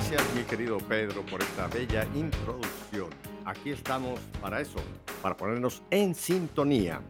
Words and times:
Gracias, 0.00 0.34
mi 0.34 0.42
querido 0.44 0.78
Pedro, 0.78 1.20
por 1.26 1.42
esta 1.42 1.66
bella 1.66 2.06
introducción. 2.14 3.10
Aquí 3.44 3.68
estamos 3.68 4.18
para 4.40 4.62
eso, 4.62 4.78
para 5.20 5.36
ponernos 5.36 5.82
en 5.90 6.14
sintonía. 6.14 7.02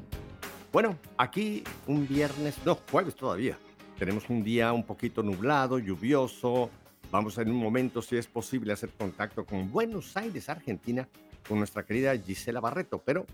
Bueno, 0.72 0.98
aquí 1.16 1.62
un 1.86 2.08
viernes, 2.08 2.58
no, 2.64 2.74
jueves 2.90 3.14
todavía. 3.14 3.56
Tenemos 3.96 4.28
un 4.28 4.42
día 4.42 4.72
un 4.72 4.82
poquito 4.82 5.22
nublado, 5.22 5.78
lluvioso. 5.78 6.68
Vamos 7.12 7.38
en 7.38 7.52
un 7.52 7.58
momento, 7.58 8.02
si 8.02 8.16
es 8.16 8.26
posible, 8.26 8.72
hacer 8.72 8.90
contacto 8.90 9.46
con 9.46 9.70
Buenos 9.70 10.16
Aires, 10.16 10.48
Argentina, 10.48 11.08
con 11.48 11.58
nuestra 11.58 11.84
querida 11.84 12.18
Gisela 12.18 12.58
Barreto. 12.58 13.00
Pero 13.06 13.24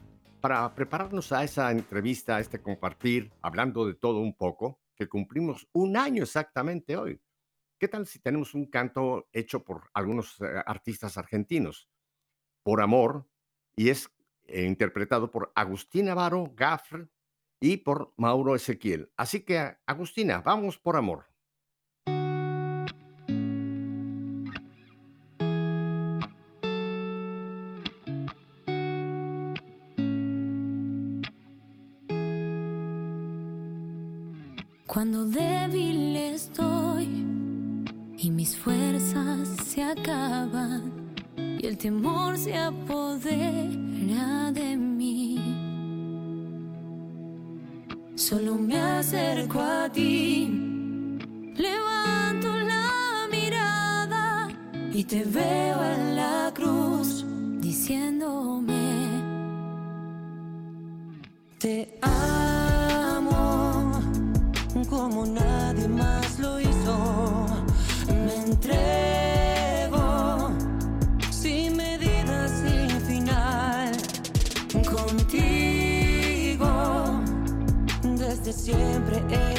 para 0.42 0.74
prepararnos 0.74 1.32
a 1.32 1.42
esa 1.42 1.72
entrevista, 1.72 2.36
a 2.36 2.40
este 2.40 2.58
compartir, 2.58 3.32
hablando 3.40 3.86
de 3.86 3.94
todo 3.94 4.18
un 4.18 4.34
poco, 4.34 4.78
que 4.94 5.08
cumplimos 5.08 5.66
un 5.72 5.96
año 5.96 6.24
exactamente 6.24 6.94
hoy. 6.94 7.18
¿Qué 7.78 7.88
tal 7.88 8.06
si 8.06 8.18
tenemos 8.20 8.54
un 8.54 8.66
canto 8.66 9.28
hecho 9.32 9.64
por 9.64 9.90
algunos 9.92 10.40
eh, 10.40 10.62
artistas 10.64 11.18
argentinos? 11.18 11.90
Por 12.62 12.80
amor, 12.80 13.28
y 13.76 13.90
es 13.90 14.10
eh, 14.44 14.64
interpretado 14.64 15.30
por 15.30 15.52
Agustín 15.54 16.06
Navarro, 16.06 16.52
Gaffr 16.54 17.10
y 17.60 17.78
por 17.78 18.14
Mauro 18.16 18.54
Ezequiel. 18.54 19.12
Así 19.16 19.44
que, 19.44 19.76
Agustina, 19.86 20.40
vamos 20.40 20.78
por 20.78 20.96
amor. 20.96 21.26
El 41.76 41.82
temor 41.82 42.38
se 42.38 42.56
apodera 42.56 44.50
de 44.52 44.76
mí. 44.76 45.36
Solo 48.14 48.54
me 48.54 48.78
acerco 48.78 49.60
a 49.60 49.90
ti, 49.92 50.48
levanto 51.54 52.48
la 52.56 53.28
mirada 53.30 54.48
y 54.90 55.04
te 55.04 55.24
veo 55.24 55.84
en 55.84 56.16
la 56.16 56.50
cruz 56.54 57.26
diciéndome, 57.60 58.84
te 61.58 61.95
siempre 78.66 79.22
he 79.30 79.55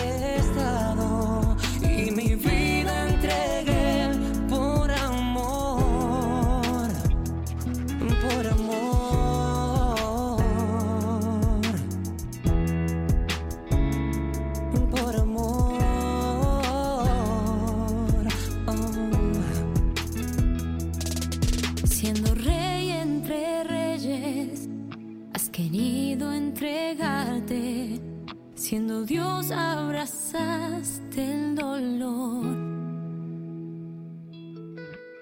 Siendo 28.67 29.05
Dios, 29.05 29.50
abrazaste 29.51 31.23
el 31.23 31.55
dolor. 31.55 32.44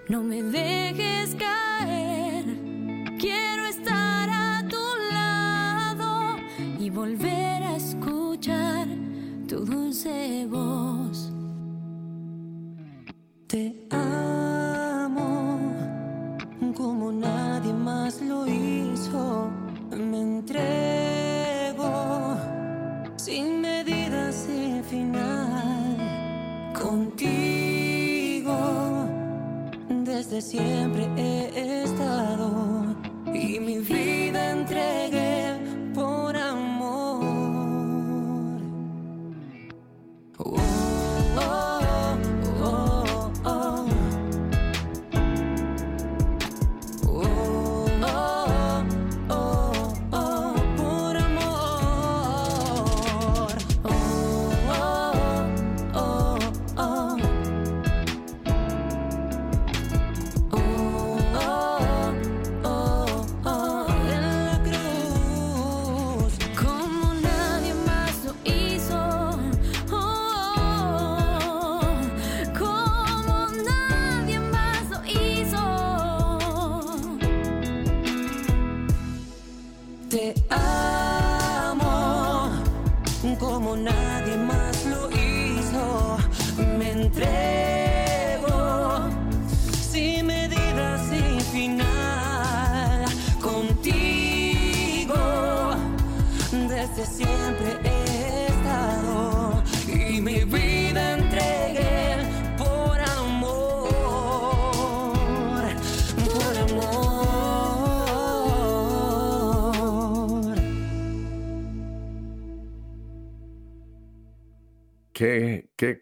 No 0.10 0.24
me 0.24 0.42
dejes 0.42 1.36
caer, 1.36 2.44
quiero 3.20 3.68
estar 3.68 4.30
a 4.32 4.68
tu 4.68 4.84
lado 5.14 6.38
y 6.80 6.90
volver 6.90 7.62
a 7.62 7.76
escuchar 7.76 8.88
tu 9.48 9.64
dulce 9.64 10.48
voz. 10.50 11.32
Te 13.46 13.88
amo 13.92 15.60
como 16.76 17.12
nadie 17.12 17.74
más 17.74 18.24
lo 18.24 18.48
hizo. 18.48 19.52
Me 19.92 20.20
entrego 20.20 20.95
desde 30.30 30.42
siempre 30.42 31.08
he 31.18 31.84
estado 31.84 32.75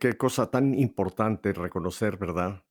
Qué, 0.04 0.18
cosa 0.18 0.52
tan 0.52 0.78
importante 0.78 1.54
reconocer, 1.54 2.18
¿verdad? 2.18 2.66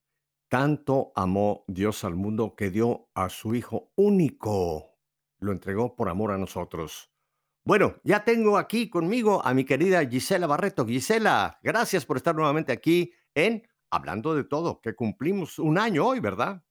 Tanto 0.51 1.13
amó 1.17 1.65
Dios 1.67 2.05
al 2.05 2.15
mundo 2.15 2.55
que 2.55 2.69
dio 2.69 3.09
a 3.15 3.31
su 3.31 3.55
Hijo 3.55 3.91
único. 3.97 4.99
Lo 5.39 5.53
entregó 5.53 5.97
por 5.97 6.11
amor 6.11 6.33
a 6.33 6.37
nosotros. 6.37 7.11
Bueno, 7.65 7.95
ya 8.05 8.23
tengo 8.23 8.59
aquí 8.59 8.91
conmigo 8.91 9.41
a 9.43 9.55
mi 9.55 9.65
querida 9.65 10.07
Gisela 10.07 10.47
Barreto. 10.47 10.85
Gisela, 10.85 11.59
gracias 11.63 12.05
por 12.05 12.19
estar 12.19 12.35
nuevamente 12.35 12.71
aquí 12.71 13.15
en 13.35 13.67
Hablando 13.91 14.35
de 14.35 14.45
Todo, 14.45 14.83
que 14.83 14.95
cumplimos 14.95 15.59
un 15.59 15.79
año 15.79 16.07
hoy, 16.07 16.21
¿verdad? 16.21 16.63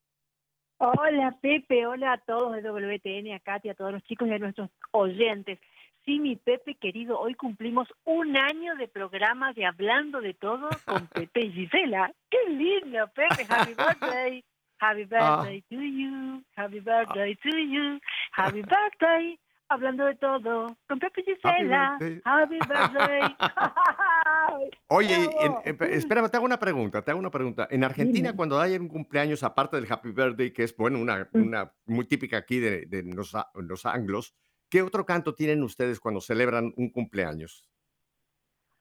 Hola 0.77 1.39
Pepe, 1.41 1.87
hola 1.87 2.13
a 2.13 2.17
todos 2.19 2.53
de 2.53 2.61
WTN, 2.61 3.33
a 3.33 3.39
Katy, 3.39 3.69
a 3.69 3.73
todos 3.73 3.93
los 3.93 4.03
chicos 4.03 4.27
y 4.27 4.33
a 4.33 4.37
nuestros 4.37 4.69
oyentes. 4.91 5.59
Sí, 6.06 6.19
mi 6.19 6.36
Pepe 6.36 6.75
querido, 6.75 7.19
hoy 7.19 7.36
cumplimos 7.36 7.88
un 8.06 8.36
año 8.36 8.75
de 8.75 8.88
programa 8.88 9.53
de 9.53 9.65
Hablando 9.65 10.19
de 10.19 10.33
Todo 10.33 10.69
con 10.86 11.07
Pepe 11.13 11.42
y 11.45 11.51
Gisela. 11.51 12.12
¡Qué 12.30 12.38
lindo, 12.50 13.07
Pepe! 13.13 13.45
Happy 13.48 13.74
birthday. 13.75 14.44
Happy 14.80 15.03
birthday 15.06 15.62
to 15.69 15.75
you. 15.75 16.44
Happy 16.56 16.80
birthday 16.80 17.36
to 17.36 17.50
you. 17.50 18.00
Happy 18.31 18.62
birthday. 18.63 19.39
Hablando 19.69 20.03
de 20.06 20.15
todo 20.15 20.75
con 20.89 21.00
Pepe 21.00 21.21
y 21.21 21.33
Gisela. 21.36 21.98
Happy 22.25 22.57
birthday. 22.68 23.21
Oye, 24.88 25.15
en- 25.39 25.56
en- 25.63 25.94
espérame, 25.94 26.30
te 26.30 26.36
hago 26.38 26.45
una 26.45 26.59
pregunta, 26.59 27.01
te 27.03 27.12
hago 27.12 27.19
una 27.19 27.30
pregunta. 27.31 27.68
En 27.71 27.83
Argentina, 27.86 28.36
cuando 28.36 28.59
hay 28.59 28.75
un 28.75 28.89
cumpleaños, 28.89 29.44
aparte 29.44 29.77
del 29.77 29.89
Happy 29.89 30.12
Birthday, 30.12 30.51
que 30.51 30.63
es, 30.63 30.75
bueno, 30.75 31.00
una, 31.00 31.30
Mm. 31.31 31.42
una 31.48 31.71
muy 31.86 32.06
típica 32.06 32.38
aquí 32.38 32.59
de, 32.59 32.86
de 32.88 33.03
los, 33.03 33.33
los 33.53 33.86
anglos, 33.86 34.36
¿qué 34.71 34.81
otro 34.81 35.06
canto 35.06 35.35
tienen 35.35 35.62
ustedes 35.62 36.00
cuando 36.00 36.21
celebran 36.21 36.73
un 36.77 36.89
cumpleaños? 36.89 37.68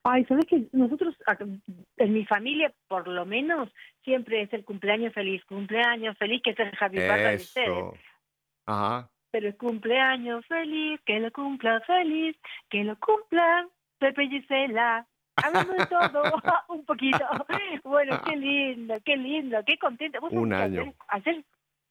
Ay, 0.03 0.25
¿sabes 0.25 0.45
que 0.45 0.67
Nosotros, 0.71 1.15
acá, 1.27 1.45
en 1.97 2.13
mi 2.13 2.25
familia, 2.25 2.73
por 2.87 3.07
lo 3.07 3.25
menos, 3.25 3.69
siempre 4.03 4.41
es 4.41 4.51
el 4.53 4.65
cumpleaños 4.65 5.13
feliz, 5.13 5.43
cumpleaños 5.45 6.17
feliz, 6.17 6.41
que 6.43 6.51
es 6.51 6.59
el 6.59 6.71
happy 6.79 6.97
birthday 6.97 7.37
de 7.37 7.43
ustedes. 7.43 7.83
Ajá. 8.65 9.11
Pero 9.29 9.47
el 9.47 9.57
cumpleaños 9.57 10.45
feliz, 10.47 10.99
que 11.05 11.19
lo 11.19 11.31
cumpla 11.31 11.81
feliz, 11.81 12.35
que 12.69 12.83
lo 12.83 12.97
cumpla 12.97 13.67
Pepe 13.99 14.27
Gisela. 14.27 15.05
Hablando 15.35 15.73
de 15.73 15.85
todo, 15.85 16.23
un 16.69 16.85
poquito. 16.85 17.19
Bueno, 17.83 18.21
qué 18.25 18.35
lindo, 18.37 18.95
qué 19.05 19.15
lindo, 19.15 19.59
qué 19.65 19.77
contenta. 19.77 20.19
Vos 20.19 20.31
Un 20.33 20.53
año. 20.53 20.93
Ayer- 21.09 21.45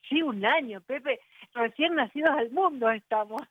sí, 0.08 0.20
un 0.20 0.44
año, 0.44 0.80
Pepe. 0.80 1.20
Recién 1.54 1.94
nacidos 1.94 2.30
al 2.30 2.50
mundo 2.50 2.90
estamos. 2.90 3.42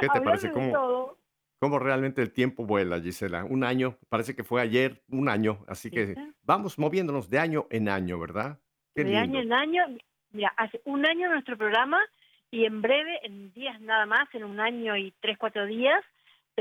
¿Qué 0.00 0.08
te 0.12 0.20
parece? 0.20 0.50
¿Cómo, 0.50 1.16
cómo 1.58 1.78
realmente 1.78 2.22
el 2.22 2.32
tiempo 2.32 2.64
vuela, 2.64 3.00
Gisela? 3.00 3.44
Un 3.44 3.64
año, 3.64 3.96
parece 4.08 4.34
que 4.34 4.44
fue 4.44 4.60
ayer, 4.60 5.02
un 5.08 5.28
año, 5.28 5.64
así 5.66 5.90
que 5.90 6.14
vamos 6.42 6.78
moviéndonos 6.78 7.28
de 7.28 7.38
año 7.38 7.66
en 7.70 7.88
año, 7.88 8.18
¿verdad? 8.18 8.58
Qué 8.94 9.04
de 9.04 9.16
año 9.16 9.40
en 9.40 9.52
año. 9.52 9.82
Mira, 10.30 10.52
hace 10.56 10.80
un 10.84 11.06
año 11.06 11.30
nuestro 11.30 11.56
programa 11.56 12.00
y 12.50 12.64
en 12.64 12.80
breve, 12.82 13.18
en 13.22 13.52
días 13.52 13.80
nada 13.80 14.06
más, 14.06 14.32
en 14.34 14.44
un 14.44 14.60
año 14.60 14.96
y 14.96 15.12
tres, 15.20 15.36
cuatro 15.38 15.66
días, 15.66 16.02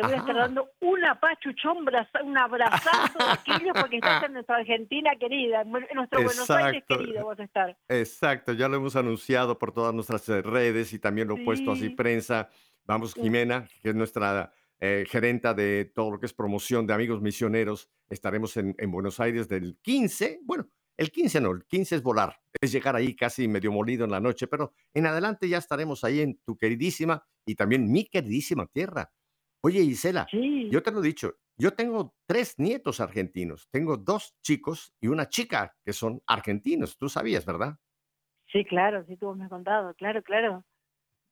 te 0.01 0.03
voy 0.05 0.13
a 0.13 0.17
estar 0.17 0.35
dando 0.35 0.69
un 0.81 1.03
apachuchón, 1.05 1.83
braza- 1.83 2.21
un 2.23 2.37
abrazazo 2.37 3.17
de 3.17 3.31
aquellos 3.31 3.73
porque 3.79 3.95
estás 3.95 4.23
en 4.25 4.33
nuestra 4.33 4.57
Argentina 4.57 5.11
querida, 5.19 5.61
en 5.61 5.71
nuestro 5.95 6.23
Buenos 6.23 6.49
Aires 6.51 6.83
querido 6.87 7.25
vas 7.25 7.39
a 7.39 7.43
estar. 7.43 7.77
Exacto, 7.89 8.53
ya 8.53 8.67
lo 8.67 8.77
hemos 8.77 8.95
anunciado 8.95 9.57
por 9.57 9.71
todas 9.71 9.93
nuestras 9.95 10.27
eh, 10.29 10.43
redes 10.43 10.93
y 10.93 10.99
también 10.99 11.27
lo 11.27 11.35
he 11.37 11.43
puesto 11.43 11.71
así 11.71 11.87
Sí. 11.87 11.89
prensa. 11.89 12.49
Vamos. 12.85 13.15
Jimena, 13.15 13.67
que 13.81 13.89
es 13.89 13.95
nuestra 13.95 14.53
eh, 14.79 15.05
gerenta 15.09 15.53
de 15.55 15.91
todo 15.93 16.11
lo 16.11 16.19
que 16.19 16.27
es 16.27 16.33
promoción 16.33 16.85
de 16.85 16.93
Amigos 16.93 17.19
Misioneros. 17.21 17.89
Estaremos 18.09 18.55
en, 18.57 18.75
en 18.77 18.91
Buenos 18.91 19.19
Aires 19.19 19.49
del 19.49 19.77
15. 19.81 20.41
Bueno, 20.43 20.67
el 20.95 21.11
15 21.11 21.41
no, 21.41 21.51
el 21.51 21.65
15 21.65 21.95
es 21.95 22.03
volar. 22.03 22.39
Es 22.61 22.71
llegar 22.71 22.95
ahí 22.95 23.15
casi 23.15 23.47
medio 23.47 23.71
molido 23.71 24.05
en 24.05 24.11
la 24.11 24.19
noche, 24.19 24.47
pero 24.47 24.73
en 24.93 25.05
adelante 25.05 25.49
ya 25.49 25.57
estaremos 25.57 26.03
ahí 26.03 26.21
en 26.21 26.39
tu 26.45 26.55
queridísima 26.57 27.23
y 27.45 27.55
también 27.55 27.91
mi 27.91 28.05
queridísima 28.05 28.65
tierra. 28.67 29.11
Oye, 29.67 29.81
Isela, 29.81 30.25
Sí. 30.31 30.69
yo 30.71 30.81
te 30.81 30.91
lo 30.91 31.01
he 31.01 31.03
dicho, 31.07 31.35
yo 31.57 31.73
tengo 31.73 32.15
tres 32.25 32.57
nietos 32.57 33.01
argentinos. 33.01 33.67
Tengo 33.69 33.97
dos 33.97 34.33
chicos 34.41 34.93
y 35.01 35.07
una 35.07 35.27
chica 35.27 35.75
que 35.83 35.91
son 35.91 36.21
argentinos. 36.25 36.97
Tú 36.97 37.09
sabías, 37.09 37.45
¿verdad? 37.45 37.77
Sí, 38.51 38.65
claro, 38.65 39.05
sí, 39.05 39.15
tú 39.17 39.33
me 39.35 39.43
has 39.45 39.49
contado, 39.49 39.93
claro, 39.95 40.21
claro. 40.23 40.65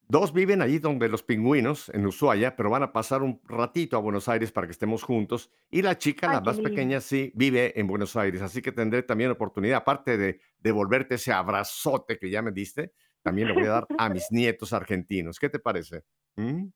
Dos 0.07 0.33
viven 0.33 0.61
allí 0.61 0.77
donde 0.77 1.09
los 1.09 1.23
pingüinos, 1.23 1.89
en 1.89 2.05
Ushuaia, 2.05 2.55
pero 2.55 2.69
van 2.69 2.83
a 2.83 2.93
pasar 2.93 3.23
un 3.23 3.41
ratito 3.45 3.97
a 3.97 4.01
Buenos 4.01 4.27
Aires 4.29 4.51
para 4.51 4.67
que 4.67 4.71
estemos 4.71 5.01
juntos. 5.01 5.49
Y 5.71 5.81
la 5.81 5.97
chica, 5.97 6.27
Ay, 6.27 6.33
la 6.33 6.41
más 6.41 6.57
lindo. 6.57 6.69
pequeña, 6.69 7.01
sí, 7.01 7.31
vive 7.35 7.79
en 7.79 7.87
Buenos 7.87 8.15
Aires. 8.15 8.41
Así 8.43 8.61
que 8.61 8.71
tendré 8.71 9.01
también 9.01 9.31
oportunidad, 9.31 9.77
aparte 9.77 10.17
de 10.17 10.41
devolverte 10.59 11.15
ese 11.15 11.31
abrazote 11.31 12.19
que 12.19 12.29
ya 12.29 12.43
me 12.43 12.51
diste, 12.51 12.93
también 13.23 13.47
le 13.47 13.53
voy 13.55 13.65
a 13.65 13.69
dar 13.69 13.87
a 13.97 14.09
mis 14.09 14.27
nietos 14.31 14.73
argentinos. 14.73 15.39
¿Qué 15.39 15.49
te 15.49 15.57
parece? 15.59 16.03
¿Mm? 16.35 16.67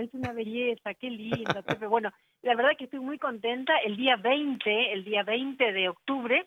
Es 0.00 0.14
una 0.14 0.32
belleza, 0.32 0.94
qué 0.94 1.10
lindo, 1.10 1.62
Pepe. 1.64 1.86
Bueno, 1.86 2.12
la 2.42 2.54
verdad 2.54 2.76
que 2.78 2.84
estoy 2.84 3.00
muy 3.00 3.18
contenta. 3.18 3.76
El 3.78 3.96
día 3.96 4.16
20, 4.16 4.92
el 4.92 5.04
día 5.04 5.22
20 5.24 5.72
de 5.72 5.88
octubre, 5.88 6.46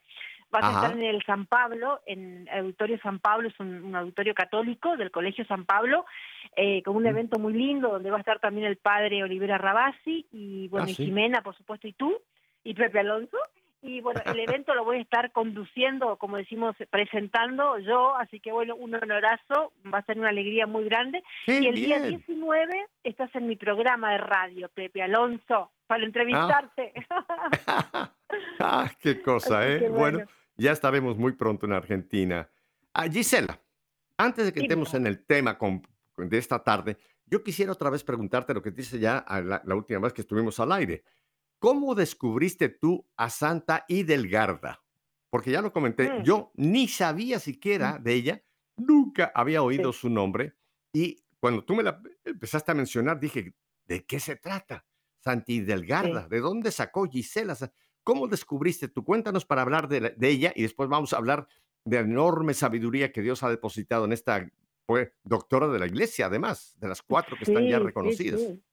vas 0.50 0.64
a 0.64 0.68
estar 0.76 0.92
en 0.98 1.04
el 1.04 1.24
San 1.24 1.46
Pablo, 1.46 2.02
en 2.06 2.48
el 2.52 2.60
Auditorio 2.60 3.00
San 3.02 3.20
Pablo, 3.20 3.50
es 3.50 3.60
un, 3.60 3.84
un 3.84 3.96
auditorio 3.96 4.34
católico 4.34 4.98
del 4.98 5.12
Colegio 5.12 5.46
San 5.46 5.66
Pablo, 5.66 6.06
eh, 6.56 6.82
con 6.84 6.96
un 6.96 7.04
Mm. 7.04 7.08
evento 7.08 7.40
muy 7.40 7.54
lindo 7.54 7.90
donde 7.90 8.10
va 8.12 8.18
a 8.18 8.20
estar 8.20 8.40
también 8.40 8.68
el 8.68 8.78
padre 8.78 9.24
Olivera 9.24 9.58
Rabasi 9.58 10.28
y, 10.32 10.68
bueno, 10.70 10.88
Ah, 10.88 10.92
y. 10.92 10.96
Jimena, 10.96 11.42
por 11.42 11.56
supuesto, 11.56 11.88
y 11.88 11.94
tú, 11.94 12.18
y 12.64 12.74
Pepe 12.74 13.00
Alonso. 13.00 13.38
Y 13.84 14.00
bueno, 14.02 14.22
el 14.26 14.40
evento 14.40 14.76
lo 14.76 14.84
voy 14.86 14.98
a 14.98 15.02
estar 15.02 15.32
conduciendo, 15.32 16.18
como 16.18 16.38
decimos, 16.38 16.76
presentando 16.92 17.80
yo, 17.80 18.16
así 18.16 18.40
que 18.40 18.52
bueno, 18.52 18.76
un 18.76 18.94
honorazo, 18.94 19.74
va 19.92 19.98
a 20.00 20.06
ser 20.06 20.20
una 20.20 20.30
alegría 20.30 20.68
muy 20.68 20.84
grande. 20.86 21.24
¡Qué 21.48 21.62
Y 21.62 21.68
el 21.68 21.76
día 21.76 21.98
bien! 21.98 22.10
19 22.28 22.88
estás 23.04 23.34
en 23.36 23.48
mi 23.48 23.56
programa 23.56 24.12
de 24.12 24.18
radio, 24.20 24.70
Pepe 24.70 25.02
Alonso, 25.02 25.72
para 25.88 26.04
entrevistarte. 26.06 26.94
ah, 28.60 28.90
qué 29.02 29.22
cosa, 29.22 29.62
Así 29.62 29.72
¿eh? 29.72 29.90
Bueno. 29.90 30.18
bueno. 30.20 30.32
ya 30.58 30.72
estaremos 30.72 31.18
muy 31.18 31.34
pronto 31.34 31.66
en 31.66 31.74
Argentina. 31.74 32.48
Ah, 32.94 33.08
Gisela, 33.10 33.60
antes 34.18 34.46
de 34.46 34.52
que 34.54 34.60
Dime. 34.60 34.66
entremos 34.74 34.94
en 34.94 35.08
el 35.08 35.26
tema 35.26 35.58
con- 35.58 35.82
de 36.18 36.38
esta 36.38 36.64
tarde, 36.64 36.98
yo 37.26 37.42
quisiera 37.44 37.72
otra 37.72 37.90
vez 37.90 38.04
preguntarte 38.04 38.54
lo 38.54 38.62
que 38.62 38.72
te 38.72 38.82
hice 38.82 39.00
ya 39.00 39.18
a 39.18 39.42
la, 39.42 39.62
la 39.66 39.76
última 39.76 40.00
vez 40.02 40.14
que 40.14 40.22
estuvimos 40.22 40.60
al 40.60 40.72
aire. 40.74 41.04
¿Cómo 41.62 41.94
descubriste 41.94 42.70
tú 42.70 43.08
a 43.16 43.30
Santa 43.30 43.86
Hidelgarda? 43.88 44.84
Porque 45.30 45.52
ya 45.52 45.62
lo 45.62 45.72
comenté, 45.72 46.10
Mm. 46.10 46.24
yo 46.24 46.52
ni 46.56 46.88
sabía 46.88 47.38
siquiera 47.40 48.00
de 48.00 48.14
ella, 48.16 48.44
nunca 48.78 49.32
había 49.36 49.62
oído 49.62 49.94
su 49.94 50.10
nombre 50.10 50.56
y 50.92 51.24
cuando 51.40 51.64
tú 51.64 51.76
me 51.76 51.84
la 51.84 52.02
empezaste 52.26 52.72
a 52.72 52.74
mencionar 52.76 53.20
dije, 53.20 53.54
¿de 53.86 54.04
qué 54.08 54.20
se 54.20 54.38
trata? 54.38 54.88
Santa 55.24 55.52
Hidelgarda, 55.52 56.28
¿de 56.28 56.40
dónde 56.40 56.72
sacó 56.72 57.06
Gisela? 57.08 57.56
¿Cómo 58.04 58.28
descubriste 58.28 58.88
tú? 58.88 59.06
Cuéntanos 59.06 59.46
para 59.46 59.62
hablar 59.62 59.88
de, 59.88 60.02
la- 60.02 60.10
de 60.10 60.30
ella 60.30 60.54
y 60.56 60.64
después 60.64 60.90
vamos 60.90 61.14
a 61.14 61.18
hablar 61.18 61.48
de 61.86 61.98
la 61.98 62.02
enorme 62.02 62.56
sabiduría 62.56 63.12
que 63.12 63.22
Dios 63.22 63.44
ha 63.44 63.50
depositado 63.50 64.06
en 64.06 64.14
esta 64.14 64.50
pues, 64.88 65.12
doctora 65.24 65.68
de 65.68 65.78
la 65.78 65.86
iglesia, 65.86 66.26
además, 66.26 66.76
de 66.80 66.88
las 66.88 67.04
cuatro 67.04 67.38
que 67.38 67.44
están 67.44 67.68
ya 67.68 67.78
Sí, 67.78 67.82
sí, 67.82 67.86
reconocidas. 67.86 68.42
sí. 68.42 68.64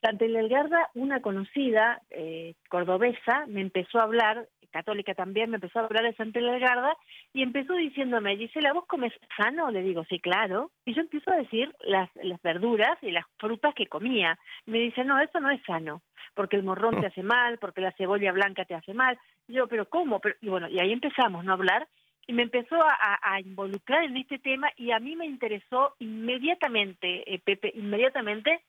Santa 0.00 0.24
Hidelgarda, 0.24 0.90
una 0.94 1.20
conocida 1.20 2.00
eh, 2.10 2.54
cordobesa, 2.68 3.46
me 3.46 3.60
empezó 3.60 3.98
a 3.98 4.04
hablar, 4.04 4.48
católica 4.70 5.14
también, 5.14 5.50
me 5.50 5.56
empezó 5.56 5.78
a 5.80 5.84
hablar 5.84 6.04
de 6.04 6.14
Santa 6.14 6.40
Hidelgarda 6.40 6.96
y 7.32 7.42
empezó 7.42 7.74
diciéndome, 7.74 8.36
Gisela, 8.36 8.72
¿vos 8.72 8.86
comes 8.86 9.12
sano? 9.36 9.70
Le 9.70 9.82
digo, 9.82 10.04
sí, 10.04 10.18
claro. 10.20 10.70
Y 10.84 10.94
yo 10.94 11.02
empiezo 11.02 11.30
a 11.30 11.36
decir 11.36 11.74
las, 11.80 12.08
las 12.22 12.40
verduras 12.42 12.96
y 13.02 13.10
las 13.10 13.24
frutas 13.38 13.74
que 13.74 13.88
comía. 13.88 14.38
Me 14.66 14.78
dice, 14.78 15.04
no, 15.04 15.20
eso 15.20 15.40
no 15.40 15.50
es 15.50 15.60
sano, 15.64 16.02
porque 16.34 16.56
el 16.56 16.62
morrón 16.62 17.00
te 17.00 17.08
hace 17.08 17.22
mal, 17.22 17.58
porque 17.58 17.80
la 17.80 17.92
cebolla 17.92 18.32
blanca 18.32 18.64
te 18.64 18.74
hace 18.74 18.94
mal. 18.94 19.18
Y 19.48 19.54
yo, 19.54 19.66
¿pero 19.66 19.88
cómo? 19.88 20.20
Pero, 20.20 20.36
y 20.40 20.48
bueno, 20.48 20.68
y 20.68 20.80
ahí 20.80 20.92
empezamos 20.92 21.44
¿no? 21.44 21.52
a 21.52 21.54
hablar 21.54 21.88
y 22.26 22.32
me 22.32 22.42
empezó 22.44 22.76
a 22.80 23.40
involucrar 23.40 24.04
en 24.04 24.16
este 24.16 24.38
tema 24.38 24.70
y 24.76 24.92
a 24.92 25.00
mí 25.00 25.16
me 25.16 25.26
interesó 25.26 25.96
inmediatamente, 25.98 27.34
eh, 27.34 27.40
Pepe, 27.40 27.72
inmediatamente 27.74 28.60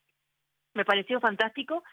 me 0.74 0.86
pareció 0.86 1.20
fantástico. 1.20 1.84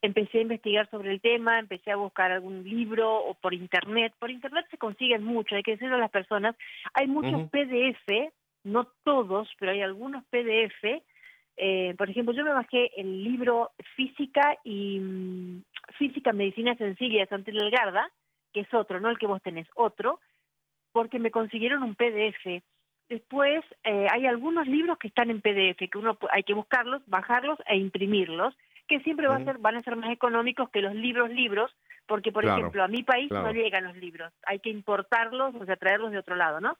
Empecé 0.00 0.38
a 0.38 0.42
investigar 0.42 0.88
sobre 0.90 1.12
el 1.12 1.20
tema, 1.20 1.58
empecé 1.58 1.90
a 1.90 1.96
buscar 1.96 2.30
algún 2.30 2.62
libro 2.62 3.16
o 3.16 3.34
por 3.34 3.52
internet. 3.52 4.12
Por 4.18 4.30
internet 4.30 4.66
se 4.70 4.78
consiguen 4.78 5.24
mucho, 5.24 5.56
hay 5.56 5.62
que 5.62 5.72
decirlo 5.72 5.96
a 5.96 6.00
las 6.00 6.10
personas. 6.10 6.54
Hay 6.94 7.08
muchos. 7.08 7.50
PDF, 7.50 8.32
no 8.64 8.86
todos, 9.02 9.48
pero 9.58 9.72
hay 9.72 9.82
algunos 9.82 10.24
PDF. 10.26 11.02
Eh, 11.56 11.94
por 11.98 12.08
ejemplo, 12.08 12.32
yo 12.32 12.44
me 12.44 12.52
bajé 12.52 12.92
el 13.00 13.24
libro 13.24 13.72
Física 13.96 14.56
y 14.62 15.00
mm, 15.00 15.62
Física 15.98 16.32
Medicina 16.32 16.76
Sencilla 16.76 17.20
de 17.20 17.26
Santa 17.26 17.50
Delgarda, 17.50 18.08
que 18.52 18.60
es 18.60 18.72
otro, 18.72 19.00
no 19.00 19.10
el 19.10 19.18
que 19.18 19.26
vos 19.26 19.42
tenés, 19.42 19.66
otro, 19.74 20.20
porque 20.92 21.18
me 21.18 21.32
consiguieron 21.32 21.82
un 21.82 21.96
PDF. 21.96 22.62
Después 23.08 23.64
eh, 23.84 24.06
hay 24.10 24.26
algunos 24.26 24.66
libros 24.66 24.98
que 24.98 25.08
están 25.08 25.30
en 25.30 25.40
PDF, 25.40 25.78
que 25.90 25.98
uno 25.98 26.18
hay 26.30 26.42
que 26.42 26.52
buscarlos, 26.54 27.02
bajarlos 27.06 27.58
e 27.66 27.76
imprimirlos, 27.76 28.54
que 28.86 29.00
siempre 29.00 29.26
va 29.28 29.36
a 29.36 29.44
ser, 29.44 29.58
van 29.58 29.76
a 29.76 29.82
ser 29.82 29.96
más 29.96 30.10
económicos 30.10 30.68
que 30.70 30.80
los 30.82 30.94
libros 30.94 31.30
libros, 31.30 31.70
porque 32.06 32.32
por 32.32 32.42
Claro, 32.42 32.58
ejemplo 32.60 32.82
a 32.84 32.88
mi 32.88 33.02
país 33.02 33.28
claro. 33.28 33.46
no 33.48 33.52
llegan 33.52 33.84
los 33.84 33.96
libros, 33.96 34.32
hay 34.46 34.60
que 34.60 34.70
importarlos, 34.70 35.54
o 35.54 35.64
sea, 35.64 35.76
traerlos 35.76 36.10
de 36.12 36.18
otro 36.18 36.36
lado, 36.36 36.60
¿no? 36.60 36.76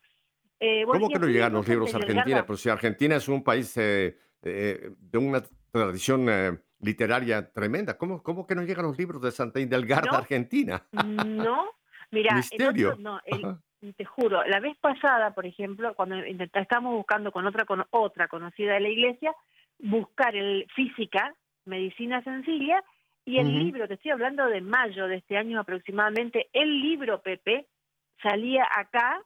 Eh, 0.61 0.85
¿Cómo 0.87 1.09
que 1.09 1.19
no 1.19 1.27
llegan 1.29 1.53
los 1.53 1.69
libros 1.69 1.95
a 1.95 1.99
Argentina? 1.99 2.25
Delgarda. 2.25 2.47
Pues 2.47 2.61
si 2.61 2.69
Argentina 2.69 3.17
es 3.17 3.29
un 3.29 3.45
país 3.45 3.77
eh, 3.77 4.19
eh, 4.43 4.91
de 4.99 5.19
una 5.19 5.43
tradición 5.71 6.27
eh, 6.29 6.59
literaria 6.81 7.51
tremenda, 7.53 7.97
¿cómo, 7.97 8.23
¿cómo 8.23 8.47
que 8.47 8.55
no 8.55 8.63
llegan 8.65 8.85
los 8.87 8.99
libros 8.99 9.23
de 9.23 9.31
Santa 9.31 9.61
Hidelgarda 9.61 10.11
No. 10.11 10.17
a 10.17 10.21
Argentina? 10.21 10.83
No, 10.93 11.71
mira, 12.11 12.31
el 12.31 12.37
Misterio. 12.37 12.89
otro, 12.91 13.01
no, 13.03 13.21
el. 13.25 13.57
Y 13.81 13.93
te 13.93 14.05
juro, 14.05 14.43
la 14.45 14.61
vez 14.61 14.77
pasada, 14.79 15.35
por 15.35 15.47
ejemplo, 15.47 15.95
cuando 15.95 16.17
estábamos 16.17 16.95
buscando 16.95 17.31
con 17.33 17.47
otra 17.47 17.65
con 17.65 17.85
otra 17.91 18.29
conocida 18.29 18.75
de 18.75 18.81
la 18.81 18.89
iglesia, 18.89 19.33
buscar 19.79 20.35
el 20.35 20.67
física, 20.75 21.35
medicina 21.65 22.23
sencilla, 22.23 22.83
y 23.25 23.39
el 23.39 23.59
libro, 23.59 23.87
te 23.87 23.95
estoy 23.95 24.11
hablando 24.11 24.47
de 24.47 24.61
mayo 24.63 25.07
de 25.07 25.17
este 25.17 25.37
año 25.37 25.61
aproximadamente, 25.61 26.49
el 26.53 26.81
libro 26.81 27.21
Pepe 27.21 27.67
salía 28.23 28.67
acá 28.75 29.21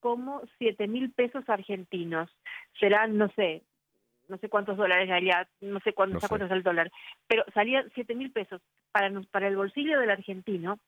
como 0.00 0.42
siete 0.58 0.86
mil 0.86 1.12
pesos 1.12 1.44
argentinos. 1.48 2.30
Serán, 2.78 3.18
no 3.18 3.28
sé, 3.36 3.62
no 4.28 4.38
sé 4.38 4.48
cuántos 4.48 4.76
dólares 4.76 5.10
allá, 5.10 5.48
no 5.60 5.80
sé 5.80 5.92
cuánto, 5.92 6.14
No 6.14 6.20
sé. 6.20 6.28
cuánto 6.28 6.46
es 6.46 6.52
el 6.52 6.62
dólar, 6.62 6.90
pero 7.26 7.44
salía 7.52 7.84
siete 7.94 8.14
mil 8.14 8.30
pesos. 8.32 8.62
Para, 8.92 9.10
nos- 9.10 9.26
para 9.26 9.48
el 9.48 9.56
bolsillo 9.56 9.98
del 9.98 10.10
argentino, 10.10 10.78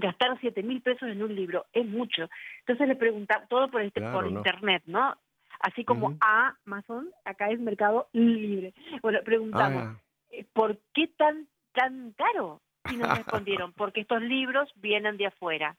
gastar 0.00 0.38
siete 0.40 0.62
mil 0.62 0.80
pesos 0.82 1.08
en 1.08 1.22
un 1.22 1.34
libro 1.34 1.66
es 1.72 1.86
mucho. 1.86 2.28
Entonces 2.60 2.88
le 2.88 2.96
preguntaba, 2.96 3.46
todo 3.46 3.70
por, 3.70 3.82
este, 3.82 4.00
Claro, 4.00 4.16
por 4.18 4.30
no. 4.30 4.38
internet, 4.38 4.82
¿no? 4.86 5.16
Así 5.60 5.84
como 5.84 6.08
Ujú. 6.08 6.18
Amazon, 6.20 7.10
acá 7.24 7.50
es 7.50 7.58
Mercado 7.58 8.08
Libre. 8.12 8.74
Bueno, 9.02 9.18
preguntamos, 9.24 9.84
Ah, 9.84 9.96
eh, 10.30 10.46
¿por 10.52 10.78
qué 10.94 11.08
tan 11.16 11.48
tan 11.72 12.12
caro? 12.12 12.60
Y 12.88 12.96
nos 12.96 13.16
respondieron, 13.16 13.72
porque 13.76 14.00
estos 14.00 14.22
libros 14.22 14.70
vienen 14.76 15.16
de 15.16 15.26
afuera 15.26 15.76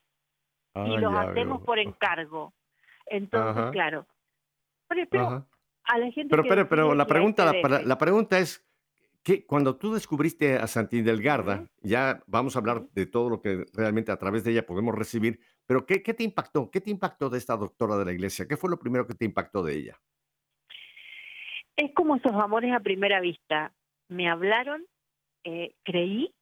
y 0.76 0.98
los 0.98 1.14
hacemos 1.14 1.60
veo. 1.60 1.66
por 1.66 1.80
encargo. 1.80 2.54
Entonces, 3.08 3.58
Ajá. 3.64 3.72
claro. 3.72 4.06
Pero, 4.88 5.08
pero 5.10 5.28
Ajá. 5.28 5.46
a 5.86 5.98
la 5.98 6.12
gente 6.12 6.36
Pero, 6.36 6.68
pero, 6.68 6.94
la 6.96 7.06
pregunta, 7.06 7.46
la, 7.46 7.52
verse. 7.54 7.86
la 7.86 7.98
pregunta 7.98 8.38
es 8.40 8.66
que 9.30 9.46
cuando 9.46 9.78
tú 9.78 9.94
descubriste 9.94 10.56
a 10.56 10.66
Santín 10.66 11.06
Delgarda, 11.06 11.58
Ujú. 11.62 11.68
ya 11.84 12.20
vamos 12.26 12.56
a 12.56 12.60
hablar 12.60 12.88
de 12.96 13.06
todo 13.06 13.30
lo 13.30 13.42
que 13.42 13.64
realmente 13.74 14.12
a 14.12 14.18
través 14.18 14.44
de 14.44 14.52
ella 14.52 14.66
podemos 14.66 14.96
recibir, 14.96 15.40
pero 15.68 15.86
¿qué, 15.86 16.02
qué 16.02 16.16
te 16.16 16.24
impactó? 16.24 16.72
¿Qué 16.72 16.82
te 16.82 16.90
impactó 16.90 17.30
de 17.30 17.38
esta 17.38 17.56
doctora 17.56 17.96
de 17.98 18.06
la 18.06 18.12
iglesia? 18.12 18.48
¿Qué 18.48 18.58
fue 18.58 18.72
lo 18.72 18.80
primero 18.80 19.06
que 19.06 19.14
te 19.14 19.26
impactó 19.26 19.62
de 19.62 19.76
ella? 19.78 20.00
Es 21.76 21.92
como 21.94 22.16
esos 22.16 22.34
amores 22.34 22.74
a 22.74 22.80
primera 22.80 23.22
vista. 23.22 23.72
Me 24.10 24.28
hablaron, 24.28 24.84
eh, 25.44 25.76
creí, 25.84 26.34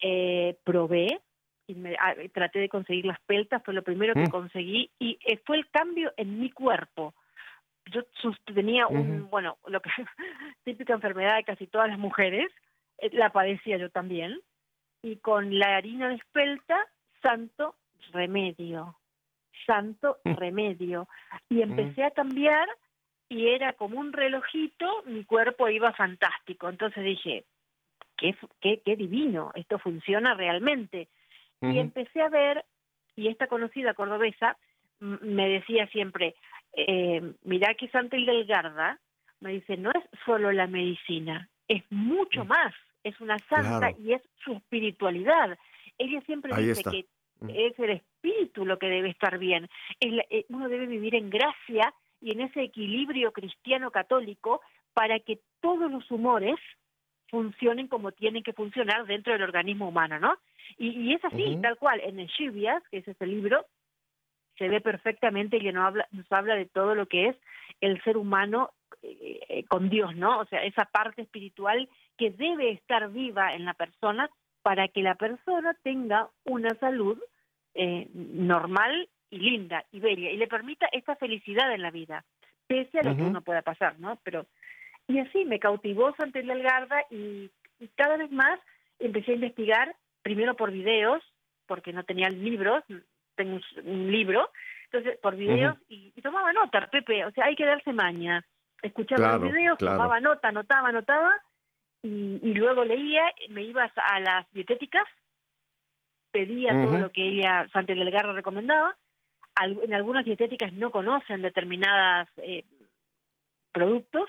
eh, 0.00 0.58
probé, 0.64 1.20
y 1.66 1.74
me- 1.74 1.96
ah, 2.00 2.14
traté 2.32 2.60
de 2.60 2.70
conseguir 2.70 3.04
las 3.04 3.20
peltas, 3.26 3.62
fue 3.62 3.74
lo 3.74 3.82
primero 3.84 4.14
que 4.14 4.24
Mm. 4.26 4.30
conseguí, 4.30 4.90
y 4.98 5.18
eh, 5.26 5.38
fue 5.44 5.58
el 5.58 5.68
cambio 5.70 6.12
en 6.16 6.40
mi 6.40 6.50
cuerpo. 6.50 7.14
Yo 7.86 8.02
tenía 8.54 8.86
un, 8.86 9.28
bueno, 9.30 9.58
lo 9.66 9.80
que 9.80 9.90
típica 10.64 10.94
enfermedad 10.94 11.36
de 11.36 11.44
casi 11.44 11.66
todas 11.66 11.88
las 11.88 11.98
mujeres, 11.98 12.50
eh, 12.98 13.10
la 13.12 13.30
padecía 13.30 13.76
yo 13.78 13.90
también, 13.90 14.40
y 15.02 15.16
con 15.16 15.58
la 15.58 15.76
harina 15.76 16.08
de 16.08 16.16
espelta, 16.16 16.76
santo 17.22 17.74
remedio, 18.12 18.96
santo 19.66 20.18
Mm. 20.24 20.34
remedio. 20.34 21.08
Y 21.48 21.62
empecé 21.62 22.04
a 22.04 22.10
cambiar 22.10 22.68
y 23.28 23.48
era 23.48 23.72
como 23.74 23.98
un 23.98 24.12
relojito, 24.12 25.02
mi 25.06 25.24
cuerpo 25.24 25.68
iba 25.68 25.92
fantástico. 25.92 26.68
Entonces 26.68 27.04
dije, 27.04 27.44
qué, 28.16 28.36
qué, 28.60 28.82
qué 28.84 28.96
divino, 28.96 29.52
esto 29.54 29.78
funciona 29.78 30.34
realmente. 30.34 31.08
Y 31.62 31.78
empecé 31.78 32.22
a 32.22 32.30
ver, 32.30 32.64
y 33.16 33.28
esta 33.28 33.46
conocida 33.46 33.92
cordobesa 33.94 34.56
me 34.98 35.48
decía 35.48 35.86
siempre, 35.88 36.34
eh, 36.74 37.32
mirá 37.44 37.74
que 37.74 37.88
Santa 37.88 38.16
Hildegarda, 38.16 38.98
me 39.40 39.52
dice, 39.52 39.76
no 39.76 39.90
es 39.90 40.04
solo 40.24 40.52
la 40.52 40.66
medicina, 40.66 41.48
es 41.68 41.82
mucho 41.90 42.44
Mm. 42.44 42.48
más, 42.48 42.74
es 43.04 43.20
una 43.20 43.38
santa 43.48 43.78
Claro. 43.92 43.96
y 44.00 44.12
es 44.12 44.22
su 44.44 44.52
espiritualidad. 44.52 45.58
Ella 45.98 46.20
siempre 46.22 46.52
Ahí 46.54 46.66
dice 46.66 46.80
está. 46.80 46.90
que 46.90 47.06
Mm. 47.40 47.50
es 47.50 47.78
el 47.78 47.90
espíritu 47.90 48.66
lo 48.66 48.78
que 48.78 48.86
debe 48.88 49.08
estar 49.10 49.38
bien. 49.38 49.68
Es 49.98 50.12
la- 50.12 50.26
eh, 50.30 50.44
uno 50.50 50.68
debe 50.68 50.86
vivir 50.86 51.14
en 51.14 51.30
gracia 51.30 51.92
y 52.20 52.32
en 52.32 52.42
ese 52.42 52.62
equilibrio 52.62 53.32
cristiano 53.32 53.90
católico 53.90 54.60
para 54.92 55.18
que 55.20 55.40
todos 55.60 55.90
los 55.90 56.10
humores 56.10 56.56
funcionen 57.30 57.86
como 57.88 58.12
tienen 58.12 58.42
que 58.42 58.52
funcionar 58.52 59.06
dentro 59.06 59.32
del 59.32 59.42
organismo 59.42 59.88
humano, 59.88 60.18
¿no? 60.18 60.36
Y, 60.76 60.88
y 60.90 61.14
es 61.14 61.24
así, 61.24 61.56
tal 61.62 61.76
cual. 61.78 62.00
En 62.00 62.18
Eschivias, 62.20 62.82
que 62.90 62.98
es 62.98 63.08
ese 63.08 63.26
libro, 63.26 63.64
se 64.60 64.68
ve 64.68 64.82
perfectamente 64.82 65.58
que 65.58 65.72
nos 65.72 65.86
habla, 65.86 66.06
nos 66.10 66.30
habla 66.30 66.54
de 66.54 66.66
todo 66.66 66.94
lo 66.94 67.06
que 67.06 67.28
es 67.28 67.36
el 67.80 68.00
ser 68.02 68.18
humano 68.18 68.70
eh, 69.02 69.40
eh, 69.48 69.64
con 69.64 69.88
Dios, 69.88 70.14
¿no? 70.14 70.38
O 70.38 70.44
sea, 70.44 70.62
esa 70.64 70.84
parte 70.84 71.22
espiritual 71.22 71.88
que 72.18 72.30
debe 72.30 72.72
estar 72.72 73.10
viva 73.10 73.54
en 73.54 73.64
la 73.64 73.72
persona 73.72 74.28
para 74.60 74.88
que 74.88 75.00
la 75.00 75.14
persona 75.14 75.74
tenga 75.82 76.28
una 76.44 76.68
salud 76.74 77.18
eh, 77.72 78.10
normal 78.12 79.08
y 79.30 79.38
linda 79.38 79.86
y 79.92 80.00
bella 80.00 80.28
y 80.30 80.36
le 80.36 80.46
permita 80.46 80.86
esta 80.92 81.16
felicidad 81.16 81.72
en 81.72 81.80
la 81.80 81.90
vida, 81.90 82.26
pese 82.66 82.98
a 82.98 83.02
lo 83.02 83.16
que 83.16 83.22
uno 83.22 83.40
pueda 83.40 83.62
pasar, 83.62 83.98
¿no? 83.98 84.18
Pero 84.24 84.44
y 85.08 85.20
así 85.20 85.46
me 85.46 85.58
cautivó 85.58 86.14
Santa 86.16 86.38
Delgarda 86.38 87.06
y, 87.10 87.50
y 87.78 87.88
cada 87.94 88.18
vez 88.18 88.30
más 88.30 88.60
empecé 88.98 89.32
a 89.32 89.36
investigar, 89.36 89.96
primero 90.20 90.54
por 90.54 90.70
videos, 90.70 91.22
porque 91.66 91.94
no 91.94 92.04
tenía 92.04 92.28
libros, 92.28 92.84
tengo 93.34 93.54
un, 93.56 93.62
un 93.88 94.10
libro, 94.12 94.50
entonces 94.84 95.18
por 95.20 95.36
videos 95.36 95.76
y, 95.88 96.12
y 96.16 96.22
tomaba 96.22 96.52
nota, 96.52 96.86
Pepe, 96.88 97.24
o 97.24 97.30
sea, 97.32 97.44
hay 97.46 97.56
que 97.56 97.66
darse 97.66 97.92
maña. 97.92 98.44
Escuchaba 98.82 99.18
Claro, 99.18 99.38
los 99.44 99.52
videos, 99.52 99.78
claro. 99.78 99.96
tomaba 99.96 100.20
nota, 100.20 100.48
anotaba, 100.48 100.88
anotaba 100.88 101.34
y, 102.02 102.40
y 102.42 102.54
luego 102.54 102.84
leía, 102.84 103.24
me 103.50 103.62
iba 103.62 103.84
a 103.94 104.20
las 104.20 104.50
dietéticas, 104.52 105.04
pedía 106.32 106.72
todo 106.72 106.98
lo 106.98 107.10
que 107.12 107.28
ella, 107.28 107.68
Santa 107.72 107.92
Delgarra, 107.94 108.32
recomendaba. 108.32 108.96
Al- 109.54 109.80
en 109.82 109.92
algunas 109.94 110.24
dietéticas 110.24 110.72
no 110.72 110.90
conocen 110.90 111.42
determinadas 111.42 112.28
eh, 112.38 112.64
productos, 113.72 114.28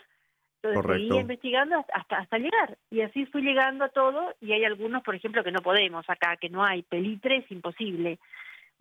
entonces 0.57 0.81
Correcto. 0.81 1.03
seguía 1.05 1.21
investigando 1.21 1.77
hasta, 1.79 1.93
hasta 1.95 2.17
hasta 2.17 2.37
llegar. 2.37 2.77
Y 2.89 3.01
así 3.01 3.25
fui 3.27 3.41
llegando 3.41 3.85
a 3.85 3.89
todo, 3.89 4.35
y 4.41 4.51
hay 4.51 4.65
algunos, 4.65 5.01
por 5.03 5.15
ejemplo, 5.15 5.43
que 5.43 5.51
no 5.51 5.61
podemos 5.61 6.07
acá, 6.09 6.37
que 6.37 6.49
no 6.49 6.63
hay. 6.63 6.83
Pelitre 6.83 7.37
es 7.37 7.51
imposible. 7.51 8.19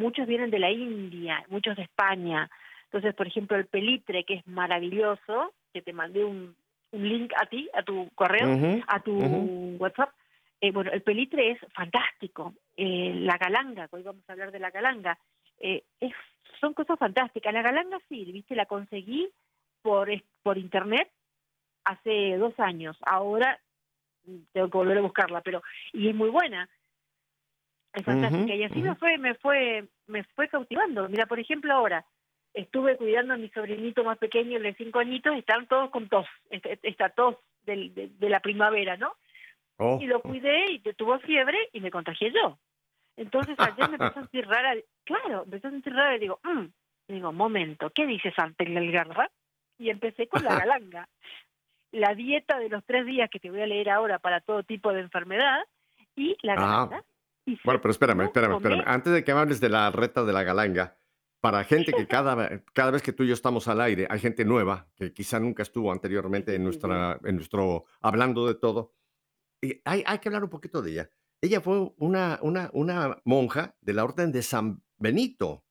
Muchos 0.00 0.26
vienen 0.26 0.50
de 0.50 0.58
la 0.58 0.70
India, 0.70 1.44
muchos 1.48 1.76
de 1.76 1.82
España. 1.82 2.50
Entonces, 2.84 3.14
por 3.14 3.26
ejemplo, 3.26 3.58
el 3.58 3.66
pelitre, 3.66 4.24
que 4.24 4.34
es 4.34 4.46
maravilloso, 4.46 5.52
que 5.74 5.82
te 5.82 5.92
mandé 5.92 6.24
un, 6.24 6.56
un 6.92 7.08
link 7.08 7.32
a 7.36 7.44
ti, 7.44 7.68
a 7.74 7.82
tu 7.82 8.08
correo, 8.14 8.80
a 8.86 9.00
tu. 9.00 9.18
WhatsApp. 9.78 10.10
Eh, 10.62 10.72
bueno, 10.72 10.90
el 10.90 11.02
pelitre 11.02 11.50
es 11.50 11.58
fantástico. 11.74 12.54
Eh, 12.76 13.12
la 13.14 13.36
galanga, 13.36 13.88
hoy 13.90 14.02
vamos 14.02 14.24
a 14.26 14.32
hablar 14.32 14.50
de 14.52 14.58
la 14.58 14.70
galanga, 14.70 15.18
eh, 15.58 15.84
es, 16.00 16.12
son 16.60 16.72
cosas 16.72 16.98
fantásticas. 16.98 17.52
La 17.52 17.62
galanga 17.62 17.98
sí, 18.08 18.24
viste, 18.32 18.54
la 18.54 18.64
conseguí 18.64 19.28
por, 19.82 20.10
por 20.42 20.56
internet 20.56 21.10
hace 21.84 22.38
dos 22.38 22.58
años. 22.58 22.96
Ahora 23.02 23.58
mm, 24.24 24.36
tengo 24.52 24.70
que 24.70 24.78
volver 24.78 24.98
a 24.98 25.02
buscarla, 25.02 25.40
pero 25.42 25.62
y 25.92 26.08
es 26.08 26.14
muy 26.14 26.30
buena. 26.30 26.68
Es 27.92 28.04
fantástica 28.04 28.54
y 28.54 28.62
así 28.64 28.80
me 28.80 28.94
fue, 28.96 29.18
me 29.18 29.34
fue, 29.34 29.88
me 30.06 30.22
fue 30.24 30.48
cautivando. 30.48 31.08
Mira, 31.08 31.26
por 31.26 31.40
ejemplo, 31.40 31.72
ahora 31.74 32.04
estuve 32.54 32.96
cuidando 32.96 33.34
a 33.34 33.36
mi 33.36 33.48
sobrinito 33.50 34.04
más 34.04 34.18
pequeño, 34.18 34.56
el 34.56 34.62
de 34.62 34.74
cinco 34.74 34.98
añitos, 35.00 35.34
y 35.34 35.40
están 35.40 35.66
todos 35.66 35.90
con 35.90 36.08
tos, 36.08 36.26
esta, 36.50 36.68
esta 36.82 37.08
tos 37.10 37.36
del- 37.62 37.92
de, 37.94 38.08
de 38.08 38.28
la 38.28 38.40
primavera, 38.40 38.96
¿no? 38.96 39.12
Oh, 39.76 39.98
y 40.00 40.06
lo 40.06 40.20
cuidé 40.20 40.72
y 40.72 40.80
tuvo 40.94 41.18
fiebre 41.20 41.56
y 41.72 41.80
me 41.80 41.90
contagié 41.90 42.32
yo. 42.32 42.58
Entonces 43.16 43.56
ayer 43.58 43.88
me 43.88 43.96
empezó 43.96 44.18
a 44.18 44.22
sentir 44.22 44.46
rara, 44.46 44.74
claro, 45.04 45.38
me 45.46 45.56
empezó 45.56 45.68
a 45.68 45.70
sentir 45.70 45.92
rara 45.94 46.16
y 46.16 46.20
digo, 46.20 46.38
mm, 46.44 46.64
digo, 47.08 47.32
momento, 47.32 47.90
¿qué 47.90 48.06
dice 48.06 48.30
Santa 48.32 48.64
Garra? 48.64 49.30
Y 49.78 49.90
empecé 49.90 50.26
con 50.28 50.44
la 50.44 50.50
galanga. 50.66 51.08
La 51.92 52.14
dieta 52.14 52.58
de 52.58 52.68
los 52.68 52.84
tres 52.84 53.04
días 53.06 53.28
que 53.30 53.40
te 53.40 53.50
voy 53.50 53.62
a 53.62 53.66
leer 53.66 53.90
ahora 53.90 54.18
para 54.20 54.40
todo 54.40 54.62
tipo 54.62 54.92
de 54.92 55.00
enfermedad 55.00 55.64
y 56.14 56.36
la 56.42 56.54
galanga. 56.88 57.04
Y 57.46 57.58
Bueno, 57.64 57.80
pero 57.80 57.92
espérame, 57.92 58.22
espérame, 58.22 58.56
espérame. 58.56 58.82
Antes 58.86 59.12
de 59.12 59.24
que 59.24 59.34
me 59.34 59.40
hables 59.40 59.60
de 59.60 59.68
la 59.68 59.90
reta 59.90 60.24
de 60.24 60.32
la 60.32 60.42
galanga, 60.42 60.98
para 61.40 61.64
gente 61.64 61.92
que 61.92 62.06
cada, 62.06 62.62
cada 62.74 62.90
vez 62.90 63.02
que 63.02 63.12
tú 63.12 63.24
y 63.24 63.28
yo 63.28 63.34
estamos 63.34 63.66
al 63.66 63.80
aire, 63.80 64.06
hay 64.10 64.20
gente 64.20 64.44
nueva 64.44 64.88
que 64.94 65.12
quizá 65.12 65.40
nunca 65.40 65.62
estuvo 65.62 65.90
anteriormente 65.90 66.54
en, 66.54 66.64
nuestra, 66.64 67.18
en 67.24 67.36
nuestro 67.36 67.86
hablando 68.00 68.46
de 68.46 68.54
todo. 68.54 68.94
Y 69.62 69.80
hay, 69.84 70.04
hay 70.06 70.18
que 70.18 70.28
hablar 70.28 70.44
un 70.44 70.50
poquito 70.50 70.82
de 70.82 70.92
ella. 70.92 71.10
Ella 71.42 71.62
fue 71.62 71.92
una, 71.96 72.38
una, 72.42 72.68
una 72.74 73.16
monja 73.24 73.74
de 73.80 73.94
la 73.94 74.04
Orden 74.04 74.32
de 74.32 74.42
San 74.42 74.82
Benito. 74.98 75.64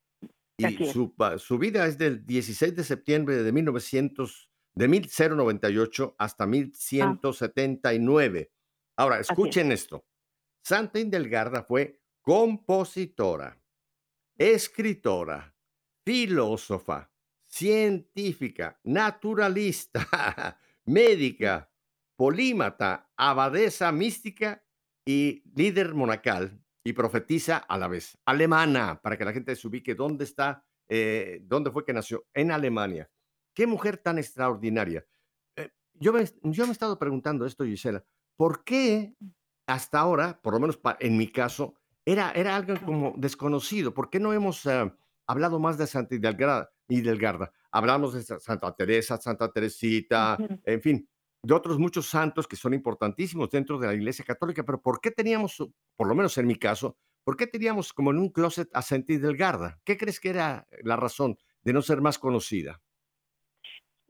Y 0.58 0.66
es. 0.66 0.92
su, 0.92 1.14
su 1.38 1.60
vida 1.60 1.86
es 1.86 2.00
del 2.00 2.26
16 2.26 2.76
de 2.76 2.84
septiembre 2.84 3.44
de 3.44 3.52
1900, 3.52 4.50
de 4.74 4.88
1098 4.88 6.16
hasta 6.18 6.48
1179. 6.48 8.52
Ahora, 8.98 9.20
es. 9.20 9.30
escuchen 9.30 9.72
esto. 9.72 10.04
Santa 10.62 11.00
Indelgarda 11.00 11.64
fue 11.64 12.02
compositora, 12.22 13.62
escritora, 14.38 15.56
filósofa, 16.06 17.12
científica, 17.46 18.80
naturalista, 18.84 20.60
médica, 20.86 21.72
polímata, 22.16 23.12
abadesa 23.18 23.92
mística 23.92 24.64
y 25.06 25.42
líder 25.56 25.94
monacal 25.94 26.62
y 26.84 26.94
profetiza 26.94 27.58
a 27.58 27.78
la 27.78 27.88
vez. 27.88 28.18
Alemana, 28.26 29.02
para 29.02 29.18
que 29.18 29.26
la 29.26 29.34
gente 29.34 29.56
se 29.56 29.68
ubique 29.68 29.96
dónde 29.96 30.24
está, 30.24 30.66
eh, 30.88 31.40
dónde 31.44 31.72
fue 31.72 31.86
que 31.86 31.94
nació, 31.94 32.28
en 32.34 32.52
Alemania. 32.52 33.10
Qué 33.54 33.66
mujer 33.68 33.98
tan 33.98 34.18
extraordinaria. 34.18 35.06
Eh, 35.56 35.70
yo, 35.94 36.14
me, 36.14 36.26
yo 36.44 36.64
me 36.64 36.70
he 36.70 36.74
estado 36.74 36.98
preguntando 37.00 37.46
esto, 37.46 37.66
Gisela, 37.66 38.04
¿por 38.36 38.64
qué 38.64 39.16
hasta 39.70 40.00
ahora, 40.00 40.40
por 40.42 40.54
lo 40.54 40.60
menos 40.60 40.80
en 41.00 41.18
mi 41.18 41.28
caso, 41.28 41.76
era, 42.06 42.32
era 42.32 42.56
algo 42.56 42.76
como 42.84 43.14
desconocido? 43.18 43.94
¿Por 43.94 44.10
qué 44.10 44.20
no 44.20 44.34
hemos 44.34 44.66
eh, 44.66 44.92
hablado 45.28 45.60
más 45.60 45.78
de 45.78 45.88
Santa 45.88 46.16
Hidelgarda? 46.16 46.72
Hidelgarda? 46.88 47.52
Hablamos 47.72 48.14
de 48.14 48.24
Sa- 48.24 48.40
Santa 48.40 48.76
Teresa, 48.76 49.18
Santa 49.18 49.52
Teresita, 49.52 50.38
Ujú. 50.40 50.60
en 50.64 50.82
fin, 50.82 51.10
de 51.44 51.54
otros 51.54 51.78
muchos 51.78 52.10
santos 52.10 52.48
que 52.48 52.56
son 52.56 52.74
importantísimos 52.74 53.50
dentro 53.50 53.78
de 53.78 53.88
la 53.88 53.94
Iglesia 53.94 54.26
Católica, 54.26 54.64
pero 54.64 54.82
¿por 54.82 55.00
qué 55.00 55.12
teníamos, 55.12 55.56
por 55.96 56.08
lo 56.08 56.16
menos 56.16 56.38
en 56.40 56.48
mi 56.48 56.56
caso, 56.56 56.98
¿por 57.24 57.38
qué 57.38 57.46
teníamos 57.48 57.94
como 57.94 58.10
en 58.12 58.18
un 58.18 58.30
closet 58.30 58.70
a 58.74 58.82
Santa 58.82 59.14
Hidelgarda? 59.14 59.80
¿Qué 59.86 59.98
crees 59.98 60.20
que 60.20 60.30
era 60.32 60.68
la 60.84 60.96
razón 60.96 61.38
de 61.62 61.74
no 61.74 61.82
ser 61.84 62.02
más 62.02 62.18
conocida? 62.18 62.82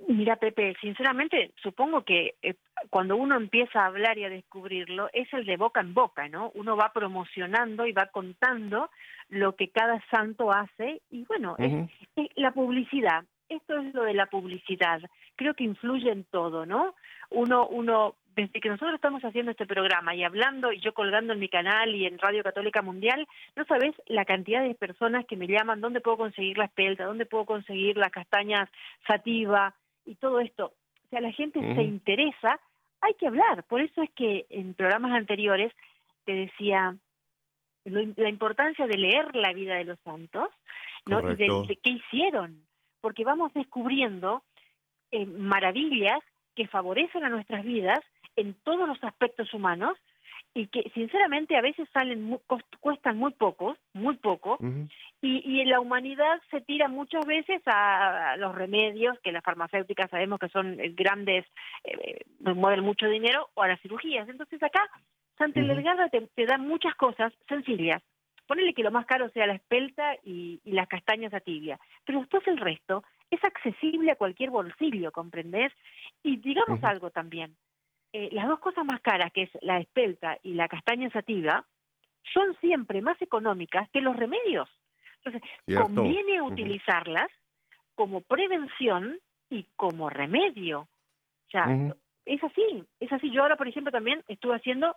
Mira, 0.07 0.37
Pepe, 0.37 0.75
sinceramente, 0.79 1.51
supongo 1.61 2.03
que 2.03 2.35
eh, 2.41 2.55
cuando 2.89 3.17
uno 3.17 3.35
empieza 3.35 3.81
a 3.81 3.87
hablar 3.87 4.17
y 4.17 4.23
a 4.23 4.29
descubrirlo, 4.29 5.09
es 5.11 5.31
el 5.33 5.45
de 5.45 5.57
boca 5.57 5.81
en 5.81 5.93
boca, 5.93 6.29
¿no? 6.29 6.51
Uno 6.55 6.77
va 6.77 6.93
promocionando 6.93 7.85
y 7.85 7.91
va 7.91 8.05
contando 8.07 8.89
lo 9.27 9.55
que 9.55 9.69
cada 9.69 10.01
santo 10.09 10.51
hace 10.53 11.01
y 11.11 11.25
bueno, 11.25 11.55
es- 11.59 11.89
es 12.15 12.29
la 12.37 12.51
publicidad. 12.51 13.25
Esto 13.49 13.77
es 13.79 13.93
lo 13.93 14.03
de 14.03 14.13
la 14.13 14.27
publicidad. 14.27 15.01
Creo 15.35 15.53
que 15.53 15.63
influye 15.65 16.09
en 16.11 16.23
todo, 16.23 16.65
¿no? 16.65 16.95
Uno, 17.31 17.67
uno, 17.67 18.15
desde 18.35 18.61
que 18.61 18.69
nosotros 18.69 18.95
estamos 18.95 19.23
haciendo 19.23 19.51
este 19.51 19.65
programa 19.65 20.15
y 20.15 20.23
hablando 20.23 20.71
y 20.71 20.79
yo 20.79 20.93
colgando 20.93 21.33
en 21.33 21.39
mi 21.39 21.49
canal 21.49 21.93
y 21.93 22.05
en 22.05 22.19
Radio 22.19 22.43
Católica 22.43 22.81
Mundial, 22.81 23.27
no 23.55 23.65
sabes 23.65 23.93
la 24.07 24.23
cantidad 24.23 24.61
de 24.63 24.75
personas 24.75 25.25
que 25.25 25.35
me 25.35 25.47
llaman, 25.47 25.81
¿dónde 25.81 25.99
puedo 25.99 26.17
conseguir 26.17 26.57
la 26.57 26.65
espelta? 26.65 27.03
¿Dónde 27.05 27.25
puedo 27.25 27.45
conseguir 27.45 27.97
las 27.97 28.11
castañas 28.11 28.69
sativa? 29.05 29.73
Y 30.09 30.15
todo 30.15 30.39
esto. 30.39 30.73
O 31.05 31.09
sea, 31.09 31.21
la 31.21 31.31
gente 31.31 31.59
se 31.75 31.83
interesa, 31.83 32.59
hay 33.01 33.13
que 33.13 33.27
hablar. 33.27 33.63
Por 33.65 33.81
eso 33.81 34.01
es 34.01 34.09
que 34.11 34.45
en 34.49 34.73
programas 34.73 35.11
anteriores 35.13 35.71
te 36.25 36.33
decía 36.33 36.95
lo- 37.85 38.13
la 38.15 38.29
importancia 38.29 38.87
de 38.87 38.97
leer 38.97 39.35
la 39.35 39.53
vida 39.53 39.75
de 39.75 39.85
los 39.85 39.99
santos, 39.99 40.49
¿no? 41.05 41.19
Y 41.33 41.35
de 41.67 41.75
qué 41.77 41.89
hicieron, 41.91 42.63
porque 43.01 43.23
vamos 43.23 43.53
descubriendo 43.53 44.43
eh, 45.11 45.25
maravillas 45.25 46.19
que 46.55 46.67
favorecen 46.67 47.23
a 47.23 47.29
nuestras 47.29 47.63
vidas 47.63 47.99
en 48.35 48.53
todos 48.63 48.87
los 48.87 49.03
aspectos 49.03 49.51
humanos 49.53 49.97
y 50.53 50.67
que 50.67 50.89
sinceramente 50.93 51.55
a 51.55 51.61
veces 51.61 51.87
salen 51.93 52.39
cuestan 52.79 53.17
muy 53.17 53.31
poco, 53.31 53.77
muy 53.93 54.17
poco, 54.17 54.57
y, 55.21 55.61
y 55.61 55.65
la 55.65 55.79
humanidad 55.79 56.41
se 56.49 56.61
tira 56.61 56.87
muchas 56.87 57.25
veces 57.25 57.61
a, 57.65 58.31
a 58.31 58.37
los 58.37 58.55
remedios, 58.55 59.19
que 59.19 59.31
las 59.31 59.43
farmacéuticas 59.43 60.09
sabemos 60.09 60.39
que 60.39 60.49
son 60.49 60.79
eh, 60.79 60.89
grandes, 60.89 61.45
eh, 61.83 62.19
eh, 62.45 62.53
mueven 62.53 62.83
mucho 62.83 63.07
dinero, 63.07 63.49
o 63.53 63.61
a 63.61 63.67
las 63.67 63.81
cirugías. 63.81 64.27
Entonces 64.27 64.61
acá 64.63 64.89
Santa. 65.37 65.61
Delgada 65.61 66.09
te, 66.09 66.21
te 66.35 66.45
da 66.45 66.57
muchas 66.57 66.95
cosas 66.95 67.31
sencillas. 67.47 68.01
Ponele 68.47 68.73
que 68.73 68.83
lo 68.83 68.91
más 68.91 69.05
caro 69.05 69.29
sea 69.29 69.45
la 69.45 69.53
espelta 69.53 70.15
y, 70.25 70.59
y 70.65 70.71
las 70.71 70.87
castañas 70.87 71.33
a 71.33 71.39
tibia, 71.39 71.79
pero 72.03 72.19
después 72.19 72.45
el 72.47 72.57
resto 72.57 73.03
es 73.29 73.43
accesible 73.43 74.11
a 74.11 74.15
cualquier 74.15 74.49
bolsillo, 74.49 75.11
¿comprendés? 75.11 75.71
Y 76.23 76.37
digamos 76.37 76.83
algo 76.83 77.11
también, 77.11 77.55
eh, 78.13 78.29
las 78.31 78.47
dos 78.47 78.59
cosas 78.59 78.85
más 78.85 79.01
caras, 79.01 79.31
que 79.31 79.43
es 79.43 79.49
la 79.61 79.79
espelta 79.79 80.37
y 80.43 80.53
la 80.53 80.67
castaña 80.67 81.09
sativa, 81.11 81.65
son 82.33 82.55
siempre 82.59 83.01
más 83.01 83.21
económicas 83.21 83.89
que 83.89 84.01
los 84.01 84.15
remedios. 84.15 84.69
Entonces, 85.23 85.41
Cierto. 85.65 85.85
conviene 85.85 86.41
utilizarlas 86.41 87.29
como 87.95 88.21
prevención 88.21 89.19
y 89.49 89.65
como 89.75 90.09
remedio. 90.09 90.81
O 90.81 91.51
sea, 91.51 91.65
es 92.25 92.43
así, 92.43 92.83
es 92.99 93.11
así. 93.11 93.31
Yo 93.31 93.41
ahora, 93.41 93.55
por 93.55 93.67
ejemplo, 93.67 93.91
también 93.91 94.23
estuve 94.27 94.55
haciendo, 94.55 94.95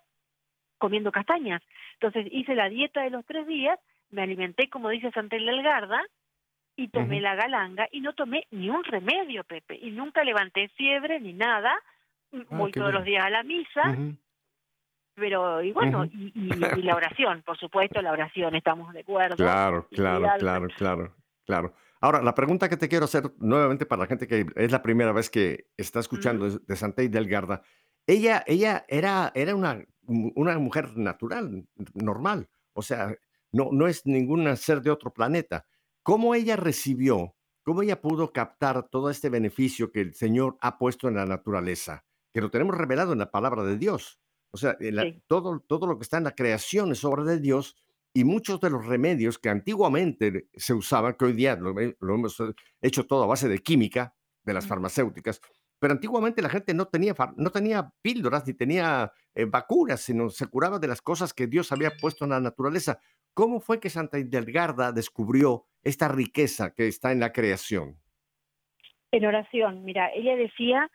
comiendo 0.79 1.11
castañas. 1.11 1.63
Entonces 1.95 2.27
hice 2.31 2.55
la 2.55 2.69
dieta 2.69 3.03
de 3.03 3.11
los 3.11 3.25
tres 3.25 3.47
días, 3.47 3.79
me 4.11 4.23
alimenté, 4.23 4.69
como 4.69 4.91
dice 4.91 5.11
Santa 5.13 5.37
Delgarda, 5.37 6.03
y 6.77 6.89
tomé 6.89 7.21
la 7.21 7.35
galanga 7.35 7.89
y 7.91 8.01
no 8.01 8.13
tomé 8.15 8.47
ni 8.51 8.71
un 8.71 8.85
remedio, 8.85 9.45
Pepe. 9.45 9.79
Y 9.81 9.91
nunca 9.91 10.25
levanté 10.25 10.69
fiebre 10.69 11.21
ni 11.21 11.33
nada. 11.33 11.75
Voy 12.33 12.71
Ah, 12.71 12.75
todos 12.75 12.87
bien. 12.89 12.95
los 12.95 13.05
días 13.05 13.25
a 13.25 13.31
la 13.31 13.43
misa, 13.43 13.91
Ujú. 13.91 14.17
pero 15.15 15.63
y 15.63 15.73
bueno, 15.73 16.01
Ujú. 16.01 16.11
y, 16.13 16.33
y- 16.35 16.79
y 16.79 16.83
la 16.83 16.97
oración, 16.97 17.43
por 17.43 17.59
supuesto, 17.59 18.01
la 18.01 18.13
oración, 18.13 18.55
estamos 18.55 18.93
de 18.95 19.01
acuerdo. 19.01 19.37
Claro, 19.37 19.87
Y 19.91 19.97
claro, 19.97 20.29
claro, 20.39 20.69
claro, 20.77 21.17
claro. 21.45 21.75
Ahora, 22.01 22.23
la 22.23 22.35
pregunta 22.35 22.69
que 22.69 22.77
te 22.77 22.89
quiero 22.89 23.05
hacer 23.05 23.31
nuevamente 23.39 23.87
para 23.87 24.01
la 24.03 24.07
gente 24.09 24.27
que 24.27 24.47
es 24.57 24.73
la 24.73 24.83
primera 24.83 25.13
vez 25.13 25.31
que 25.31 25.67
está 25.77 26.01
escuchando 26.01 26.49
de, 26.51 26.59
de 26.67 26.77
Santa 26.77 27.03
Hidelgarda, 27.03 27.63
ella, 28.07 28.43
ella 28.47 28.85
era, 28.89 29.31
era 29.35 29.55
una, 29.55 29.85
una 30.07 30.59
mujer 30.59 30.97
natural, 30.97 31.65
normal, 31.95 32.49
o 32.73 32.83
sea, 32.83 33.15
no, 33.53 33.69
no 33.71 33.87
es 33.87 34.05
ningún 34.07 34.57
ser 34.57 34.81
de 34.81 34.91
otro 34.91 35.13
planeta. 35.13 35.65
¿Cómo 36.03 36.35
ella 36.35 36.57
recibió, 36.57 37.37
cómo 37.63 37.83
ella 37.83 38.01
pudo 38.01 38.33
captar 38.33 38.89
todo 38.89 39.09
este 39.11 39.29
beneficio 39.29 39.93
que 39.93 40.01
el 40.01 40.15
Señor 40.15 40.57
ha 40.61 40.79
puesto 40.79 41.07
en 41.07 41.15
la 41.15 41.27
naturaleza, 41.27 42.05
que 42.33 42.41
lo 42.41 42.51
tenemos 42.51 42.77
revelado 42.77 43.13
en 43.13 43.19
la 43.19 43.31
palabra 43.31 43.63
de 43.65 43.79
Dios? 43.79 44.21
O 44.51 44.57
sea, 44.57 44.77
en 44.81 44.97
la- 44.97 45.03
Sí. 45.03 45.23
todo, 45.27 45.61
todo 45.61 45.87
lo 45.87 45.99
que 45.99 46.03
está 46.03 46.19
en 46.19 46.25
la 46.25 46.35
creación 46.35 46.93
es 46.93 47.05
obra 47.05 47.25
de 47.25 47.41
Dios 47.41 47.77
y 48.15 48.25
muchos 48.25 48.61
de 48.61 48.71
los 48.71 48.85
remedios 48.85 49.39
que 49.39 49.49
antiguamente 49.49 50.49
se 50.55 50.75
usaban, 50.75 51.15
que 51.15 51.25
hoy 51.25 51.33
día 51.33 51.57
lo, 51.57 51.75
hemos 51.79 52.43
hecho 52.81 53.07
todo 53.07 53.25
a 53.25 53.27
base 53.27 53.49
de 53.49 53.59
química, 53.59 54.15
de 54.45 54.53
las 54.53 54.67
farmacéuticas, 54.67 55.41
pero 55.79 55.93
antiguamente 55.95 56.43
la 56.43 56.49
gente 56.49 56.75
no 56.75 56.87
tenía, 56.87 57.15
no 57.37 57.51
tenía 57.51 57.93
píldoras 58.03 58.47
ni 58.47 58.55
tenía 58.55 59.13
eh, 59.35 59.47
vacunas, 59.47 60.01
sino 60.01 60.29
se 60.29 60.47
curaba 60.47 60.79
de 60.79 60.89
las 60.89 61.01
cosas 61.01 61.33
que 61.33 61.47
Dios 61.47 61.73
había 61.73 61.91
puesto 62.01 62.25
en 62.25 62.31
la 62.31 62.41
naturaleza. 62.41 63.01
¿Cómo 63.35 63.61
fue 63.61 63.81
que 63.81 63.89
Santa 63.89 64.19
Hidelgarda 64.19 64.93
descubrió 64.93 65.65
esta 65.83 66.09
riqueza 66.09 66.75
que 66.75 66.87
está 66.87 67.13
en 67.13 67.21
la 67.21 67.33
creación? 67.33 67.99
En 69.11 69.25
oración, 69.25 69.85
mira, 69.85 70.11
ella 70.15 70.37
decía 70.37 70.91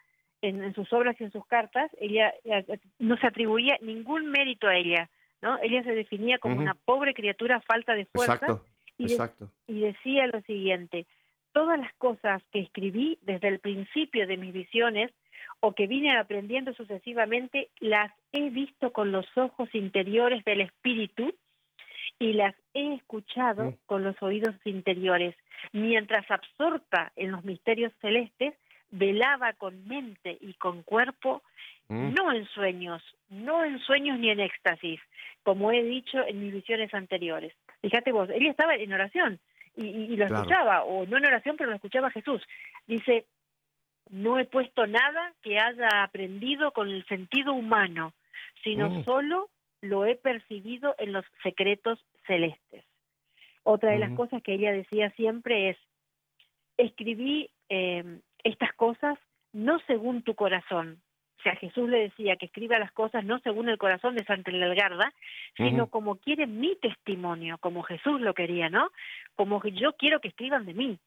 en, 0.48 0.64
en 0.64 0.74
sus 0.74 0.92
obras 0.94 1.16
y 1.20 1.24
en 1.26 1.32
sus 1.32 1.46
cartas, 1.46 1.90
ella 2.00 2.34
eh, 2.44 2.66
no 3.00 3.18
se 3.18 3.28
atribuía 3.28 3.78
ningún 3.82 4.28
mérito 4.32 4.68
a 4.68 4.76
ella, 4.76 5.10
¿no? 5.42 5.60
Ella 5.62 5.84
se 5.84 5.94
definía 5.94 6.38
como 6.40 6.58
una 6.58 6.74
pobre 6.74 7.14
criatura 7.14 7.62
falta 7.62 7.94
de 7.96 8.06
fuerza 8.06 8.34
Exacto, 8.36 8.66
y, 8.98 9.06
de- 9.08 9.14
exacto. 9.14 9.50
y 9.68 9.80
decía 9.82 10.28
lo 10.28 10.42
siguiente, 10.42 11.06
todas 11.54 11.80
las 11.80 11.94
cosas 11.96 12.42
que 12.52 12.60
escribí 12.60 13.18
desde 13.24 13.48
el 13.48 13.60
principio 13.60 14.28
de 14.28 14.38
mis 14.38 14.54
visiones 14.54 15.12
o 15.60 15.74
que 15.74 15.88
vine 15.88 16.16
aprendiendo 16.18 16.74
sucesivamente, 16.74 17.70
las 17.80 18.12
he 18.32 18.50
visto 18.50 18.92
con 18.92 19.12
los 19.12 19.26
ojos 19.38 19.70
interiores 19.74 20.44
del 20.46 20.62
espíritu 20.62 21.34
y 22.20 22.34
las 22.34 22.56
he 22.74 22.94
escuchado 22.96 23.64
Mm. 23.72 23.76
con 23.86 24.04
los 24.04 24.16
oídos 24.22 24.56
interiores, 24.66 25.36
mientras 25.72 26.30
absorta 26.30 27.12
en 27.16 27.32
los 27.32 27.44
misterios 27.44 27.92
celestes, 28.02 28.54
velaba 28.92 29.54
con 29.54 29.88
mente 29.88 30.38
y 30.42 30.54
con 30.56 30.84
cuerpo, 30.84 31.42
Mm. 31.90 32.14
no 32.16 32.34
en 32.34 32.46
sueños, 32.48 33.02
no 33.30 33.64
en 33.64 33.80
sueños 33.80 34.20
ni 34.20 34.30
en 34.30 34.42
éxtasis, 34.42 35.00
como 35.44 35.72
he 35.72 35.82
dicho 35.84 36.22
en 36.28 36.42
mis 36.44 36.52
visiones 36.54 36.94
anteriores. 36.94 37.54
Fíjate 37.82 38.12
vos, 38.12 38.30
ella 38.30 38.52
estaba 38.52 38.76
en 38.76 38.92
oración 38.92 39.40
y, 39.76 39.86
y- 39.86 40.04
y 40.14 40.18
lo 40.18 40.28
Claro. 40.28 40.36
escuchaba, 40.44 40.84
o 40.84 41.06
no 41.06 41.16
en 41.18 41.26
oración, 41.28 41.56
pero 41.56 41.70
lo 41.70 41.78
escuchaba 41.78 42.12
Jesús. 42.12 42.42
Dice, 42.88 43.26
no 44.10 44.38
he 44.38 44.44
puesto 44.46 44.86
nada 44.86 45.34
que 45.42 45.60
haya 45.60 46.04
aprendido 46.04 46.72
con 46.72 46.90
el 46.90 47.06
sentido 47.08 47.54
humano, 47.54 48.14
sino 48.64 48.90
Mm. 48.90 49.04
solo 49.06 49.50
lo 49.82 50.06
he 50.06 50.16
percibido 50.16 50.94
en 50.98 51.14
los 51.14 51.24
secretos 51.44 52.04
celestes. 52.26 52.84
Otra 53.64 53.92
de 53.92 54.00
las 54.00 54.10
Ujú. 54.10 54.18
cosas 54.26 54.42
que 54.44 54.56
ella 54.56 54.72
decía 54.74 55.10
siempre 55.12 55.70
es, 55.70 55.78
escribí 56.78 57.50
eh, 57.70 58.20
estas 58.48 58.74
cosas 58.74 59.18
no 59.54 59.80
según 59.88 60.24
tu 60.24 60.36
corazón. 60.36 61.02
O 61.40 61.42
sea, 61.44 61.56
Jesús 61.56 61.88
le 61.90 62.00
decía 62.00 62.36
que 62.36 62.48
escriba 62.48 62.80
las 62.80 62.92
cosas 62.92 63.24
no 63.24 63.40
según 63.40 63.70
el 63.70 63.78
corazón 63.78 64.16
de 64.16 64.26
Santa 64.26 64.52
Delgarda, 64.52 65.14
sino 65.56 65.88
como 65.88 66.16
quiere 66.16 66.48
mi 66.48 66.76
testimonio, 66.76 67.58
como 67.60 67.84
Jesús 67.84 68.20
lo 68.22 68.34
quería, 68.34 68.70
¿no? 68.70 68.90
Como 69.36 69.64
yo 69.64 69.94
quiero 69.94 70.20
que 70.20 70.30
escriban 70.30 70.66
de 70.66 70.74
mí, 70.74 71.00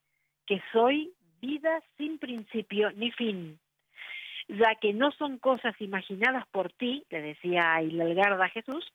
que 0.47 0.63
soy 0.73 1.13
vida 1.41 1.83
sin 1.97 2.19
principio 2.19 2.93
ni 2.93 3.11
fin, 3.11 3.59
ya 4.49 4.75
que 4.81 4.93
no 4.93 5.11
son 5.13 5.39
cosas 5.39 5.75
imaginadas 5.81 6.47
por 6.49 6.73
ti, 6.73 7.05
le 7.11 7.23
decía 7.23 7.75
a 7.75 7.83
Delgarda 7.83 8.45
a 8.45 8.51
Jesús, 8.51 8.93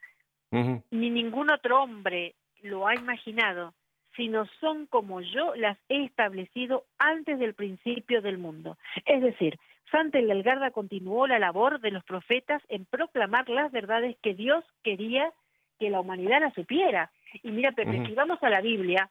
ni 0.52 1.10
ningún 1.10 1.50
otro 1.50 1.84
hombre 1.84 2.36
lo 2.62 2.88
ha 2.88 2.96
imaginado, 2.96 3.74
sino 4.16 4.46
son 4.60 4.86
como 4.88 5.22
yo 5.22 5.56
las 5.56 5.78
he 5.90 6.06
establecido 6.06 6.86
antes 6.98 7.40
del 7.40 7.54
principio 7.54 8.22
del 8.22 8.38
mundo. 8.38 8.78
Es 9.06 9.22
decir, 9.22 9.58
Santa 9.92 10.20
Delgarda 10.20 10.72
continuó 10.72 11.28
la 11.28 11.40
labor 11.40 11.80
de 11.80 11.92
los 11.92 12.04
profetas 12.04 12.62
en 12.70 12.86
proclamar 12.86 13.50
las 13.50 13.72
verdades 13.72 14.16
que 14.22 14.34
Dios 14.34 14.64
quería 14.84 15.32
que 15.80 15.90
la 15.90 16.00
humanidad 16.00 16.42
la 16.42 16.52
supiera. 16.52 17.12
Y 17.44 17.52
mira, 17.52 17.72
Pepe, 17.74 17.98
Ujú. 17.98 18.08
si 18.08 18.14
vamos 18.14 18.42
a 18.42 18.50
la 18.50 18.62
Biblia, 18.62 19.10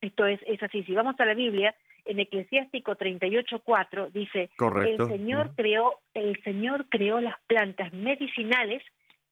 esto 0.00 0.26
es, 0.26 0.40
es 0.46 0.62
así, 0.62 0.82
si 0.82 0.94
vamos 0.94 1.18
a 1.18 1.24
la 1.24 1.34
Biblia, 1.34 1.74
en 2.04 2.20
Eclesiástico 2.20 2.96
38.4 2.96 4.10
dice, 4.12 4.50
Correcto. 4.56 5.04
el 5.04 5.10
Señor 5.10 5.54
creó, 5.56 6.00
el 6.14 6.40
Señor 6.44 6.86
creó 6.88 7.20
las 7.20 7.34
plantas 7.46 7.92
medicinales 7.92 8.82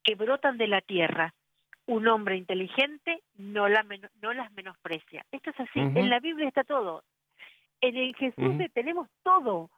que 0.03 0.17
brotan 0.17 0.59
de 0.59 0.69
la 0.69 0.81
tierra. 0.81 1.35
Un 1.87 2.09
hombre 2.09 2.37
inteligente 2.37 3.23
no, 3.37 3.69
la 3.69 3.85
no 4.23 4.33
las 4.33 4.51
menosprecia. 4.53 5.25
Esto 5.31 5.51
es 5.51 5.61
así. 5.61 5.81
En 5.81 6.09
la 6.09 6.21
Biblia 6.21 6.49
está 6.49 6.65
todo. 6.65 7.05
En 7.81 7.97
el 7.97 8.15
Jesús 8.17 8.55
tenemos 8.73 9.09
todo. 9.23 9.71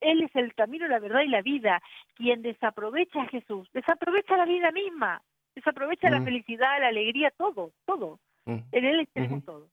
Él 0.00 0.22
es 0.22 0.30
el 0.36 0.54
camino, 0.54 0.86
la 0.86 1.00
verdad 1.00 1.22
y 1.22 1.28
la 1.28 1.42
vida. 1.42 1.82
Quien 2.14 2.42
desaprovecha 2.42 3.22
a 3.22 3.28
Jesús, 3.28 3.68
desaprovecha 3.72 4.36
la 4.36 4.44
vida 4.46 4.70
misma, 4.70 5.20
desaprovecha 5.56 6.08
la 6.10 6.20
Mm. 6.20 6.24
felicidad, 6.24 6.80
la 6.80 6.88
alegría, 6.88 7.32
todo, 7.36 7.72
todo. 7.84 8.20
Ujú. 8.46 8.62
En 8.70 8.84
Él 8.84 9.08
tenemos 9.12 9.44
todo. 9.44 9.68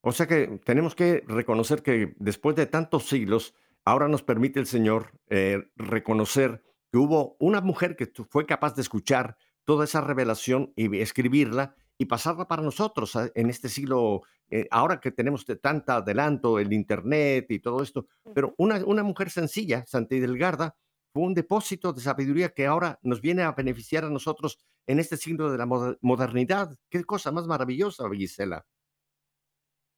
O 0.00 0.10
sea 0.10 0.26
que 0.26 0.58
tenemos 0.64 0.96
que 0.96 1.22
reconocer 1.28 1.84
que 1.84 2.14
después 2.16 2.56
de 2.56 2.66
tantos 2.66 3.04
siglos, 3.04 3.54
ahora 3.84 4.08
nos 4.08 4.24
permite 4.24 4.58
el 4.58 4.66
Señor 4.66 5.12
eh, 5.28 5.68
reconocer 5.76 6.60
que 6.90 6.98
hubo 6.98 7.36
una 7.38 7.60
mujer 7.60 7.94
que 7.94 8.06
fue 8.28 8.44
capaz 8.46 8.74
de 8.74 8.82
escuchar 8.82 9.36
toda 9.64 9.84
esa 9.84 10.00
revelación 10.00 10.72
y 10.76 10.98
escribirla 11.00 11.74
y 11.98 12.06
pasarla 12.06 12.48
para 12.48 12.62
nosotros 12.62 13.16
en 13.34 13.50
este 13.50 13.68
siglo, 13.68 14.22
eh, 14.50 14.66
ahora 14.70 14.98
que 15.00 15.12
tenemos 15.12 15.46
de 15.46 15.56
tanta 15.56 15.96
adelanto, 15.96 16.58
el 16.58 16.72
Internet 16.72 17.46
y 17.50 17.58
todo 17.60 17.82
esto. 17.82 18.06
Pero 18.34 18.54
una, 18.58 18.84
una 18.84 19.02
mujer 19.02 19.30
sencilla, 19.30 19.84
Santa 19.86 20.14
Hidelgarda, 20.16 20.74
fue 21.12 21.22
un 21.24 21.34
depósito 21.34 21.92
de 21.92 22.00
sabiduría 22.00 22.48
que 22.48 22.66
ahora 22.66 22.98
nos 23.02 23.20
viene 23.20 23.42
a 23.42 23.52
beneficiar 23.52 24.04
a 24.04 24.10
nosotros 24.10 24.58
en 24.86 24.98
este 24.98 25.16
siglo 25.16 25.52
de 25.52 25.58
la 25.58 25.66
moder- 25.66 25.98
modernidad. 26.00 26.70
Qué 26.90 27.04
cosa 27.04 27.30
más 27.30 27.46
maravillosa, 27.46 28.08
Gisela. 28.10 28.64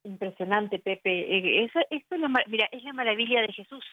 Impresionante, 0.03 0.79
Pepe. 0.81 1.11
Eh, 1.39 1.65
Eso, 1.65 1.79
esto 1.91 2.17
es 2.17 2.21
la, 2.21 2.29
mira, 2.49 2.69
es 2.73 2.83
la 2.85 2.93
maravilla 2.93 3.41
de 3.41 3.53
Jesús. 3.53 3.85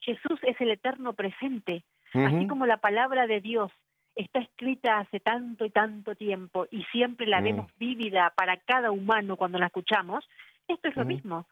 Jesús 0.00 0.38
es 0.42 0.60
el 0.60 0.70
eterno 0.72 1.14
presente. 1.14 1.84
Así 2.12 2.48
como 2.48 2.66
la 2.66 2.78
palabra 2.78 3.28
de 3.28 3.40
Dios 3.40 3.70
está 4.20 4.40
escrita 4.40 4.98
hace 4.98 5.20
tanto 5.20 5.64
y 5.64 5.70
tanto 5.70 6.14
tiempo 6.14 6.66
y 6.70 6.84
siempre 6.92 7.26
la 7.26 7.40
Mm. 7.40 7.44
vemos 7.44 7.72
vívida 7.78 8.32
para 8.36 8.56
cada 8.58 8.90
humano 8.90 9.36
cuando 9.36 9.58
la 9.58 9.66
escuchamos, 9.66 10.24
esto 10.68 10.88
es 10.88 10.96
lo 10.96 11.02
Ujú. 11.02 11.12
mismo. 11.12 11.46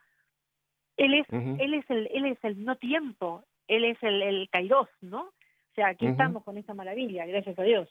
Él 0.97 1.13
es, 1.13 1.27
Ujú. 1.29 1.55
él 1.59 1.73
es 1.73 1.89
el, 1.89 2.09
él 2.13 2.25
es 2.25 2.37
el 2.43 2.63
no 2.63 2.75
tiempo, 2.77 3.43
él 3.67 3.85
es 3.85 3.97
el, 4.01 4.21
el 4.21 4.49
kairos, 4.51 4.87
¿no? 5.01 5.21
O 5.21 5.73
sea, 5.75 5.87
aquí 5.89 6.05
Ujú. 6.05 6.11
estamos 6.13 6.43
con 6.43 6.57
esta 6.57 6.73
maravilla, 6.73 7.25
gracias 7.25 7.57
a 7.57 7.63
Dios. 7.63 7.89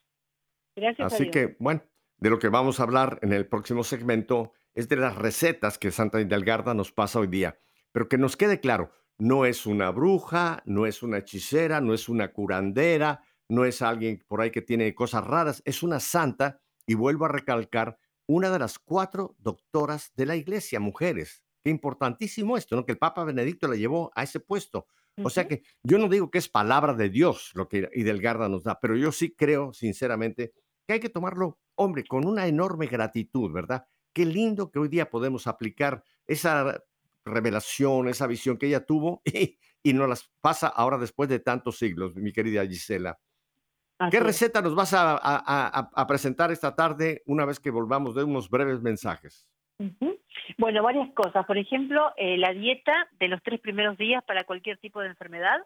Gracias 0.77 1.01
a 1.13 1.15
Así 1.15 1.25
Dios. 1.25 1.33
que, 1.33 1.57
bueno, 1.59 1.83
de 2.19 2.31
lo 2.31 2.39
que 2.39 2.49
vamos 2.49 2.81
a 2.81 2.83
hablar 2.83 3.19
en 3.23 3.33
el 3.33 3.47
próximo 3.47 3.83
segmento 3.85 4.53
es 4.75 4.89
de 4.89 4.97
las 4.97 5.17
recetas 5.17 5.79
que 5.79 5.91
Santa 5.91 6.21
Hidelgarda 6.21 6.75
nos 6.75 6.93
pasa 6.93 7.19
hoy 7.21 7.29
día. 7.29 7.59
Pero 7.93 8.09
que 8.09 8.19
nos 8.19 8.37
quede 8.37 8.61
claro, 8.61 8.93
no 9.17 9.45
es 9.47 9.67
una 9.67 9.91
bruja, 9.91 10.63
no 10.67 10.87
es 10.87 11.03
una 11.03 11.19
hechicera, 11.19 11.81
no 11.81 11.95
es 11.95 12.09
una 12.09 12.29
curandera, 12.33 13.23
no 13.49 13.65
es 13.65 13.83
alguien 13.83 14.23
por 14.29 14.41
ahí 14.41 14.51
que 14.51 14.63
tiene 14.63 14.95
cosas 14.95 15.27
raras, 15.27 15.63
es 15.65 15.83
una 15.83 16.01
santa, 16.01 16.61
y 16.87 16.95
vuelvo 16.95 17.25
a 17.25 17.29
recalcar, 17.29 17.99
una 18.27 18.51
de 18.51 18.59
las 18.59 18.79
cuatro 18.79 19.35
doctoras 19.39 20.13
de 20.15 20.27
la 20.27 20.37
iglesia, 20.37 20.81
mujeres. 20.81 21.43
Qué 21.65 21.71
importantísimo 21.71 22.57
esto, 22.57 22.77
¿no? 22.77 22.85
Que 22.85 22.93
el 22.93 22.99
Papa 22.99 23.25
Benedicto 23.25 23.67
la 23.69 23.77
llevó 23.77 24.11
a 24.15 24.23
ese 24.23 24.39
puesto. 24.39 24.87
O 25.25 25.31
sea 25.31 25.49
que 25.49 25.63
yo 25.83 25.99
no 25.99 26.09
digo 26.09 26.31
que 26.31 26.39
es 26.39 26.49
palabra 26.49 26.95
de 26.95 27.09
Dios 27.09 27.51
lo 27.55 27.69
que 27.69 27.89
Hidelgarda 27.93 28.49
nos 28.49 28.63
da, 28.63 28.79
pero 28.81 28.97
yo 28.97 29.11
sí 29.11 29.35
creo, 29.35 29.73
sinceramente, 29.73 30.53
que 30.87 30.95
hay 30.95 31.01
que 31.01 31.09
tomarlo, 31.09 31.59
hombre, 31.75 32.05
con 32.05 32.27
una 32.27 32.47
enorme 32.47 32.87
gratitud, 32.87 33.53
¿verdad? 33.53 33.87
Qué 34.13 34.25
lindo 34.25 34.71
que 34.71 34.79
hoy 34.79 34.89
día 34.89 35.11
podemos 35.11 35.47
aplicar 35.47 36.05
esa 36.27 36.85
revelación, 37.25 38.09
esa 38.09 38.27
visión 38.27 38.59
que 38.59 38.67
ella 38.67 38.87
tuvo 38.87 39.23
y, 39.25 39.59
y 39.83 39.93
nos 39.93 40.09
las 40.09 40.31
pasa 40.41 40.69
ahora 40.69 40.99
después 40.99 41.29
de 41.29 41.41
tantos 41.41 41.79
siglos, 41.79 42.15
mi 42.15 42.33
querida 42.33 42.65
Gisela. 42.67 43.19
Así 43.99 44.11
¿Qué 44.13 44.17
es. 44.19 44.23
receta 44.23 44.63
nos 44.63 44.75
vas 44.75 44.95
a, 44.95 45.13
a- 45.13 45.19
a- 45.47 45.91
a 45.95 46.07
presentar 46.07 46.51
esta 46.53 46.75
tarde 46.77 47.23
una 47.27 47.45
vez 47.45 47.59
que 47.61 47.71
volvamos 47.71 48.15
de 48.15 48.25
unos 48.25 48.49
breves 48.49 48.81
mensajes? 48.81 49.49
Ujú. 49.79 50.19
Bueno, 50.59 50.83
varias 50.83 51.11
cosas. 51.15 51.45
Por 51.47 51.59
ejemplo, 51.59 52.13
eh, 52.17 52.37
la 52.39 52.53
dieta 52.53 53.09
de 53.19 53.29
los 53.29 53.43
tres 53.43 53.61
primeros 53.61 53.97
días 53.99 54.23
para 54.25 54.45
cualquier 54.45 54.79
tipo 54.79 55.01
de 55.01 55.09
enfermedad. 55.09 55.61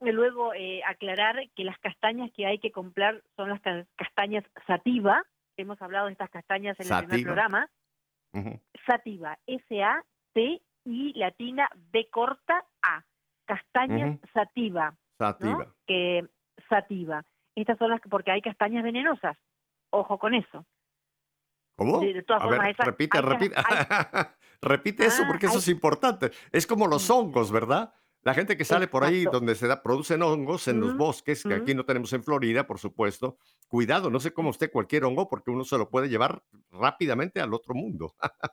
Y 0.00 0.12
luego 0.12 0.54
eh, 0.54 0.80
aclarar 0.86 1.36
que 1.56 1.64
las 1.64 1.76
castañas 1.78 2.30
que 2.32 2.46
hay 2.46 2.60
que 2.60 2.70
comprar 2.70 3.22
son 3.36 3.48
las 3.48 3.60
ca- 3.60 3.84
castañas 3.96 4.44
sativa. 4.66 5.22
Hemos 5.56 5.80
hablado 5.82 6.06
de 6.06 6.12
estas 6.12 6.30
castañas 6.30 6.76
en 6.78 6.86
el 6.86 6.98
primer 6.98 7.10
Sativa. 7.10 7.26
programa. 7.34 7.70
Ujú. 8.32 8.60
Sativa, 8.86 9.38
S-A-T-I 9.46 11.12
latina 11.18 11.68
B 11.92 12.08
corta 12.10 12.64
A. 12.82 13.02
Castañas 13.44 14.16
Ujú. 14.16 14.20
sativa, 14.32 14.90
¿no? 14.90 15.26
Sativa. 15.26 15.74
Que 15.86 16.24
sativa. 16.68 17.24
Estas 17.60 17.78
son 17.78 17.90
las 17.90 18.00
que, 18.00 18.08
porque 18.08 18.30
hay 18.30 18.40
castañas 18.40 18.84
venenosas. 18.84 19.36
Ojo 19.90 20.18
con 20.18 20.34
eso. 20.34 20.64
¿Cómo? 21.76 22.00
De- 22.00 22.12
de 22.12 22.22
todas 22.22 22.42
a 22.42 22.44
formas, 22.46 22.62
ver, 22.66 22.70
esa- 22.72 22.84
repite, 22.84 23.18
hay 23.18 23.24
repite. 23.24 23.54
repite 24.62 25.06
eso 25.06 25.22
Ah, 25.24 25.26
porque 25.28 25.46
eso 25.46 25.54
hay- 25.56 25.60
es 25.60 25.68
importante. 25.68 26.30
Es 26.52 26.66
como 26.66 26.86
los 26.86 27.08
hongos, 27.10 27.50
¿verdad? 27.52 27.92
La 28.22 28.34
gente 28.34 28.56
que 28.56 28.64
sale 28.64 28.88
por 28.88 29.04
ahí 29.04 29.24
donde 29.24 29.54
se 29.54 29.68
da, 29.68 29.80
producen 29.82 30.22
hongos 30.22 30.66
en 30.68 30.80
los 30.80 30.96
bosques, 30.96 31.44
que 31.44 31.54
aquí 31.54 31.74
no 31.74 31.84
tenemos 31.84 32.12
en 32.12 32.22
Florida, 32.24 32.66
por 32.66 32.78
supuesto. 32.78 33.38
Cuidado, 33.68 34.10
no 34.10 34.18
se 34.20 34.32
coma 34.34 34.50
usted 34.50 34.70
cualquier 34.72 35.04
hongo 35.04 35.28
porque 35.28 35.50
uno 35.52 35.64
se 35.64 35.78
lo 35.78 35.88
puede 35.88 36.08
llevar 36.08 36.42
rápidamente 36.72 37.40
al 37.40 37.54
otro 37.54 37.74
mundo. 37.74 38.14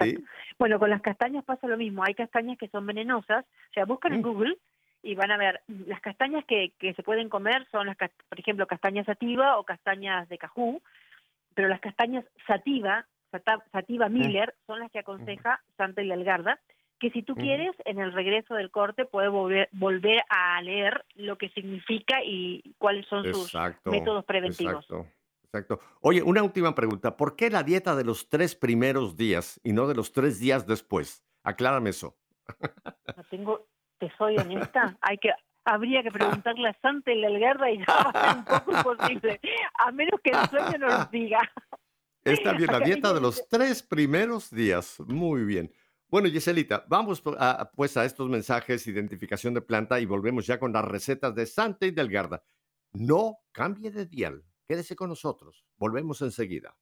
¿Sí? 0.00 0.16
Bueno, 0.58 0.78
con 0.78 0.88
las 0.90 1.02
castañas 1.02 1.44
pasa 1.44 1.66
lo 1.66 1.76
mismo. 1.76 2.02
Hay 2.02 2.14
castañas 2.14 2.56
que 2.58 2.68
son 2.68 2.86
venenosas. 2.86 3.44
O 3.44 3.72
sea, 3.74 3.84
buscan 3.84 4.14
en 4.14 4.20
Mm. 4.20 4.22
Google 4.22 4.58
y 5.02 5.14
van 5.14 5.30
a 5.30 5.36
ver. 5.36 5.60
Las 5.66 6.00
castañas 6.00 6.44
que, 6.46 6.72
que 6.78 6.94
se 6.94 7.02
pueden 7.02 7.28
comer 7.28 7.66
son, 7.70 7.86
las, 7.86 7.96
por 7.96 8.38
ejemplo, 8.38 8.66
castañas 8.66 9.06
sativa 9.06 9.58
o 9.58 9.64
castañas 9.64 10.28
de 10.28 10.38
cajú. 10.38 10.82
Pero 11.54 11.68
las 11.68 11.80
castañas 11.80 12.24
sativa, 12.46 13.06
sata- 13.30 13.64
sativa 13.72 14.08
Miller, 14.08 14.54
son 14.66 14.80
las 14.80 14.90
que 14.90 15.00
aconseja 15.00 15.62
Santa 15.76 16.02
Hidelgarda. 16.02 16.60
Que 16.98 17.10
si 17.10 17.22
tú 17.22 17.34
quieres, 17.34 17.74
en 17.84 17.98
el 17.98 18.12
regreso 18.12 18.54
del 18.54 18.70
corte, 18.70 19.04
puedes 19.04 19.30
volver, 19.30 19.68
volver 19.72 20.22
a 20.28 20.62
leer 20.62 21.04
lo 21.16 21.36
que 21.36 21.48
significa 21.48 22.22
y 22.24 22.74
cuáles 22.78 23.06
son 23.08 23.24
sus 23.24 23.52
métodos 23.84 24.24
preventivos. 24.24 24.84
Exacto. 24.84 25.06
Exacto. 25.44 25.80
Oye, 26.00 26.22
una 26.22 26.42
última 26.42 26.74
pregunta. 26.74 27.16
¿Por 27.16 27.36
qué 27.36 27.50
la 27.50 27.62
dieta 27.62 27.94
de 27.94 28.04
los 28.04 28.30
tres 28.30 28.54
primeros 28.54 29.16
días 29.16 29.60
y 29.62 29.72
no 29.74 29.86
de 29.86 29.94
los 29.94 30.12
tres 30.12 30.40
días 30.40 30.66
después? 30.66 31.22
Aclárame 31.42 31.90
eso. 31.90 32.16
No 33.16 33.24
tengo, 33.24 33.66
te 34.02 34.12
soy 34.18 34.36
honesta, 34.36 34.96
hay 35.00 35.16
que 35.18 35.30
habría 35.64 36.02
que 36.02 36.10
preguntarle 36.10 36.70
a 36.70 36.76
Santa 36.80 37.12
Hidelgarda 37.12 37.70
y 37.70 37.78
ya 37.78 37.84
va 37.86 38.10
a 38.10 38.26
ser 38.26 38.38
un 38.38 38.44
poco 38.44 38.72
imposible, 38.76 39.40
a 39.78 39.92
menos 39.92 40.20
que 40.24 40.30
el 40.30 40.48
sueño 40.48 40.78
nos 40.78 41.08
diga. 41.12 41.38
Está 42.24 42.52
bien, 42.52 42.72
la 42.72 42.80
dieta 42.84 43.14
de 43.14 43.20
los 43.20 43.48
tres 43.48 43.80
primeros 43.80 44.50
días. 44.50 44.98
Muy 45.06 45.44
bien. 45.44 45.72
Bueno, 46.08 46.28
Giselita, 46.28 46.84
vamos 46.88 47.22
a, 47.38 47.70
pues 47.76 47.96
a 47.96 48.04
estos 48.04 48.28
mensajes, 48.28 48.88
identificación 48.88 49.54
de 49.54 49.62
planta 49.62 50.00
y 50.00 50.04
volvemos 50.04 50.46
ya 50.46 50.58
con 50.58 50.72
las 50.72 50.84
recetas 50.84 51.32
de 51.36 51.46
Santa 51.46 51.86
Hidelgarda. 51.86 52.42
No 52.92 53.38
cambie 53.52 53.92
de 53.92 54.06
dial. 54.06 54.42
Quédese 54.66 54.96
con 54.96 55.10
nosotros. 55.10 55.64
Volvemos 55.76 56.20
enseguida. 56.22 56.74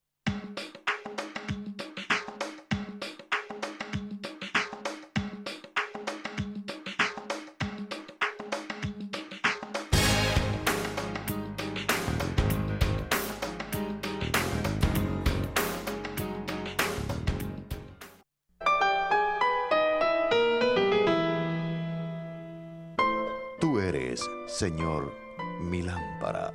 Señor, 24.61 25.15
mi 25.59 25.81
lámpara, 25.81 26.53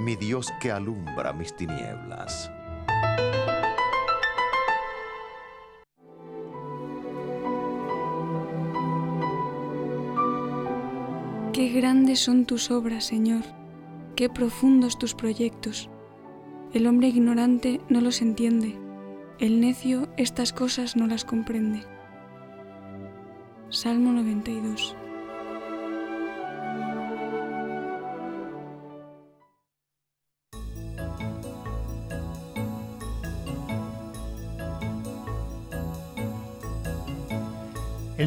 mi 0.00 0.16
Dios 0.16 0.48
que 0.60 0.72
alumbra 0.72 1.32
mis 1.32 1.54
tinieblas. 1.54 2.50
Qué 11.52 11.68
grandes 11.68 12.18
son 12.18 12.46
tus 12.46 12.72
obras, 12.72 13.04
Señor, 13.04 13.44
qué 14.16 14.28
profundos 14.28 14.98
tus 14.98 15.14
proyectos. 15.14 15.88
El 16.74 16.88
hombre 16.88 17.06
ignorante 17.06 17.80
no 17.88 18.00
los 18.00 18.22
entiende, 18.22 18.76
el 19.38 19.60
necio 19.60 20.08
estas 20.16 20.52
cosas 20.52 20.96
no 20.96 21.06
las 21.06 21.24
comprende. 21.24 21.84
Salmo 23.68 24.10
92. 24.10 24.96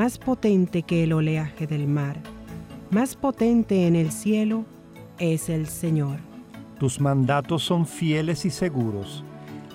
más 0.00 0.16
potente 0.16 0.82
que 0.82 1.04
el 1.04 1.12
oleaje 1.12 1.66
del 1.66 1.86
mar, 1.86 2.16
más 2.90 3.16
potente 3.16 3.86
en 3.86 3.94
el 3.94 4.12
cielo, 4.12 4.64
es 5.18 5.50
el 5.50 5.66
Señor. 5.66 6.20
Tus 6.78 7.02
mandatos 7.02 7.62
son 7.62 7.84
fieles 7.84 8.46
y 8.46 8.50
seguros. 8.50 9.22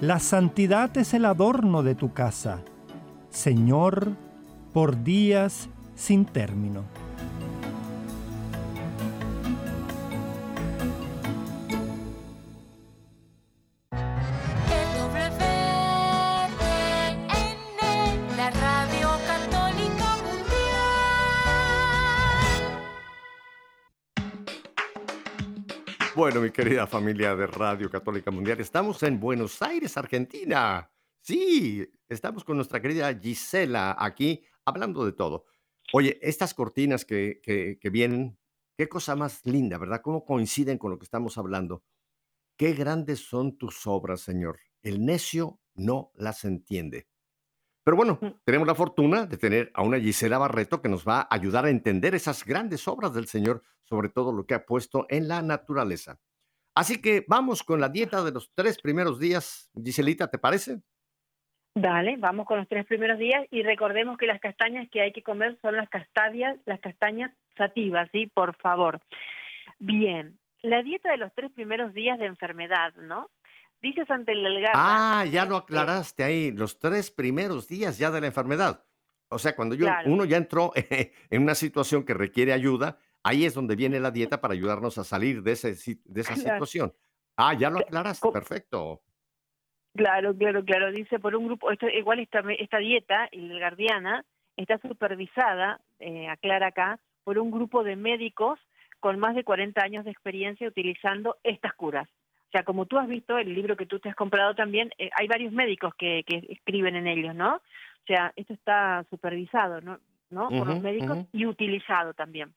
La 0.02 0.18
santidad 0.18 0.98
es 0.98 1.14
el 1.14 1.26
adorno 1.26 1.84
de 1.84 1.94
tu 1.94 2.12
casa. 2.12 2.64
Señor, 3.30 4.14
por 4.74 5.04
días 5.04 5.70
sin 5.94 6.26
término. 6.26 6.86
Bueno, 26.26 26.42
mi 26.42 26.50
querida 26.50 26.88
familia 26.88 27.36
de 27.36 27.46
Radio 27.46 27.88
Católica 27.88 28.32
Mundial, 28.32 28.60
estamos 28.60 29.04
en 29.04 29.20
Buenos 29.20 29.62
Aires, 29.62 29.96
Argentina. 29.96 30.90
Sí, 31.22 31.88
estamos 32.10 32.44
con 32.44 32.56
nuestra 32.56 32.82
querida 32.82 33.14
Gisela 33.14 33.96
aquí 34.00 34.44
hablando 34.66 35.06
de 35.06 35.12
todo. 35.12 35.46
Oye, 35.94 36.18
estas 36.24 36.56
cortinas 36.56 37.06
que, 37.06 37.40
que, 37.44 37.78
que 37.80 37.90
vienen, 37.92 38.40
qué 38.76 38.90
cosa 38.90 39.16
más 39.16 39.46
linda, 39.46 39.78
¿verdad? 39.78 40.02
¿Cómo 40.02 40.26
coinciden 40.26 40.80
con 40.80 40.90
lo 40.90 40.98
que 40.98 41.04
estamos 41.04 41.38
hablando? 41.38 41.84
Qué 42.58 42.74
grandes 42.74 43.20
son 43.20 43.56
tus 43.60 43.86
obras, 43.86 44.22
Señor. 44.22 44.58
El 44.82 45.06
necio 45.06 45.60
no 45.76 46.12
las 46.16 46.44
entiende. 46.44 47.06
Pero 47.86 47.98
bueno, 47.98 48.20
tenemos 48.44 48.68
la 48.68 48.74
fortuna 48.74 49.28
de 49.28 49.38
tener 49.38 49.72
a 49.76 49.84
una 49.84 50.00
Gisela 50.00 50.40
Barreto 50.40 50.82
que 50.82 50.90
nos 50.90 51.08
va 51.08 51.20
a 51.20 51.28
ayudar 51.30 51.66
a 51.66 51.70
entender 51.70 52.16
esas 52.16 52.44
grandes 52.44 52.88
obras 52.88 53.14
del 53.14 53.28
Señor, 53.28 53.62
sobre 53.84 54.10
todo 54.10 54.34
lo 54.34 54.48
que 54.48 54.56
ha 54.56 54.66
puesto 54.66 55.06
en 55.08 55.28
la 55.28 55.44
naturaleza. 55.44 56.20
Así 56.74 57.00
que 57.00 57.24
vamos 57.28 57.62
con 57.62 57.80
la 57.80 57.90
dieta 57.90 58.24
de 58.24 58.32
los 58.32 58.52
tres 58.56 58.82
primeros 58.82 59.20
días. 59.20 59.70
Giselita, 59.76 60.28
¿te 60.32 60.40
parece? 60.40 60.82
Dale, 61.76 62.18
vamos 62.18 62.48
con 62.48 62.58
los 62.58 62.68
tres 62.68 62.88
primeros 62.88 63.20
días 63.20 63.46
y 63.52 63.62
recordemos 63.62 64.18
que 64.18 64.26
las 64.26 64.42
castañas 64.42 64.90
que 64.90 65.02
hay 65.02 65.14
que 65.14 65.22
comer 65.22 65.56
son 65.62 65.76
las 65.76 65.88
castañas, 65.88 66.58
las 66.66 66.80
castañas 66.80 67.32
sativas, 67.56 68.10
¿sí? 68.12 68.26
Por 68.34 68.56
favor. 68.56 69.00
Bien, 69.78 70.40
la 70.64 70.82
dieta 70.82 71.12
de 71.12 71.18
los 71.18 71.32
tres 71.36 71.52
primeros 71.52 71.94
días 71.94 72.18
de 72.18 72.26
enfermedad, 72.26 72.96
¿no? 72.96 73.30
Dice 73.86 74.04
Santa 74.08 74.32
Delgado. 74.32 74.74
Ah, 74.74 75.26
ya 75.32 75.46
lo 75.46 75.58
aclaraste 75.58 76.24
ahí, 76.24 76.52
los 76.52 76.80
tres 76.80 77.12
primeros 77.12 77.68
días 77.68 78.00
ya 78.00 78.10
de 78.10 78.20
la 78.20 78.26
enfermedad. 78.26 78.84
O 79.30 79.38
sea, 79.38 79.56
cuando 79.56 79.76
yo, 79.76 79.86
Claro. 79.86 80.12
uno 80.12 80.26
ya 80.26 80.38
entró 80.38 80.72
en 81.30 81.42
una 81.44 81.54
situación 81.54 82.04
que 82.04 82.16
requiere 82.16 82.52
ayuda, 82.52 82.98
ahí 83.22 83.46
es 83.46 83.54
donde 83.54 83.76
viene 83.76 84.00
la 84.00 84.10
dieta 84.10 84.42
para 84.42 84.56
ayudarnos 84.56 84.98
a 84.98 85.04
salir 85.04 85.44
de, 85.44 85.52
ese, 85.52 85.76
de 86.04 86.22
esa 86.22 86.34
Claro. 86.34 86.50
situación. 86.66 86.94
Ah, 87.38 87.54
ya 87.54 87.70
lo 87.70 87.78
aclaraste, 87.78 88.28
perfecto. 88.32 89.04
Claro, 89.96 90.36
claro, 90.36 90.66
claro. 90.66 90.92
Dice 90.92 91.20
por 91.20 91.36
un 91.36 91.46
grupo, 91.46 91.70
esto, 91.70 91.88
igual 91.88 92.20
esta, 92.20 92.42
esta 92.58 92.80
dieta, 92.80 93.30
el 93.32 93.56
Guardiana, 93.60 94.26
está 94.58 94.80
supervisada, 94.80 95.80
eh, 96.00 96.28
aclara 96.28 96.68
acá, 96.70 97.00
por 97.24 97.38
un 97.38 97.52
grupo 97.52 97.84
de 97.84 97.96
médicos 97.96 98.60
con 99.00 99.20
más 99.20 99.36
de 99.36 99.44
40 99.44 99.80
años 99.84 100.06
de 100.06 100.12
experiencia 100.12 100.68
utilizando 100.68 101.38
estas 101.44 101.76
curas. 101.76 102.10
O 102.48 102.52
sea, 102.52 102.64
como 102.64 102.86
tú 102.86 102.98
has 102.98 103.08
visto, 103.08 103.38
el 103.38 103.54
libro 103.54 103.76
que 103.76 103.86
tú 103.86 104.00
te 104.00 104.10
has 104.10 104.16
comprado 104.16 104.56
también, 104.56 104.90
eh, 104.98 105.10
hay 105.18 105.28
varios 105.28 105.52
médicos 105.52 105.94
que, 105.98 106.24
que 106.26 106.46
escriben 106.50 106.96
en 106.96 107.08
ellos, 107.08 107.36
¿no? 107.36 107.56
O 107.58 107.62
sea, 108.08 108.32
esto 108.36 108.54
está 108.54 109.06
supervisado, 109.10 109.82
¿no? 109.82 110.00
¿no? 110.30 110.54
Por 110.54 110.68
los 110.68 110.80
Ujú, 110.80 110.80
médicos 110.80 111.20
ujú. 111.20 111.30
y 111.32 111.46
utilizado 111.46 112.14
también. 112.14 112.56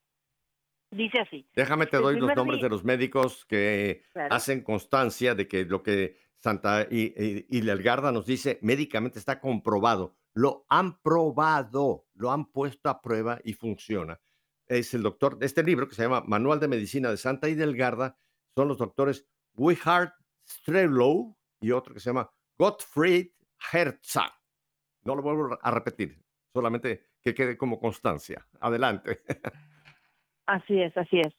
Dice 0.90 1.20
así. 1.20 1.46
Déjame 1.55 1.87
te 1.87 1.96
El 1.96 2.09
doy 2.09 2.16
los 2.16 2.35
nombres 2.35 2.61
de 2.61 2.68
los 2.68 2.85
médicos 2.85 3.44
que 3.44 4.03
Claro. 4.12 4.37
hacen 4.37 4.62
constancia 4.62 5.35
de 5.35 5.48
que 5.48 5.64
lo 5.64 5.83
que 5.83 6.18
Santa 6.37 6.87
y, 6.88 7.12
y, 7.20 7.46
y 7.59 7.62
nos 7.62 8.27
dice 8.27 8.59
médicamente 8.62 9.18
está 9.18 9.40
comprobado. 9.40 10.16
Lo 10.35 10.66
han 10.68 11.01
probado, 11.03 12.07
lo 12.14 12.31
han 12.31 12.53
puesto 12.53 12.88
a 12.90 13.01
prueba 13.01 13.40
y 13.42 13.55
funciona. 13.55 14.20
Es 14.66 14.94
el 14.94 15.03
doctor 15.03 15.38
este 15.40 15.64
libro 15.64 15.88
que 15.88 15.96
se 15.96 16.03
llama 16.03 16.22
Manual 16.27 16.61
de 16.61 16.68
Medicina 16.68 17.11
de 17.11 17.16
Santa 17.16 17.48
Hidelgarda. 17.48 18.18
Son 18.55 18.68
los 18.68 18.79
doctores 18.79 19.27
Wihard 19.59 20.12
Strelow 20.47 21.37
y 21.61 21.73
otro 21.73 21.92
que 21.92 22.01
se 22.01 22.11
llama 22.11 22.31
Gottfried 22.59 23.29
Herzog. 23.73 24.33
No 25.03 25.14
lo 25.16 25.23
vuelvo 25.23 25.59
a 25.61 25.71
repetir, 25.71 26.16
solamente 26.53 27.03
que 27.23 27.35
quede 27.35 27.57
como 27.59 27.79
constancia. 27.79 28.47
Adelante. 28.61 29.21
Así 30.47 30.81
es, 30.81 30.97
así 30.97 31.21
es. 31.21 31.35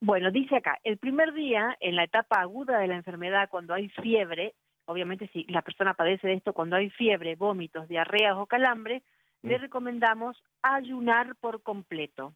Bueno, 0.00 0.32
dice 0.32 0.56
acá, 0.56 0.80
el 0.82 0.98
primer 0.98 1.32
día, 1.32 1.76
en 1.80 1.94
la 1.94 2.04
etapa 2.04 2.40
aguda 2.40 2.78
de 2.78 2.88
la 2.88 2.96
enfermedad, 2.96 3.48
cuando 3.48 3.72
hay 3.74 3.88
fiebre, 3.88 4.54
obviamente 4.86 5.28
si 5.32 5.44
la 5.44 5.62
persona 5.62 5.94
padece 5.94 6.26
de 6.26 6.34
esto, 6.34 6.52
cuando 6.52 6.74
hay 6.74 6.90
fiebre, 6.90 7.36
vómitos, 7.36 7.86
diarreas 7.88 8.34
o 8.36 8.46
calambre, 8.46 9.02
le 9.42 9.58
Mm. 9.58 9.60
recomendamos 9.62 10.42
ayunar 10.62 11.36
por 11.36 11.62
completo. 11.62 12.34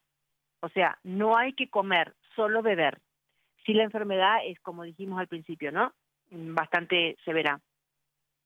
O 0.61 0.69
sea, 0.69 0.99
no 1.03 1.37
hay 1.37 1.55
que 1.55 1.71
comer, 1.71 2.15
solo 2.37 2.63
beber. 2.63 3.01
Si 3.67 3.75
la 3.75 3.83
enfermedad 3.83 4.39
es, 4.45 4.59
como 4.61 4.85
dijimos 4.85 5.19
al 5.21 5.27
principio, 5.29 5.73
¿no? 5.73 5.93
Bastante 6.31 7.17
severa. 7.25 7.61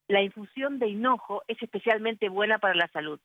La 0.09 0.23
infusión 0.23 0.79
de 0.79 0.89
hinojo 0.89 1.43
es 1.47 1.63
especialmente 1.63 2.29
buena 2.29 2.59
para 2.59 2.75
la 2.75 2.89
salud. 2.89 3.21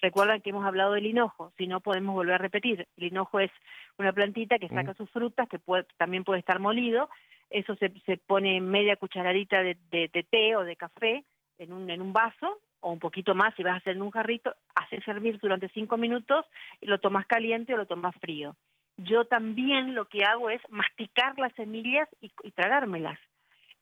Recuerdan 0.00 0.40
que 0.40 0.50
hemos 0.50 0.64
hablado 0.64 0.92
del 0.92 1.06
hinojo, 1.06 1.52
si 1.56 1.66
no 1.66 1.80
podemos 1.80 2.14
volver 2.14 2.34
a 2.34 2.38
repetir. 2.38 2.86
El 2.96 3.04
hinojo 3.04 3.40
es 3.40 3.50
una 3.98 4.12
plantita 4.12 4.58
que 4.58 4.68
saca 4.68 4.92
Mm. 4.92 4.96
sus 4.96 5.10
frutas, 5.10 5.48
que 5.48 5.58
puede, 5.58 5.84
también 5.96 6.22
puede 6.24 6.40
estar 6.40 6.58
molido. 6.60 7.08
Eso 7.50 7.74
se, 7.76 7.90
se 8.04 8.16
pone 8.18 8.56
en 8.56 8.68
media 8.70 8.96
cucharadita 8.96 9.62
de, 9.62 9.76
de- 9.90 10.08
de 10.12 10.22
té 10.22 10.56
o 10.56 10.64
de 10.64 10.76
café 10.76 11.24
en 11.58 11.72
un, 11.72 11.88
en 11.90 12.02
un 12.02 12.12
vaso, 12.12 12.60
o 12.80 12.92
un 12.92 12.98
poquito 12.98 13.34
más 13.34 13.54
si 13.54 13.62
vas 13.62 13.74
a 13.74 13.76
hacer 13.78 13.96
en 13.96 14.02
un 14.02 14.10
jarrito, 14.10 14.54
haces 14.74 15.06
hervir 15.08 15.38
durante 15.38 15.68
cinco 15.70 15.96
minutos 15.96 16.44
y 16.80 16.86
lo 16.86 16.98
tomas 17.00 17.26
caliente 17.26 17.72
o 17.74 17.78
lo 17.78 17.86
tomas 17.86 18.14
frío. 18.16 18.54
Yo 18.98 19.24
también 19.26 19.94
lo 19.94 20.06
que 20.06 20.24
hago 20.24 20.50
es 20.50 20.60
masticar 20.70 21.38
las 21.38 21.52
semillas 21.54 22.08
y, 22.20 22.30
y 22.42 22.50
tragármelas. 22.52 23.18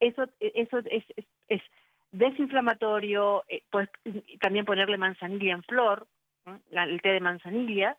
Eso, 0.00 0.24
eso 0.40 0.78
es, 0.90 1.04
es, 1.16 1.24
es 1.48 1.62
desinflamatorio, 2.12 3.44
eh, 3.48 3.62
puedes 3.70 3.90
también 4.40 4.64
ponerle 4.64 4.98
manzanilla 4.98 5.52
en 5.54 5.62
flor. 5.62 6.06
La- 6.70 6.84
el 6.84 7.00
té 7.00 7.10
de 7.10 7.20
manzanilla, 7.20 7.96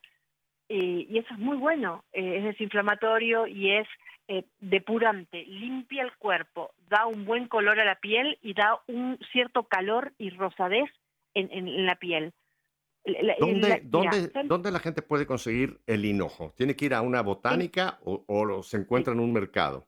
y, 0.68 1.08
y 1.10 1.18
eso 1.18 1.34
es 1.34 1.40
muy 1.40 1.58
bueno, 1.58 2.04
eh, 2.14 2.38
es 2.38 2.44
desinflamatorio 2.44 3.48
y 3.48 3.72
es 3.72 3.88
eh, 4.28 4.44
depurante, 4.60 5.46
limpia 5.46 6.04
el 6.04 6.12
cuerpo, 6.18 6.72
da 6.90 7.06
un 7.08 7.26
buen 7.26 7.48
color 7.48 7.80
a 7.80 7.86
la 7.86 7.96
piel 7.96 8.38
y 8.42 8.54
da 8.54 8.80
un 8.88 9.18
cierto 9.32 9.64
calor 9.64 10.14
y 10.20 10.30
rosadez 10.32 10.90
en, 11.34 11.50
en- 11.52 11.68
en 11.68 11.86
la 11.88 11.96
piel. 11.96 12.34
La- 13.06 13.36
¿Dónde, 13.40 13.70
la- 13.70 13.80
dónde, 13.84 14.18
mira, 14.18 14.32
son- 14.34 14.48
dónde 14.48 14.72
la 14.72 14.80
gente 14.80 15.02
puede 15.02 15.28
conseguir 15.28 15.80
el 15.86 16.06
hinojo? 16.06 16.54
¿Tiene 16.58 16.76
que 16.76 16.86
ir 16.86 16.94
a 16.96 17.02
una 17.02 17.22
botánica 17.22 18.00
o, 18.04 18.64
se 18.64 18.78
encuentra 18.78 19.14
en 19.14 19.20
un 19.20 19.32
mercado? 19.34 19.88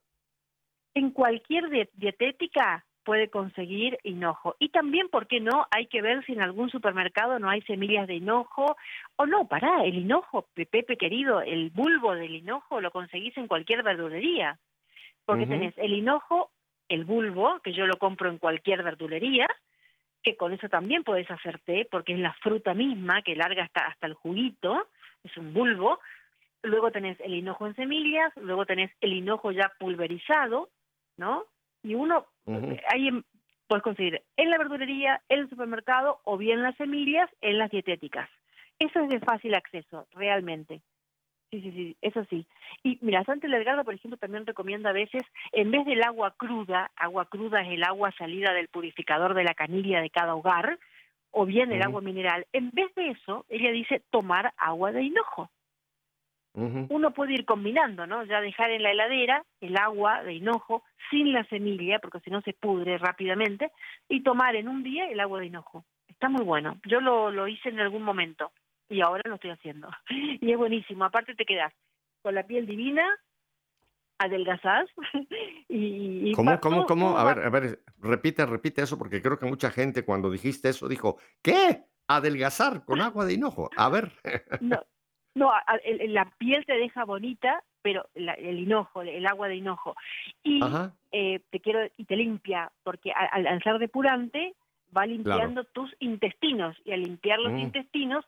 en 0.94 1.12
cualquier 1.12 1.70
die- 1.70 1.90
dietética 1.94 2.84
puede 3.04 3.30
conseguir 3.30 4.00
hinojo. 4.04 4.56
Y 4.58 4.70
también, 4.70 5.10
¿por 5.10 5.28
qué 5.28 5.40
no? 5.40 5.68
Hay 5.70 5.86
que 5.86 6.02
ver 6.02 6.26
si 6.26 6.34
en 6.34 6.42
algún 6.42 6.72
supermercado 6.72 7.38
no 7.38 7.50
hay 7.52 7.62
semillas 7.62 8.08
de 8.08 8.16
hinojo. 8.16 8.76
O 9.16 9.26
no, 9.28 9.48
pará, 9.48 9.84
el 9.86 9.94
hinojo, 9.96 10.48
Pe- 10.56 10.66
Pepe 10.66 10.98
querido, 10.98 11.42
el 11.42 11.70
bulbo 11.70 12.16
del 12.16 12.34
hinojo 12.36 12.82
lo 12.82 12.90
conseguís 12.90 13.38
en 13.38 13.48
cualquier 13.48 13.84
verdulería. 13.84 14.60
Porque 15.24 15.44
Ujú. 15.44 15.52
tenés 15.52 15.78
el 15.78 15.94
hinojo, 15.94 16.50
el 16.90 17.06
bulbo, 17.06 17.60
que 17.64 17.74
yo 17.74 17.86
lo 17.86 17.98
compro 17.98 18.30
en 18.32 18.40
cualquier 18.40 18.82
verdulería, 18.82 19.48
que 20.28 20.36
con 20.36 20.52
eso 20.52 20.68
también 20.68 21.06
podés 21.06 21.30
hacer 21.32 21.60
té, 21.60 21.88
porque 21.90 22.12
es 22.12 22.20
la 22.20 22.34
fruta 22.34 22.74
misma 22.74 23.22
que 23.22 23.34
larga 23.34 23.64
hasta, 23.64 23.86
hasta 23.88 24.08
el 24.08 24.14
juguito, 24.14 24.88
es 25.24 25.38
un 25.38 25.54
bulbo. 25.54 26.02
Luego 26.64 26.92
tenés 26.92 27.18
el 27.22 27.34
hinojo 27.34 27.66
en 27.66 27.76
semillas, 27.76 28.34
luego 28.36 28.66
tenés 28.66 28.92
el 29.00 29.14
hinojo 29.14 29.52
ya 29.52 29.72
pulverizado, 29.80 30.70
¿no? 31.16 31.46
Y 31.82 31.96
uno, 31.96 32.26
Ujú. 32.46 32.76
ahí 32.94 33.08
em- 33.08 33.24
puedes 33.68 33.84
conseguir 33.84 34.22
en 34.36 34.50
la 34.50 34.58
verdulería, 34.58 35.22
en 35.30 35.40
el 35.40 35.50
supermercado 35.50 36.20
o 36.26 36.38
bien 36.38 36.62
las 36.62 36.76
semillas 36.76 37.30
en 37.40 37.58
las 37.58 37.72
dietéticas. 37.72 38.30
Eso 38.80 39.00
es 39.00 39.10
de 39.10 39.20
fácil 39.22 39.56
acceso, 39.56 40.08
realmente. 40.12 40.82
Sí, 41.50 41.62
sí, 41.62 41.72
sí, 41.72 41.98
eso 42.02 42.26
sí. 42.30 42.46
Y 42.84 42.98
mira, 43.02 43.24
Santa 43.24 43.48
Delgado, 43.48 43.86
por 43.86 43.94
ejemplo, 43.94 44.18
también 44.18 44.46
recomienda 44.46 44.90
a 44.90 44.94
veces, 44.94 45.24
en 45.54 45.72
vez 45.72 45.86
del 45.86 46.04
agua 46.04 46.34
cruda, 46.36 46.92
agua 46.98 47.26
cruda 47.26 47.62
es 47.62 47.70
el 47.70 47.84
agua 47.84 48.12
salida 48.18 48.54
del 48.54 48.68
purificador 48.68 49.34
de 49.34 49.46
la 49.46 49.54
canilla 49.54 50.02
de 50.02 50.10
cada 50.10 50.36
hogar, 50.36 50.78
o 51.32 51.46
bien 51.46 51.72
el 51.72 51.82
agua 51.82 52.02
mineral, 52.02 52.48
en 52.52 52.72
vez 52.72 52.94
de 52.96 53.12
eso, 53.12 53.46
ella 53.48 53.72
dice 53.72 54.02
tomar 54.10 54.54
agua 54.58 54.92
de 54.92 55.04
hinojo. 55.04 55.50
Uno 56.54 57.12
puede 57.12 57.34
ir 57.34 57.46
combinando, 57.46 58.08
¿no? 58.08 58.24
Ya 58.24 58.42
dejar 58.42 58.72
en 58.72 58.82
la 58.82 58.90
heladera 58.90 59.44
el 59.62 59.78
agua 59.78 60.24
de 60.24 60.34
hinojo 60.34 60.84
sin 61.12 61.32
la 61.32 61.44
semilla, 61.44 62.00
porque 62.00 62.20
si 62.22 62.32
no 62.32 62.42
se 62.42 62.54
pudre 62.54 62.98
rápidamente, 62.98 63.72
y 64.10 64.24
tomar 64.24 64.56
en 64.56 64.68
un 64.68 64.82
día 64.82 65.06
el 65.06 65.20
agua 65.20 65.40
de 65.40 65.46
hinojo. 65.46 65.86
Está 66.08 66.30
muy 66.30 66.44
bueno. 66.44 66.80
Yo 66.88 67.00
lo, 67.00 67.30
lo 67.30 67.48
hice 67.48 67.70
en 67.70 67.80
algún 67.80 68.02
momento 68.02 68.52
y 68.90 69.02
ahora 69.02 69.24
lo 69.26 69.36
estoy 69.36 69.52
haciendo. 69.52 69.90
Y 70.42 70.52
es 70.52 70.58
buenísimo. 70.58 71.06
Aparte 71.06 71.36
te 71.36 71.46
quedas 71.46 71.74
con 72.22 72.36
la 72.36 72.44
piel 72.44 72.66
divina, 72.66 73.06
adelgazás 74.20 74.88
y... 75.70 76.30
y 76.30 76.34
¿Cómo, 76.34 76.60
cómo, 76.60 76.86
cómo? 76.86 77.18
A 77.18 77.24
ver, 77.24 77.46
a 77.46 77.50
ver, 77.50 77.80
repite, 78.00 78.46
repite 78.46 78.82
eso, 78.82 78.98
porque 78.98 79.22
creo 79.22 79.38
que 79.38 79.46
mucha 79.46 79.72
gente 79.72 80.04
cuando 80.04 80.30
dijiste 80.32 80.70
eso 80.70 80.88
dijo, 80.88 81.18
¿qué? 81.42 81.84
Adelgazar 82.08 82.84
con 82.86 83.02
agua 83.02 83.26
de 83.26 83.34
hinojo. 83.34 83.70
A 83.78 83.90
ver. 83.90 84.12
No, 84.62 84.82
no 85.36 85.52
a- 85.52 85.64
a- 85.68 85.76
el- 85.84 86.02
el- 86.02 86.14
la 86.14 86.26
piel 86.38 86.66
te 86.66 86.74
deja 86.74 87.06
bonita, 87.06 87.64
pero 87.82 88.08
la- 88.16 88.34
el 88.34 88.60
hinojo, 88.60 89.02
el 89.02 89.26
agua 89.28 89.48
de 89.48 89.56
hinojo. 89.58 89.96
Y 90.44 90.60
eh, 91.12 91.42
te 91.52 91.60
quiero 91.60 91.88
y 91.98 92.06
te 92.06 92.16
limpia, 92.16 92.72
porque 92.84 93.12
al, 93.12 93.46
al 93.48 93.62
ser 93.64 93.78
depurante 93.78 94.56
va 94.96 95.06
limpiando 95.06 95.64
tus 95.66 95.94
intestinos 96.00 96.76
y 96.86 96.92
al 96.94 97.02
limpiar 97.04 97.40
los 97.40 97.54
Mm. 97.54 97.60
intestinos 97.60 98.26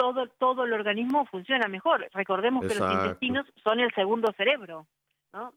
todo 0.00 0.26
todo 0.38 0.64
el 0.64 0.72
organismo 0.72 1.26
funciona 1.26 1.68
mejor. 1.68 2.08
Recordemos 2.14 2.66
que 2.66 2.74
los 2.74 2.92
intestinos 2.92 3.46
son 3.62 3.80
el 3.80 3.92
segundo 3.92 4.32
cerebro, 4.32 4.86
¿no? 5.32 5.52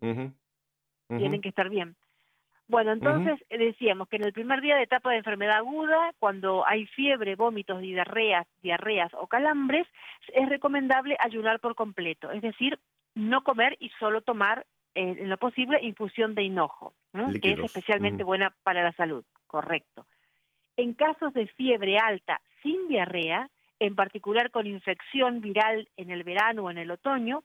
Tienen 0.00 1.40
que 1.40 1.48
estar 1.48 1.70
bien. 1.70 1.96
Bueno, 2.66 2.92
entonces 2.92 3.42
eh, 3.48 3.56
decíamos 3.56 4.08
que 4.08 4.16
en 4.16 4.24
el 4.24 4.34
primer 4.34 4.60
día 4.60 4.76
de 4.76 4.82
etapa 4.82 5.10
de 5.10 5.16
enfermedad 5.16 5.56
aguda, 5.56 6.12
cuando 6.18 6.66
hay 6.66 6.84
fiebre, 6.88 7.34
vómitos, 7.34 7.80
diarreas, 7.80 8.46
diarreas 8.62 9.10
o 9.14 9.26
calambres, 9.26 9.86
es 10.34 10.48
recomendable 10.50 11.16
ayunar 11.18 11.60
por 11.60 11.74
completo, 11.74 12.30
es 12.30 12.42
decir, 12.42 12.78
no 13.14 13.42
comer 13.42 13.78
y 13.80 13.88
solo 13.98 14.20
tomar, 14.20 14.66
eh, 14.94 15.16
en 15.18 15.30
lo 15.30 15.38
posible, 15.38 15.78
infusión 15.80 16.34
de 16.34 16.42
hinojo, 16.42 16.92
¿no? 17.14 17.32
que 17.40 17.52
es 17.52 17.58
especialmente 17.58 18.22
buena 18.22 18.54
para 18.64 18.82
la 18.82 18.92
salud, 18.92 19.24
correcto. 19.46 20.04
En 20.76 20.92
casos 20.92 21.32
de 21.32 21.46
fiebre 21.46 21.98
alta 21.98 22.42
sin 22.62 22.86
diarrea, 22.86 23.48
en 23.80 23.94
particular 23.94 24.50
con 24.50 24.66
infección 24.66 25.40
viral 25.40 25.88
en 25.96 26.10
el 26.10 26.24
verano 26.24 26.64
o 26.64 26.70
en 26.70 26.78
el 26.78 26.90
otoño, 26.90 27.44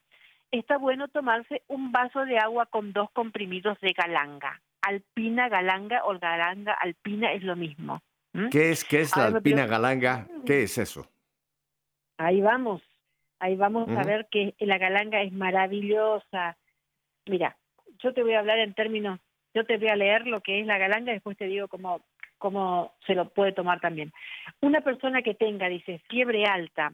está 0.52 0.78
bueno 0.78 1.08
tomarse 1.08 1.64
un 1.68 1.92
vaso 1.92 2.26
de 2.26 2.38
agua 2.38 2.66
con 2.68 2.94
dos 2.94 3.10
comprimidos 3.12 3.80
de 3.82 3.94
galanga. 3.94 4.62
Alpina, 4.82 5.50
galanga 5.50 6.04
o 6.06 6.18
galanga 6.20 6.74
alpina 6.74 7.32
es 7.34 7.44
lo 7.44 7.56
mismo. 7.56 8.02
¿m? 8.34 8.50
¿Qué 8.50 8.72
es, 8.72 8.84
qué 8.84 9.02
es 9.02 9.16
la 9.16 9.26
Ahora 9.26 9.38
alpina 9.38 9.66
galanga? 9.66 10.28
¿Qué 10.46 10.64
es 10.64 10.78
eso? 10.78 11.08
Ahí 12.18 12.42
vamos, 12.42 12.82
ahí 13.40 13.56
vamos 13.56 13.90
a 13.90 14.04
ver 14.04 14.28
que 14.30 14.54
la 14.60 14.78
galanga 14.78 15.22
es 15.22 15.32
maravillosa. 15.32 16.58
Mira, 17.26 17.58
yo 18.00 18.14
te 18.14 18.22
voy 18.22 18.34
a 18.34 18.40
hablar 18.40 18.60
en 18.60 18.74
términos, 18.74 19.20
yo 19.54 19.66
te 19.66 19.78
voy 19.78 19.88
a 19.88 19.96
leer 19.96 20.28
lo 20.28 20.42
que 20.42 20.60
es 20.60 20.68
la 20.68 20.78
galanga, 20.78 21.12
después 21.12 21.38
te 21.38 21.46
digo 21.46 21.68
cómo, 21.68 22.02
cómo 22.44 22.92
se 23.08 23.16
lo 23.16 23.30
puede 23.30 23.54
tomar 23.54 23.80
también. 23.80 24.12
Una 24.60 24.82
persona 24.82 25.22
que 25.22 25.34
tenga, 25.34 25.70
dice, 25.70 26.02
fiebre 26.10 26.44
alta, 26.44 26.92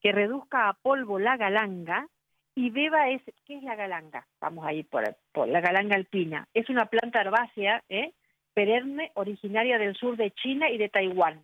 que 0.00 0.12
reduzca 0.12 0.68
a 0.68 0.74
polvo 0.74 1.18
la 1.18 1.36
galanga 1.36 2.06
y 2.54 2.70
beba 2.70 3.08
ese, 3.08 3.34
¿qué 3.44 3.56
es 3.56 3.64
la 3.64 3.74
galanga? 3.74 4.28
Vamos 4.40 4.64
a 4.64 4.72
ir 4.72 4.86
por, 4.88 5.02
por 5.32 5.48
la 5.48 5.60
galanga 5.60 5.96
alpina. 5.96 6.46
Es 6.54 6.70
una 6.70 6.86
planta 6.86 7.20
herbácea, 7.20 7.82
¿eh? 7.88 8.12
perenne, 8.54 9.10
originaria 9.14 9.76
del 9.76 9.96
sur 9.96 10.16
de 10.16 10.30
China 10.30 10.70
y 10.70 10.78
de 10.78 10.88
Taiwán. 10.88 11.40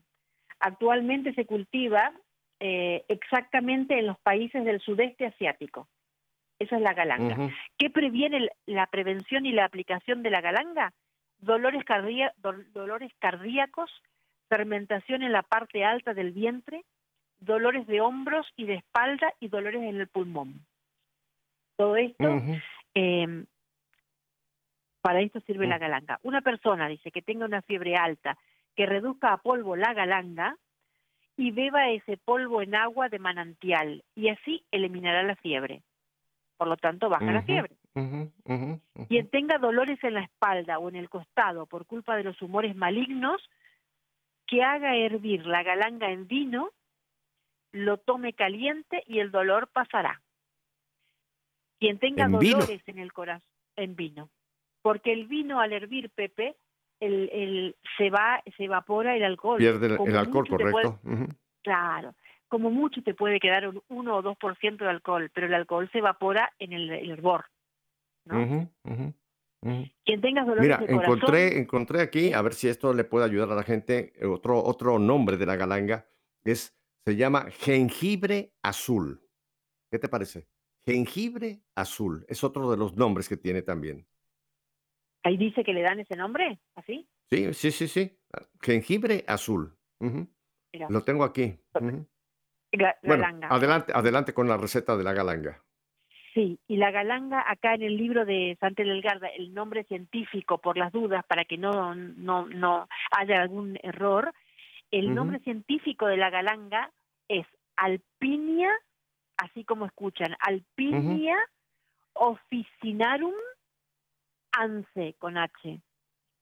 Actualmente 0.61 1.35
se 1.35 1.47
cultiva 1.47 2.13
eh, 2.61 3.05
exactamente 3.09 3.99
en 3.99 4.07
los 4.07 4.21
países 4.21 4.65
del 4.65 4.81
sudeste 4.81 5.27
asiático. 5.27 5.89
Esa 6.61 6.77
es 6.77 6.83
la 6.83 6.95
galanga. 6.95 7.51
¿Qué 7.77 7.91
previene 7.91 8.51
la 8.67 8.87
prevención 8.87 9.47
y 9.47 9.53
la 9.53 9.65
aplicación 9.65 10.23
de 10.23 10.31
la 10.31 10.41
galanga? 10.41 10.93
Dolores, 11.39 11.85
cardía- 11.85 12.33
dol- 12.43 12.67
dolores 12.73 13.13
cardíacos, 13.19 13.91
fermentación 14.49 15.23
en 15.23 15.33
la 15.33 15.43
parte 15.43 15.85
alta 15.85 16.15
del 16.15 16.33
vientre, 16.33 16.85
dolores 17.39 17.87
de 17.87 18.01
hombros 18.01 18.47
y 18.57 18.65
de 18.65 18.75
espalda 18.75 19.33
y 19.41 19.49
dolores 19.49 19.83
en 19.83 19.97
el 20.01 20.09
pulmón. 20.09 20.65
Todo 21.77 21.97
esto, 21.97 22.41
eh, 22.95 23.45
para 25.03 25.21
esto 25.21 25.41
sirve 25.41 25.67
la 25.67 25.77
Mm. 25.77 25.81
galanga. 25.81 26.19
Una 26.23 26.41
persona, 26.41 26.89
dice, 26.89 27.11
que 27.11 27.23
tenga 27.23 27.45
una 27.45 27.63
fiebre 27.63 27.97
alta, 27.97 28.39
que 28.75 28.87
reduzca 28.87 29.33
a 29.33 29.37
polvo 29.39 29.77
la 29.77 29.93
galanga 29.95 30.57
y 31.37 31.51
beba 31.51 31.91
ese 31.91 32.17
polvo 32.17 32.63
en 32.63 32.75
agua 32.75 33.09
de 33.09 33.19
manantial 33.19 34.03
y 34.15 34.31
así 34.31 34.65
eliminará 34.71 35.23
la 35.23 35.37
fiebre. 35.37 35.83
Por 36.57 36.69
lo 36.69 36.77
tanto, 36.79 37.09
baja 37.11 37.27
la 37.31 37.43
Quien 39.09 39.29
tenga 39.31 39.59
dolores 39.59 40.03
en 40.05 40.15
la 40.15 40.23
espalda 40.23 40.79
o 40.79 40.89
en 40.89 40.97
el 40.97 41.09
costado 41.09 41.67
por 41.67 41.87
culpa 41.87 42.17
de 42.17 42.25
los 42.25 42.41
humores 42.43 42.77
malignos, 42.77 43.43
que 44.47 44.63
haga 44.63 44.95
hervir 44.95 45.47
la 45.47 45.63
galanga 45.63 46.11
en 46.11 46.29
vino, 46.29 46.71
lo 47.73 47.97
tome 47.99 48.33
caliente 48.35 49.03
y 49.07 49.19
el 49.21 49.31
dolor 49.31 49.69
pasará. 49.73 50.21
Quien 51.79 51.99
tenga 51.99 52.25
¿En 52.25 52.39
vino? 52.39 52.59
dolores 52.59 52.83
en 52.87 52.99
el 52.99 53.13
corazón, 53.13 53.49
en 53.77 53.97
vino. 53.97 54.31
Porque 54.83 55.13
el 55.13 55.27
vino 55.27 55.61
al 55.61 55.73
hervir, 55.73 56.11
Pepe, 56.11 56.57
el, 57.01 57.29
el, 57.33 57.77
se 57.99 58.11
va, 58.11 58.43
se 58.57 58.65
evapora 58.65 59.17
el 59.17 59.25
alcohol. 59.25 59.59
Pierde 59.59 59.87
el, 59.87 60.17
alcohol, 60.17 60.47
puede- 60.47 60.73
correcto. 60.73 61.01
Claro, 61.63 62.15
como 62.49 62.71
mucho 62.71 63.03
te 63.03 63.15
puede 63.15 63.41
quedar 63.41 63.69
un 63.69 63.83
1 63.89 64.17
o 64.17 64.23
2% 64.23 64.77
de 64.77 64.89
alcohol, 64.89 65.31
pero 65.35 65.49
el 65.49 65.55
alcohol 65.55 65.89
se 65.91 65.99
evapora 65.99 66.53
en 66.59 66.73
el, 66.73 66.91
el 66.91 67.11
hervor. 67.11 67.47
Quien 70.05 70.21
tenga 70.21 70.43
dolores 70.43 70.63
Mira, 70.63 70.79
de 70.79 70.87
corazón, 70.87 71.15
encontré, 71.15 71.59
encontré 71.59 72.01
aquí, 72.01 72.33
a 72.33 72.43
ver 72.43 72.55
si 72.55 72.69
esto 72.69 72.93
le 72.93 73.05
puede 73.05 73.25
ayudar 73.25 73.51
a 73.51 73.55
la 73.55 73.63
gente, 73.63 74.13
eh, 74.17 74.27
otro, 74.27 74.63
otro 74.63 74.99
nombre 74.99 75.37
de 75.37 75.47
la 75.47 75.57
galanga, 75.57 76.07
es, 76.45 76.79
se 77.05 77.17
llama 77.17 77.51
jengibre 77.51 78.53
azul. 78.63 79.23
¿Qué 79.91 79.99
te 79.99 80.09
parece? 80.09 80.49
Jengibre 80.87 81.63
azul, 81.75 82.25
es 82.29 82.45
otro 82.45 82.71
de 82.71 82.77
los 82.77 82.97
nombres 82.97 83.29
que 83.29 83.37
tiene 83.37 83.63
también. 83.63 84.07
ahí 85.25 85.37
dice 85.37 85.65
que 85.65 85.73
le 85.73 85.83
dan 85.83 85.99
ese 85.99 86.15
nombre, 86.15 86.61
así. 86.77 87.09
Sí, 87.31 87.53
sí, 87.55 87.73
sí, 87.73 87.89
sí. 87.89 88.17
Jengibre 88.63 89.25
azul. 89.27 89.77
Lo 90.89 91.03
tengo 91.03 91.25
aquí. 91.25 91.59
Bueno, 93.03 93.27
adelante, 93.49 93.93
adelante 93.95 94.35
con 94.35 94.49
la 94.49 94.57
receta 94.57 94.97
de 94.97 95.03
la 95.03 95.13
galanga. 95.13 95.66
Sí, 96.37 96.59
y 96.69 96.77
la 96.77 96.91
galanga 96.91 97.43
acá 97.51 97.73
en 97.73 97.83
el 97.83 97.97
libro 97.97 98.27
de 98.27 98.59
Santa 98.61 98.83
Delgarda, 98.83 99.27
el 99.29 99.55
nombre 99.55 99.85
científico 99.85 100.59
por 100.59 100.77
las 100.77 100.93
dudas 100.93 101.25
para 101.25 101.47
que 101.47 101.57
no 101.57 101.95
no 101.95 102.45
no 102.45 102.87
haya 103.11 103.41
algún 103.41 103.79
error, 103.83 104.35
el 104.91 105.15
nombre 105.15 105.39
científico 105.39 106.07
de 106.07 106.19
la 106.19 106.29
galanga 106.29 106.93
es 107.27 107.47
Alpinia, 107.77 108.71
así 109.39 109.65
como 109.65 109.87
escuchan, 109.87 110.37
Alpinia 110.41 111.39
officinarum 112.13 113.33
anse 114.53 115.15
con 115.19 115.39
H. 115.39 115.81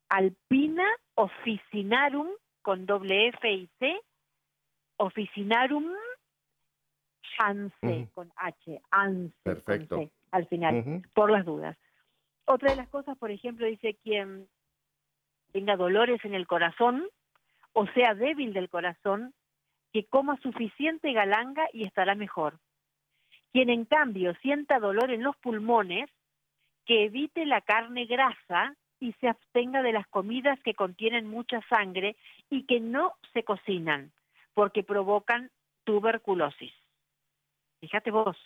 Alpina 0.09 0.88
officinarum 1.14 2.30
con 2.62 2.84
doble 2.84 3.28
F 3.28 3.49
y 3.49 3.68
C, 3.78 3.97
officinarum 4.97 5.86
Ujú. 7.82 8.09
con 8.14 8.32
H, 8.37 8.80
Anse 8.91 9.35
Perfecto. 9.43 9.97
con 9.97 10.07
C 10.07 10.12
al 10.30 10.47
final, 10.49 11.03
por 11.14 11.30
las 11.30 11.45
dudas. 11.45 11.76
Otra 12.47 12.70
de 12.70 12.76
las 12.76 12.89
cosas, 12.89 13.16
por 13.18 13.30
ejemplo, 13.30 13.66
dice 13.66 13.97
quien 14.03 14.49
tenga 15.53 15.76
dolores 15.76 16.24
en 16.24 16.35
el 16.35 16.47
corazón 16.47 17.07
o 17.74 17.87
sea 17.89 18.14
débil 18.14 18.55
del 18.55 18.70
corazón, 18.70 19.35
que 19.93 20.07
coma 20.07 20.39
suficiente 20.41 21.12
galanga 21.12 21.68
y 21.72 21.85
estará 21.85 22.14
mejor. 22.14 22.59
Quien 23.53 23.68
en 23.68 23.85
cambio 23.85 24.35
sienta 24.37 24.78
dolor 24.78 25.11
en 25.11 25.22
los 25.22 25.37
pulmones, 25.37 26.09
que 26.87 27.05
evite 27.05 27.45
la 27.47 27.61
carne 27.61 28.07
grasa 28.07 28.74
y 29.01 29.12
se 29.14 29.28
abstenga 29.28 29.82
de 29.82 29.93
las 29.93 30.07
comidas 30.09 30.59
que 30.62 30.74
contienen 30.74 31.26
mucha 31.26 31.61
sangre 31.68 32.16
y 32.49 32.64
que 32.64 32.80
no 32.80 33.14
se 33.32 33.43
cocinan, 33.43 34.12
porque 34.55 34.82
provocan 34.82 35.51
tuberculosis. 35.85 36.72
Fíjate 37.85 38.11
vos. 38.11 38.37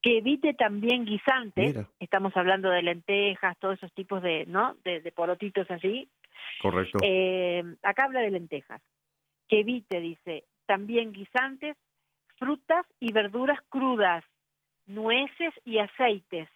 Que 0.00 0.18
evite 0.18 0.54
también 0.54 1.04
guisantes, 1.04 1.74
Mira. 1.74 1.88
estamos 1.98 2.34
hablando 2.36 2.70
de 2.70 2.82
lentejas, 2.82 3.58
todos 3.58 3.78
esos 3.78 3.92
tipos 3.92 4.22
de, 4.22 4.46
¿no? 4.46 4.76
De, 4.84 5.00
de 5.00 5.12
porotitos 5.12 5.68
así. 5.70 6.08
Correcto. 6.62 6.98
Eh, 7.02 7.64
acá 7.82 8.04
habla 8.04 8.20
de 8.20 8.30
lentejas. 8.30 8.80
Que 9.48 9.60
evite, 9.60 9.98
dice, 9.98 10.44
también 10.66 11.10
guisantes, 11.10 11.76
frutas 12.38 12.86
y 13.00 13.12
verduras 13.12 13.58
crudas, 13.68 14.24
nueces 14.86 15.52
y 15.64 15.78
aceites. 15.78 16.48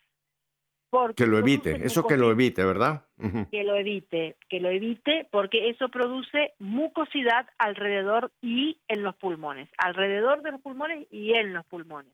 Porque 0.94 1.24
Que 1.24 1.26
lo 1.26 1.38
evite, 1.38 1.84
eso 1.84 2.06
que 2.06 2.16
lo 2.16 2.30
evite, 2.30 2.64
¿verdad? 2.64 3.02
Que 3.50 3.64
lo 3.64 3.74
evite, 3.74 4.36
que 4.48 4.60
lo 4.60 4.68
evite 4.70 5.26
porque 5.32 5.68
eso 5.70 5.88
produce 5.88 6.52
mucosidad 6.60 7.48
alrededor 7.58 8.30
y 8.40 8.78
en 8.86 9.02
los 9.02 9.16
pulmones, 9.16 9.68
alrededor 9.78 10.42
de 10.42 10.52
los 10.52 10.60
pulmones 10.60 11.08
y 11.10 11.34
en 11.34 11.52
los 11.52 11.66
pulmones. 11.66 12.12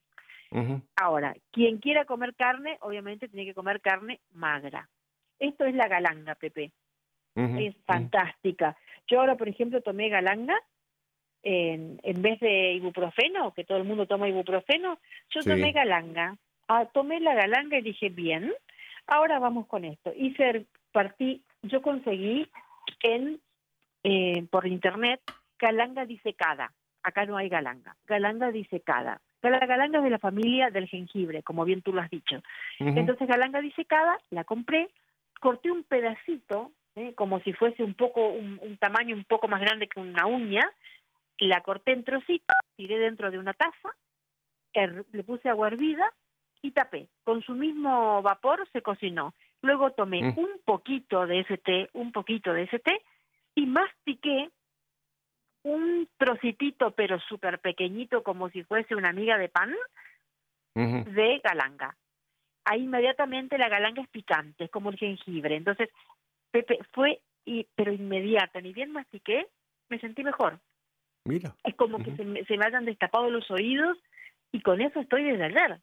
Ahora, 0.97 1.37
quien 1.53 1.76
quiera 1.78 2.07
comer 2.07 2.35
carne, 2.35 2.78
obviamente 2.81 3.28
tiene 3.28 3.45
que 3.45 3.55
comer 3.55 3.83
carne 3.83 4.18
magra. 4.33 4.89
Esto 5.39 5.64
es 5.66 5.74
la 5.74 5.87
galanga, 5.87 6.35
Pepe. 6.37 6.72
Es 7.37 7.76
fantástica. 7.85 8.76
Yo 9.09 9.20
ahora, 9.20 9.37
por 9.37 9.49
ejemplo, 9.49 9.83
tomé 9.83 10.09
galanga 10.09 10.57
en, 11.43 12.01
en 12.03 12.22
vez 12.22 12.41
de 12.41 12.72
ibuprofeno, 12.72 13.53
que 13.53 13.64
todo 13.64 13.76
el 13.78 13.85
mundo 13.85 14.07
toma 14.07 14.26
ibuprofeno, 14.28 14.99
yo 15.35 15.43
Sí. 15.43 15.49
tomé 15.51 15.72
galanga. 15.72 16.37
Ah, 16.72 16.87
tomé 16.93 17.18
la 17.20 17.35
galanga 17.35 17.78
y 17.78 17.83
dije, 17.83 18.11
bien, 18.11 18.53
ahora 19.07 19.39
vamos 19.39 19.67
con 19.67 19.85
esto. 19.85 20.13
Hice, 20.17 20.67
partí, 20.93 21.43
yo 21.63 21.83
conseguí 21.83 22.49
en 23.03 23.41
eh, 24.05 24.45
por 24.51 24.67
internet 24.67 25.21
galanga 25.59 26.05
disecada. 26.07 26.73
Acá 27.03 27.25
no 27.27 27.37
hay 27.37 27.49
galanga. 27.49 27.97
Galanga 28.07 28.51
disecada. 28.51 29.21
La 29.43 29.59
galanga 29.67 29.99
es 29.99 30.05
de 30.05 30.11
la 30.11 30.19
familia 30.19 30.71
del 30.71 30.87
jengibre, 30.87 31.43
como 31.43 31.65
bien 31.65 31.81
tú 31.81 31.93
lo 31.95 32.03
has 32.03 32.11
dicho. 32.11 32.43
Entonces, 32.99 33.27
galanga 33.27 33.61
disecada, 33.63 34.19
la 34.31 34.45
compré, 34.45 34.91
corté 35.41 35.71
un 35.71 35.83
pedacito, 35.85 36.73
¿eh? 36.95 37.15
como 37.15 37.41
si 37.41 37.55
fuese 37.55 37.83
un 37.83 37.95
poco, 37.95 38.29
un, 38.29 38.59
un 38.63 38.77
tamaño 38.77 39.15
un 39.17 39.25
poco 39.25 39.49
más 39.49 39.61
grande 39.63 39.89
que 39.89 39.99
una 39.99 40.27
uña, 40.27 40.71
la 41.39 41.63
corté 41.63 41.93
en 41.93 42.05
trocitos, 42.05 42.55
tiré 42.77 42.99
dentro 42.99 43.31
de 43.31 43.39
una 43.39 43.55
taza, 43.55 43.89
her- 44.75 45.07
le 45.13 45.25
puse 45.25 45.49
agua 45.49 45.69
hervida 45.69 46.13
y 46.63 46.73
tapé. 46.73 47.09
Con 47.25 47.43
su 47.43 47.55
mismo 47.55 48.23
vapor 48.23 48.69
se 48.73 48.83
cocinó. 48.83 49.35
Luego 49.63 49.91
tomé 49.93 50.23
Mm. 50.23 50.39
un 50.39 50.61
poquito 50.65 51.27
de 51.27 51.41
ese 51.41 51.59
té, 51.59 51.89
un 51.93 52.13
poquito 52.13 52.53
de 52.53 52.63
ese 52.65 52.79
té, 52.79 53.03
y 53.55 53.67
mastiqué 53.67 54.51
un 55.63 56.09
trocitito, 56.17 56.93
pero 56.93 57.19
súper 57.21 57.59
pequeñito, 57.59 58.23
como 58.23 58.49
si 58.51 58.65
fuese 58.65 58.95
una 58.95 59.13
miga 59.13 59.37
de 59.37 59.49
pan, 59.49 59.75
de 60.75 61.41
galanga. 61.45 61.95
Ahí 62.65 62.85
inmediatamente 62.85 63.59
la 63.59 63.69
galanga 63.69 64.01
es 64.03 64.09
picante, 64.09 64.65
es 64.65 64.71
como 64.71 64.91
el 64.91 64.97
jengibre. 64.97 65.57
Entonces, 65.57 65.91
Pepe, 66.51 66.79
fue, 66.93 67.21
y, 67.45 67.67
pero 67.75 67.93
inmediata, 67.93 68.61
ni 68.61 68.73
bien 68.73 68.93
mastiqué, 68.93 69.47
me 69.89 69.99
sentí 69.99 70.23
mejor. 70.25 70.59
Mira. 71.25 71.55
Es 71.65 71.75
como 71.75 71.99
que 72.03 72.17
se 72.17 72.25
me, 72.25 72.45
se 72.45 72.57
me 72.57 72.65
hayan 72.65 72.87
destapado 72.87 73.29
los 73.31 73.51
oídos 73.51 73.99
y 74.53 74.63
con 74.63 74.81
eso 74.81 75.01
estoy 75.01 75.25
desde 75.25 75.45
ayer. 75.45 75.81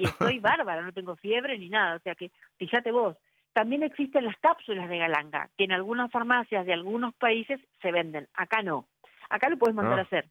Y 0.00 0.06
estoy 0.06 0.38
bárbara, 0.40 0.80
no 0.82 0.92
tengo 0.92 1.14
fiebre 1.16 1.58
ni 1.58 1.68
nada. 1.68 1.96
O 1.96 1.98
sea 2.00 2.14
que, 2.14 2.30
fíjate 2.58 2.90
vos, 2.90 3.16
también 3.52 3.82
existen 3.82 4.24
las 4.24 4.36
cápsulas 4.38 4.88
de 4.88 4.98
galanga, 4.98 5.50
que 5.58 5.64
en 5.64 5.72
algunas 5.72 6.10
farmacias 6.10 6.64
de 6.64 6.72
algunos 6.72 7.14
países 7.16 7.60
se 7.82 7.92
venden. 7.92 8.26
Acá 8.34 8.62
no. 8.62 8.86
Acá 9.28 9.48
lo 9.50 9.58
puedes 9.58 9.74
mandar 9.76 9.98
Ah. 9.98 10.02
a 10.02 10.04
hacer, 10.04 10.26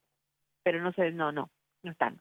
pero 0.64 0.82
no 0.82 0.92
sé, 0.94 1.12
no, 1.12 1.32
no, 1.32 1.50
no 1.84 1.92
están. 1.92 2.20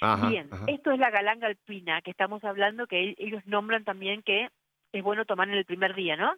Ajá, 0.00 0.28
Bien, 0.28 0.48
ajá. 0.50 0.64
esto 0.68 0.90
es 0.90 0.98
la 0.98 1.10
galanga 1.10 1.46
alpina 1.46 2.00
que 2.02 2.10
estamos 2.10 2.42
hablando, 2.44 2.86
que 2.86 3.14
ellos 3.18 3.42
nombran 3.46 3.84
también 3.84 4.22
que 4.22 4.48
es 4.92 5.02
bueno 5.02 5.24
tomar 5.24 5.48
en 5.48 5.54
el 5.54 5.64
primer 5.64 5.94
día, 5.94 6.16
¿no? 6.16 6.34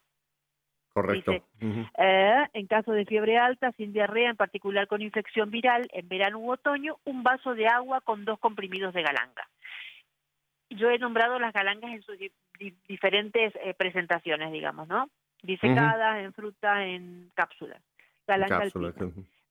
Correcto. 0.92 1.32
dice-. 1.60 1.86
Eh, 1.98 2.46
en 2.54 2.66
caso 2.66 2.92
de 2.92 3.04
fiebre 3.04 3.38
alta, 3.38 3.72
sin 3.72 3.92
diarrea, 3.92 4.30
en 4.30 4.36
particular 4.36 4.86
con 4.88 5.02
infección 5.02 5.50
viral, 5.50 5.88
en 5.92 6.08
verano 6.08 6.38
u 6.38 6.50
otoño, 6.52 6.96
un 7.04 7.22
vaso 7.22 7.54
de 7.54 7.66
agua 7.68 8.00
con 8.00 8.24
dos 8.24 8.38
comprimidos 8.38 8.94
de 8.94 9.02
galanga. 9.02 9.48
Yo 10.70 10.90
he 10.90 10.98
nombrado 10.98 11.38
las 11.38 11.52
galangas 11.52 11.90
en 11.92 12.02
sus 12.02 12.18
di- 12.18 12.32
di- 12.58 12.74
diferentes 12.86 13.54
eh, 13.56 13.74
presentaciones, 13.74 14.52
digamos, 14.52 14.86
¿no? 14.88 15.08
Disecadas, 15.42 16.18
en 16.18 16.32
fruta, 16.34 16.84
en 16.86 17.30
cápsulas. 17.34 17.80
Galanga 18.26 18.60
Cápsulas. 18.60 18.94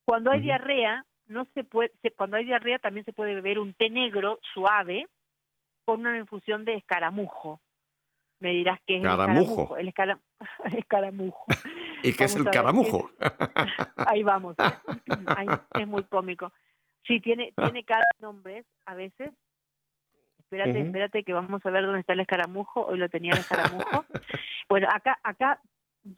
Cuando 0.04 0.30
hay 0.30 0.40
diarrea, 0.40 1.04
no 1.26 1.44
se 1.54 1.64
puede, 1.64 1.90
se- 2.02 2.12
cuando 2.12 2.36
hay 2.36 2.44
diarrea 2.44 2.78
también 2.78 3.04
se 3.04 3.12
puede 3.12 3.34
beber 3.34 3.58
un 3.58 3.74
té 3.74 3.90
negro 3.90 4.38
suave 4.54 5.06
con 5.84 6.00
una 6.00 6.16
infusión 6.18 6.64
de 6.64 6.74
escaramujo. 6.74 7.60
Me 8.40 8.50
dirás 8.50 8.78
que 8.86 8.98
es 8.98 9.02
Caramujo. 9.02 9.76
el 9.76 9.88
escaramujo. 9.88 10.20
El 10.38 10.44
escara- 10.68 10.78
escaramujo. 10.78 11.46
¿Y 12.04 12.12
qué 12.12 12.24
es 12.24 12.36
el 12.36 12.44
caramujo? 12.44 13.10
Ahí 14.06 14.22
vamos. 14.22 14.54
Ahí, 15.26 15.46
es 15.80 15.88
muy 15.88 16.04
cómico. 16.04 16.52
Sí, 17.04 17.18
tiene, 17.20 17.52
tiene 17.56 17.82
cada 17.84 18.04
nombres 18.20 18.64
a 18.86 18.94
veces. 18.94 19.30
Espérate, 20.50 20.80
espérate 20.80 21.24
que 21.24 21.34
vamos 21.34 21.64
a 21.64 21.70
ver 21.70 21.84
dónde 21.84 22.00
está 22.00 22.14
el 22.14 22.20
escaramujo. 22.20 22.86
Hoy 22.86 22.96
lo 22.96 23.10
tenía 23.10 23.32
el 23.32 23.40
escaramujo. 23.40 24.06
bueno, 24.70 24.88
acá, 24.90 25.18
acá 25.22 25.60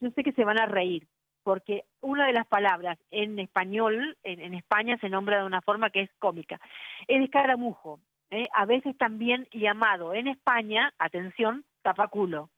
yo 0.00 0.10
sé 0.10 0.22
que 0.22 0.30
se 0.32 0.44
van 0.44 0.60
a 0.60 0.66
reír, 0.66 1.08
porque 1.42 1.82
una 2.00 2.28
de 2.28 2.32
las 2.32 2.46
palabras 2.46 2.96
en 3.10 3.40
español, 3.40 4.16
en, 4.22 4.40
en 4.40 4.54
España 4.54 4.96
se 5.00 5.08
nombra 5.08 5.38
de 5.38 5.46
una 5.46 5.62
forma 5.62 5.90
que 5.90 6.02
es 6.02 6.10
cómica. 6.20 6.60
El 7.08 7.24
escaramujo, 7.24 7.98
¿eh? 8.30 8.46
a 8.54 8.66
veces 8.66 8.96
también 8.96 9.48
llamado 9.50 10.14
en 10.14 10.28
España, 10.28 10.94
atención, 11.00 11.64
tapaculo. 11.82 12.50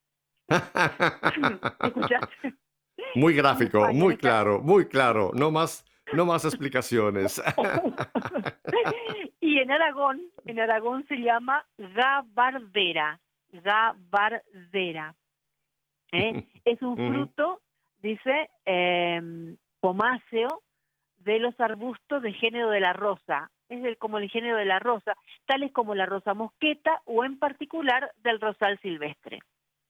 ¿Escuchaste? 0.48 2.54
Muy 3.14 3.34
gráfico, 3.34 3.78
España, 3.78 3.98
muy 3.98 4.18
claro, 4.18 4.60
muy 4.60 4.86
claro. 4.86 5.30
No 5.32 5.50
más, 5.50 5.86
no 6.12 6.26
más 6.26 6.44
explicaciones. 6.44 7.40
y 9.52 9.58
en 9.58 9.70
Aragón, 9.70 10.22
en 10.46 10.60
Aragón 10.60 11.04
se 11.08 11.16
llama 11.16 11.66
gabardera, 11.76 13.20
gabardera. 13.52 15.14
¿eh? 16.12 16.46
Es 16.64 16.80
un 16.80 16.96
fruto, 16.96 17.60
dice, 18.00 18.48
eh, 18.64 19.54
pomáceo 19.80 20.62
de 21.18 21.38
los 21.38 21.58
arbustos 21.60 22.22
de 22.22 22.32
género 22.32 22.70
de 22.70 22.80
la 22.80 22.94
rosa. 22.94 23.50
Es 23.68 23.84
el, 23.84 23.98
como 23.98 24.18
el 24.18 24.30
género 24.30 24.56
de 24.56 24.64
la 24.64 24.78
rosa, 24.78 25.14
tales 25.44 25.70
como 25.72 25.94
la 25.94 26.06
rosa 26.06 26.32
mosqueta 26.32 27.02
o 27.04 27.22
en 27.22 27.38
particular 27.38 28.10
del 28.22 28.40
rosal 28.40 28.78
silvestre. 28.80 29.40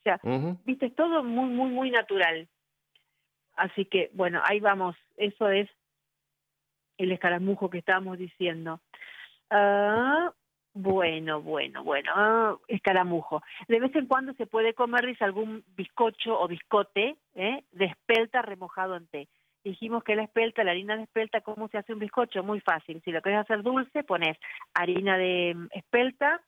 O 0.00 0.02
sea, 0.02 0.20
viste, 0.64 0.86
es 0.86 0.94
todo 0.96 1.22
muy, 1.22 1.50
muy, 1.50 1.70
muy 1.70 1.90
natural. 1.92 2.48
Así 3.54 3.84
que, 3.84 4.10
bueno, 4.14 4.40
ahí 4.44 4.58
vamos. 4.58 4.96
Eso 5.16 5.48
es 5.50 5.70
el 6.98 7.12
escaramujo 7.12 7.70
que 7.70 7.78
estábamos 7.78 8.18
diciendo. 8.18 8.80
Ah, 9.54 10.32
bueno, 10.72 11.42
bueno, 11.42 11.84
bueno, 11.84 12.10
ah, 12.14 12.56
escaramujo. 12.68 13.42
De 13.68 13.80
vez 13.80 13.94
en 13.94 14.06
cuando 14.06 14.32
se 14.34 14.46
puede 14.46 14.72
comer, 14.72 15.04
dice, 15.04 15.24
algún 15.24 15.62
bizcocho 15.76 16.40
o 16.40 16.48
biscote 16.48 17.18
¿eh? 17.34 17.62
de 17.72 17.84
espelta 17.84 18.40
remojado 18.40 18.96
en 18.96 19.06
té. 19.08 19.28
Dijimos 19.62 20.04
que 20.04 20.16
la 20.16 20.22
espelta, 20.22 20.64
la 20.64 20.70
harina 20.70 20.96
de 20.96 21.02
espelta, 21.02 21.42
¿cómo 21.42 21.68
se 21.68 21.76
hace 21.76 21.92
un 21.92 21.98
bizcocho? 21.98 22.42
Muy 22.42 22.60
fácil. 22.60 23.02
Si 23.04 23.12
lo 23.12 23.20
querés 23.20 23.40
hacer 23.40 23.62
dulce, 23.62 24.02
pones 24.04 24.38
harina 24.72 25.18
de 25.18 25.52
mm, 25.54 25.68
espelta, 25.72 26.40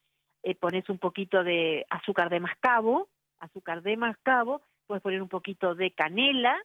eh, 0.42 0.54
pones 0.54 0.88
un 0.88 0.96
poquito 0.96 1.44
de 1.44 1.84
azúcar 1.90 2.30
de 2.30 2.40
mascabo, 2.40 3.08
azúcar 3.38 3.82
de 3.82 3.98
mascabo, 3.98 4.62
puedes 4.86 5.02
poner 5.02 5.20
un 5.20 5.28
poquito 5.28 5.74
de 5.74 5.90
canela 5.90 6.56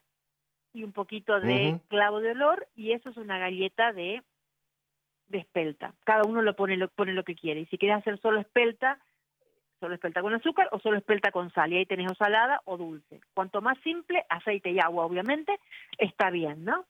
y 0.72 0.84
un 0.86 0.94
poquito 0.94 1.42
de 1.42 1.82
clavo 1.90 2.22
de 2.22 2.32
olor 2.32 2.66
y 2.76 2.94
eso 2.94 3.10
es 3.10 3.18
una 3.18 3.40
galleta 3.40 3.92
de, 3.92 4.24
de 5.30 5.40
espelta. 5.40 5.94
Cada 6.04 6.24
uno 6.24 6.42
lo 6.42 6.56
pone, 6.56 6.78
lo 6.78 6.90
pone 6.90 7.14
lo 7.14 7.24
que 7.24 7.36
quiere. 7.36 7.62
Y 7.62 7.66
si 7.68 7.78
quieres 7.78 7.98
hacer 7.98 8.20
solo 8.20 8.40
espelta, 8.40 9.00
solo 9.80 9.96
espelta 9.96 10.22
con 10.22 10.34
azúcar 10.34 10.68
o 10.72 10.80
solo 10.80 10.98
espelta 10.98 11.32
con 11.32 11.52
sal. 11.52 11.72
Y 11.72 11.78
ahí 11.78 11.86
tenés 11.86 12.12
o 12.12 12.16
salada 12.16 12.62
o 12.66 12.78
dulce. 12.78 13.22
Cuanto 13.34 13.62
más 13.62 13.78
simple, 13.84 14.26
aceite 14.30 14.72
y 14.72 14.80
agua, 14.80 15.06
obviamente, 15.06 15.60
está 15.98 16.30
bien, 16.30 16.66
¿no? 16.66 16.86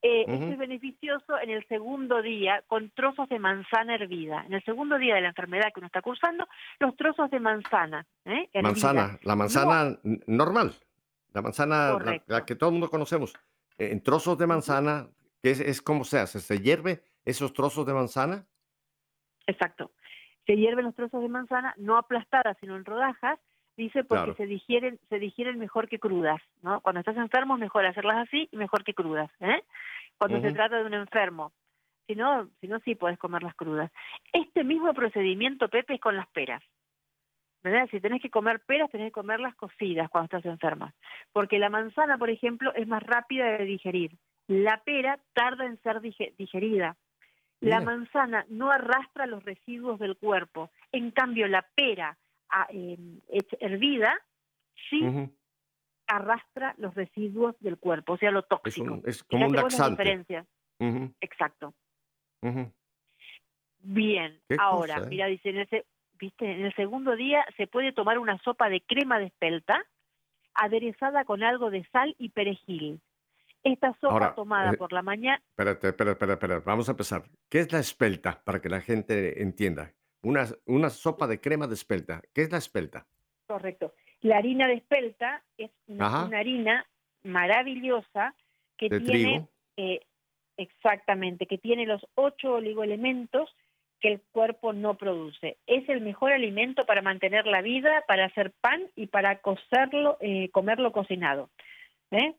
Eh, 0.00 0.24
Esto 0.26 0.46
es 0.46 0.58
beneficioso 0.58 1.38
en 1.40 1.50
el 1.50 1.66
segundo 1.66 2.22
día 2.22 2.62
con 2.66 2.90
trozos 2.90 3.28
de 3.28 3.38
manzana 3.38 3.96
hervida. 3.96 4.44
En 4.46 4.54
el 4.54 4.64
segundo 4.64 4.96
día 4.96 5.16
de 5.16 5.22
la 5.22 5.28
enfermedad 5.28 5.72
que 5.72 5.80
uno 5.80 5.86
está 5.86 6.02
cursando, 6.02 6.46
los 6.78 6.96
trozos 6.96 7.30
de 7.30 7.40
manzana. 7.40 8.06
¿eh? 8.24 8.48
Manzana, 8.62 9.18
la 9.22 9.36
manzana 9.36 9.98
normal, 10.26 10.74
la 11.32 11.42
manzana 11.42 12.20
la, 12.26 12.44
que 12.44 12.54
todo 12.54 12.70
el 12.70 12.74
mundo 12.74 12.90
conocemos. 12.90 13.34
En 13.78 14.02
trozos 14.02 14.38
de 14.38 14.46
manzana, 14.46 15.08
que 15.42 15.50
es, 15.50 15.60
es 15.60 15.82
como 15.82 16.04
se 16.04 16.18
hace, 16.18 16.40
se 16.40 16.60
hierve 16.60 17.02
esos 17.24 17.52
trozos 17.52 17.86
de 17.86 17.94
manzana. 17.94 18.46
Exacto. 19.46 19.92
Se 20.46 20.56
hierven 20.56 20.84
los 20.86 20.94
trozos 20.94 21.22
de 21.22 21.28
manzana, 21.28 21.74
no 21.78 21.96
aplastadas, 21.96 22.56
sino 22.60 22.76
en 22.76 22.84
rodajas, 22.84 23.38
dice 23.76 24.04
porque 24.04 24.22
Claro. 24.24 24.34
se 24.34 24.46
digieren, 24.46 24.98
se 25.08 25.18
digieren 25.18 25.58
mejor 25.58 25.88
que 25.88 25.98
crudas, 25.98 26.40
¿no? 26.62 26.80
Cuando 26.80 27.00
estás 27.00 27.16
enfermo, 27.16 27.56
mejor 27.56 27.86
hacerlas 27.86 28.26
así 28.28 28.48
y 28.50 28.56
mejor 28.56 28.84
que 28.84 28.94
crudas, 28.94 29.30
¿eh? 29.40 29.62
Cuando 30.18 30.40
se 30.40 30.52
trata 30.52 30.76
de 30.78 30.84
un 30.84 30.94
enfermo. 30.94 31.52
Si 32.06 32.14
no, 32.16 32.48
si 32.60 32.66
no, 32.68 32.80
sí 32.80 32.94
puedes 32.96 33.18
comerlas 33.18 33.54
crudas. 33.54 33.90
Este 34.32 34.64
mismo 34.64 34.92
procedimiento, 34.92 35.68
Pepe, 35.68 35.94
es 35.94 36.00
con 36.00 36.16
las 36.16 36.28
peras. 36.28 36.62
¿Verdad? 37.62 37.88
Si 37.92 38.00
tenés 38.00 38.20
que 38.20 38.28
comer 38.30 38.60
peras, 38.66 38.90
tenés 38.90 39.08
que 39.08 39.12
comerlas 39.12 39.54
cocidas 39.54 40.10
cuando 40.10 40.24
estás 40.24 40.44
enferma. 40.44 40.92
Porque 41.32 41.60
la 41.60 41.70
manzana, 41.70 42.18
por 42.18 42.28
ejemplo, 42.28 42.74
es 42.74 42.88
más 42.88 43.02
rápida 43.04 43.46
de 43.56 43.64
digerir. 43.64 44.18
La 44.48 44.82
pera 44.84 45.20
tarda 45.32 45.64
en 45.64 45.80
ser 45.82 46.00
dige- 46.00 46.34
digerida. 46.36 46.96
La 47.62 47.78
Mira. 47.78 47.92
manzana 47.92 48.44
no 48.48 48.70
arrastra 48.70 49.26
los 49.26 49.44
residuos 49.44 49.98
del 50.00 50.16
cuerpo. 50.16 50.70
En 50.90 51.10
cambio, 51.12 51.46
la 51.48 51.62
pera 51.74 52.18
ah, 52.50 52.66
eh, 52.70 52.98
hecha- 53.28 53.56
hervida 53.60 54.14
sí 54.90 55.00
arrastra 56.08 56.74
los 56.76 56.94
residuos 56.94 57.54
del 57.60 57.78
cuerpo, 57.78 58.14
o 58.14 58.18
sea, 58.18 58.30
lo 58.32 58.40
Es, 58.40 58.48
tóxico. 58.48 58.92
un- 58.94 59.02
es 59.06 59.22
como 59.24 59.46
un 59.46 59.52
vos 59.52 59.56
la 59.56 59.62
laxante. 59.62 60.44
Exacto. 61.20 61.72
Bien, 63.84 64.40
Qué 64.48 64.56
ahora, 64.58 64.94
cosa, 64.96 65.06
¿eh? 65.06 65.10
mira, 65.10 65.26
dice, 65.26 65.50
en 65.50 65.58
el, 65.58 65.68
viste, 66.18 66.50
en 66.50 66.64
el 66.66 66.74
segundo 66.74 67.16
día 67.16 67.44
se 67.56 67.66
puede 67.66 67.92
tomar 67.92 68.18
una 68.18 68.38
sopa 68.38 68.68
de 68.68 68.80
crema 68.80 69.18
de 69.18 69.26
espelta 69.26 69.84
aderezada 70.54 71.24
con 71.24 71.42
algo 71.42 71.70
de 71.70 71.84
sal 71.92 72.14
y 72.18 72.28
perejil. 72.30 73.00
Esta 73.64 73.92
sopa 74.00 74.12
Ahora, 74.12 74.34
tomada 74.34 74.72
eh, 74.72 74.76
por 74.76 74.92
la 74.92 75.02
mañana, 75.02 75.40
Espérate, 75.50 75.88
espérate, 75.88 76.12
espérate, 76.12 76.32
espérate. 76.32 76.64
Vamos 76.66 76.88
a 76.88 76.92
empezar. 76.92 77.22
¿Qué 77.48 77.60
es 77.60 77.72
la 77.72 77.78
espelta? 77.78 78.42
Para 78.44 78.60
que 78.60 78.68
la 78.68 78.80
gente 78.80 79.42
entienda. 79.42 79.92
Una, 80.22 80.46
una 80.66 80.90
sopa 80.90 81.26
de 81.26 81.40
crema 81.40 81.66
de 81.66 81.74
espelta. 81.74 82.22
¿Qué 82.32 82.42
es 82.42 82.50
la 82.52 82.58
espelta? 82.58 83.06
correcto, 83.46 83.92
la 84.22 84.38
harina 84.38 84.66
de 84.66 84.74
espelta 84.74 85.42
es 85.58 85.70
una, 85.86 86.22
harina 86.38 86.86
maravillosa 87.22 88.34
que 88.78 88.88
De 88.88 89.00
tiene, 89.00 89.30
trigo. 89.30 89.48
eh, 89.76 90.00
exactamente, 90.56 91.46
que 91.46 91.58
tiene 91.58 91.84
los 91.84 92.02
ocho 92.14 92.54
oligoelementos 92.54 93.54
que 94.00 94.08
el 94.08 94.20
cuerpo 94.32 94.72
no 94.72 94.94
produce. 94.94 95.58
Es 95.66 95.88
el 95.88 96.00
mejor 96.00 96.32
alimento 96.32 96.86
para 96.86 97.02
mantener 97.02 97.46
la 97.46 97.62
vida, 97.62 98.04
para 98.08 98.24
hacer 98.24 98.52
pan 98.60 98.82
y 98.96 99.06
para 99.08 99.40
cocerlo, 99.40 100.16
eh, 100.20 100.48
comerlo 100.50 100.92
cocinado. 100.92 101.50
¿Eh? 102.10 102.34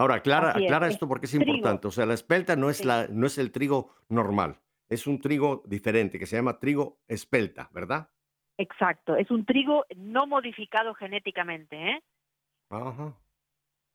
Ahora, 0.00 0.14
aclara, 0.16 0.52
es, 0.86 0.94
esto 0.94 1.06
porque 1.08 1.26
es 1.26 1.32
trigo. 1.32 1.44
importante. 1.44 1.86
O 1.88 1.90
sea, 1.90 2.06
la 2.06 2.14
espelta 2.14 2.56
no 2.56 2.70
es, 2.70 2.78
Sí. 2.78 2.84
la, 2.86 3.06
no 3.08 3.26
es 3.26 3.36
el 3.38 3.52
trigo 3.52 3.94
normal. 4.08 4.56
Es 4.88 5.06
un 5.06 5.20
trigo 5.20 5.62
diferente 5.66 6.18
que 6.18 6.26
se 6.26 6.36
llama 6.36 6.58
trigo 6.58 6.98
espelta, 7.06 7.68
¿verdad? 7.72 8.08
Exacto, 8.58 9.16
es 9.16 9.30
un 9.30 9.44
trigo 9.44 9.84
no 9.96 10.26
modificado 10.26 10.94
genéticamente, 10.94 11.76
¿eh? 11.76 12.02
Ajá. 12.70 13.14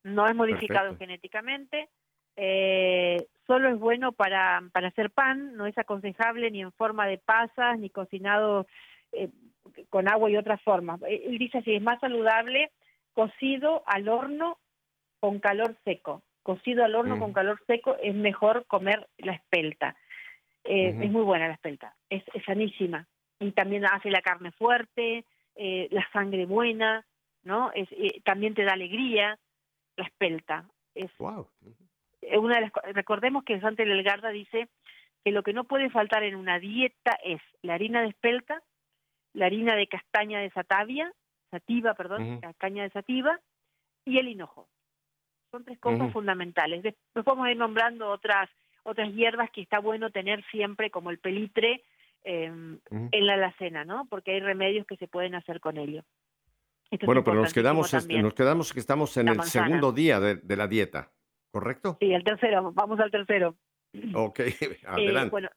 no 0.04 0.28
es 0.28 0.36
modificado 0.36 0.90
Perfecto. 0.90 1.06
genéticamente, 1.06 1.90
eh, 2.36 3.28
solo 3.48 3.70
es 3.70 3.80
bueno 3.80 4.12
para, 4.12 4.62
para 4.74 4.90
hacer 4.90 5.10
pan, 5.12 5.56
no 5.56 5.66
es 5.66 5.78
aconsejable 5.78 6.52
ni 6.52 6.62
en 6.62 6.72
forma 6.74 7.08
de 7.08 7.18
pasas, 7.18 7.80
ni 7.80 7.90
cocinado 7.90 8.68
eh, 9.12 9.30
con 9.90 10.08
agua 10.08 10.30
y 10.30 10.38
otras 10.38 10.62
formas. 10.62 11.02
Eh, 11.04 11.24
Él 11.28 11.38
dice 11.40 11.60
así, 11.60 11.76
es 11.76 11.82
más 11.82 12.00
saludable 12.00 12.72
cocido 13.14 13.84
al 13.88 14.08
horno 14.10 14.58
con 15.26 15.40
calor 15.40 15.76
seco. 15.84 16.22
Cocido 16.44 16.86
al 16.86 16.94
horno 16.94 17.16
con 17.18 17.30
Ujú. 17.32 17.34
calor 17.34 17.60
seco 17.66 17.98
es 18.04 18.14
mejor 18.14 18.68
comer 18.68 19.08
la 19.18 19.34
espelta. 19.34 19.96
Eh. 20.64 20.96
Es 21.02 21.12
muy 21.12 21.24
buena 21.24 21.48
la 21.48 21.56
espelta, 21.56 21.96
es, 22.12 22.24
es 22.36 22.44
sanísima. 22.46 23.08
Y 23.40 23.52
también 23.54 23.86
hace 23.86 24.12
la 24.12 24.22
carne 24.22 24.52
fuerte, 24.52 25.26
eh, 25.56 25.88
la 25.90 26.08
sangre 26.14 26.46
buena, 26.46 27.04
¿no? 27.44 27.72
Es, 27.74 27.92
eh, 27.94 28.22
también 28.24 28.54
te 28.54 28.64
da 28.66 28.74
alegría 28.74 29.40
la 29.98 30.06
espelta. 30.06 30.66
Es 30.94 31.10
Wow. 31.18 31.48
una 32.38 32.56
de 32.58 32.62
las, 32.62 32.72
co- 32.72 32.82
recordemos 32.94 33.44
que 33.44 33.60
Sante 33.60 33.84
Lelgarda 33.84 34.30
dice 34.30 34.68
que 35.24 35.32
lo 35.32 35.42
que 35.42 35.54
no 35.54 35.64
puede 35.64 35.90
faltar 35.90 36.22
en 36.24 36.36
una 36.36 36.60
dieta 36.60 37.18
es 37.24 37.42
la 37.64 37.74
harina 37.74 38.04
de 38.04 38.10
espelta, 38.10 38.62
la 39.34 39.48
harina 39.48 39.76
de 39.76 39.88
castaña 39.88 40.40
de 40.42 40.52
satavia, 40.52 41.12
sativa, 41.50 41.96
perdón, 41.96 42.40
castaña 42.42 42.84
de 42.84 42.92
sativa 42.92 43.40
y 44.06 44.20
el 44.20 44.28
hinojo. 44.28 44.68
Son 45.56 45.64
tres 45.64 45.80
cosas 45.80 46.12
fundamentales. 46.12 46.84
Después 46.84 47.24
podemos 47.24 47.48
ir 47.48 47.56
nombrando 47.56 48.10
otras 48.10 48.50
otras 48.84 49.10
hierbas 49.14 49.50
que 49.52 49.62
está 49.62 49.80
bueno 49.80 50.10
tener 50.10 50.44
siempre, 50.52 50.92
como 50.92 51.12
el 51.12 51.18
pelitre, 51.18 51.82
eh, 52.26 52.52
Ujú. 52.52 53.10
en 53.10 53.26
la 53.26 53.36
alacena, 53.36 53.86
¿no? 53.86 54.06
Porque 54.10 54.32
hay 54.32 54.42
remedios 54.42 54.86
que 54.86 54.98
se 54.98 55.08
pueden 55.08 55.34
hacer 55.34 55.62
con 55.62 55.78
ello. 55.78 56.04
Esto 56.92 57.06
Bueno, 57.06 57.24
pero 57.24 57.38
nos 57.38 57.54
quedamos, 57.54 57.94
este, 57.94 58.22
nos 58.22 58.34
quedamos 58.34 58.74
que 58.74 58.82
estamos 58.82 59.16
en 59.16 59.30
el 59.30 59.42
segundo 59.44 59.94
día 59.94 60.20
de, 60.20 60.36
de 60.36 60.58
la 60.58 60.68
dieta, 60.68 61.10
¿correcto? 61.52 61.96
Sí, 62.02 62.14
el 62.14 62.26
tercero, 62.26 62.74
vamos 62.74 63.00
al 63.00 63.10
tercero. 63.10 63.56
Ok, 64.14 64.40
Eh, 64.62 64.78
adelante. 64.86 65.30
bueno, 65.30 65.50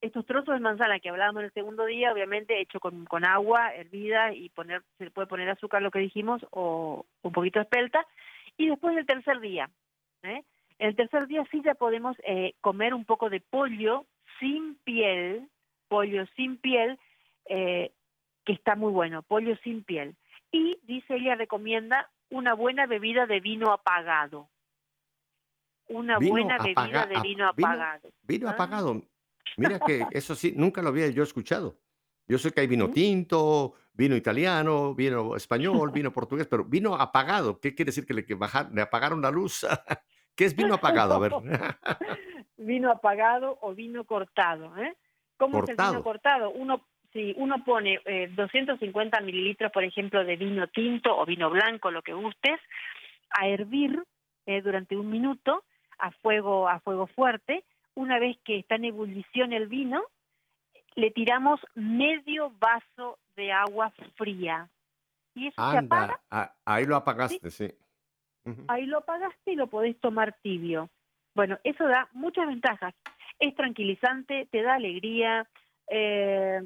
estos 0.00 0.26
trozos 0.26 0.54
de 0.54 0.60
manzana 0.60 0.98
que 0.98 1.10
hablábamos 1.10 1.40
en 1.40 1.46
el 1.46 1.52
segundo 1.52 1.86
día, 1.86 2.12
obviamente 2.12 2.60
hecho 2.60 2.80
con, 2.80 3.04
con 3.06 3.24
agua 3.24 3.72
hervida 3.72 4.34
y 4.34 4.48
poner, 4.48 4.82
se 4.98 5.04
le 5.04 5.10
puede 5.12 5.28
poner 5.28 5.48
azúcar, 5.48 5.80
lo 5.80 5.92
que 5.92 6.00
dijimos, 6.00 6.44
o 6.50 7.06
un 7.22 7.32
poquito 7.32 7.60
de 7.60 7.64
espelta. 7.64 8.04
Y 8.60 8.68
después 8.68 8.94
del 8.94 9.06
tercer 9.06 9.40
día, 9.40 9.70
¿eh? 10.22 10.42
el 10.78 10.94
tercer 10.94 11.26
día 11.26 11.46
sí 11.50 11.62
ya 11.64 11.74
podemos 11.74 12.14
eh, 12.24 12.52
comer 12.60 12.92
un 12.92 13.06
poco 13.06 13.30
de 13.30 13.40
pollo 13.40 14.04
sin 14.38 14.74
piel, 14.84 15.48
pollo 15.88 16.26
sin 16.36 16.58
piel, 16.58 16.98
eh, 17.46 17.90
que 18.44 18.52
está 18.52 18.76
muy 18.76 18.92
bueno, 18.92 19.22
pollo 19.22 19.56
sin 19.64 19.82
piel. 19.82 20.14
Y 20.52 20.78
dice 20.82 21.14
ella, 21.16 21.36
recomienda 21.36 22.10
una 22.28 22.52
buena 22.52 22.84
bebida 22.84 23.24
de 23.24 23.40
vino 23.40 23.72
apagado. 23.72 24.50
Una 25.88 26.18
Vino 26.18 26.32
buena 26.32 26.58
bebida 26.58 27.06
de 27.06 27.20
vino 27.22 27.50
vino- 27.54 27.68
apagado. 27.68 28.10
Vino 28.22 28.48
Ah. 28.48 28.52
apagado. 28.52 29.02
Mira 29.56 29.80
que 29.80 30.04
eso 30.12 30.34
sí, 30.34 30.52
nunca 30.54 30.82
lo 30.82 30.88
había 30.90 31.08
yo 31.08 31.22
escuchado. 31.22 31.78
Yo 32.28 32.36
sé 32.38 32.52
que 32.52 32.60
hay 32.60 32.66
vino 32.66 32.88
¿Mm? 32.88 32.92
tinto, 32.92 33.74
vino 33.92 34.16
italiano, 34.16 34.94
vino 34.94 35.36
español, 35.36 35.90
vino 35.94 36.12
portugués, 36.12 36.46
pero 36.46 36.64
vino 36.64 36.94
apagado. 36.94 37.60
¿Qué 37.60 37.74
quiere 37.74 37.90
decir 37.90 38.06
que 38.06 38.14
le, 38.14 38.24
que 38.24 38.34
bajar, 38.34 38.70
le 38.72 38.82
apagaron 38.82 39.22
la 39.22 39.30
luz? 39.30 39.66
¿Qué 40.34 40.44
es 40.44 40.56
vino 40.56 40.74
apagado? 40.74 41.14
A 41.14 41.18
ver. 41.18 41.32
vino 42.56 42.90
apagado 42.90 43.58
o 43.60 43.74
vino 43.74 44.04
cortado. 44.04 44.76
¿eh? 44.78 44.96
¿Cómo 45.36 45.62
es 45.62 45.70
el 45.70 45.76
vino 45.76 46.02
cortado? 46.02 46.50
Uno, 46.50 46.86
si 47.12 47.34
uno 47.36 47.64
pone 47.64 48.00
eh, 48.04 48.30
250 48.34 49.20
mililitros, 49.20 49.72
por 49.72 49.84
ejemplo, 49.84 50.24
de 50.24 50.36
vino 50.36 50.66
tinto 50.68 51.16
o 51.16 51.26
vino 51.26 51.50
blanco, 51.50 51.90
lo 51.90 52.02
que 52.02 52.14
gustes, 52.14 52.60
a 53.30 53.48
hervir 53.48 54.02
eh, 54.46 54.62
durante 54.62 54.96
un 54.96 55.10
minuto 55.10 55.62
a 55.98 56.10
fuego 56.10 56.68
a 56.68 56.80
fuego 56.80 57.06
fuerte. 57.06 57.64
Una 57.94 58.18
vez 58.18 58.38
que 58.44 58.58
está 58.58 58.76
en 58.76 58.86
ebullición 58.86 59.52
el 59.52 59.66
vino, 59.66 60.02
le 60.94 61.10
tiramos 61.10 61.60
medio 61.74 62.52
vaso 62.58 63.18
de 63.40 63.52
agua 63.52 63.90
fría. 64.16 64.68
Y 65.34 65.46
eso 65.48 65.56
se 65.70 65.78
apaga 65.78 66.04
Anda, 66.04 66.20
a- 66.30 66.54
ahí 66.64 66.84
lo 66.86 66.96
apagaste, 66.96 67.50
sí. 67.50 67.72
Ahí 68.68 68.86
lo 68.86 68.98
apagaste 68.98 69.52
y 69.52 69.56
lo 69.56 69.66
podés 69.68 69.98
tomar 70.00 70.36
tibio. 70.42 70.90
Bueno, 71.34 71.58
eso 71.64 71.84
da 71.86 72.08
muchas 72.12 72.46
ventajas. 72.46 72.94
Es 73.38 73.54
tranquilizante, 73.54 74.46
te 74.50 74.62
da 74.62 74.74
alegría, 74.74 75.48
eh, 75.88 76.60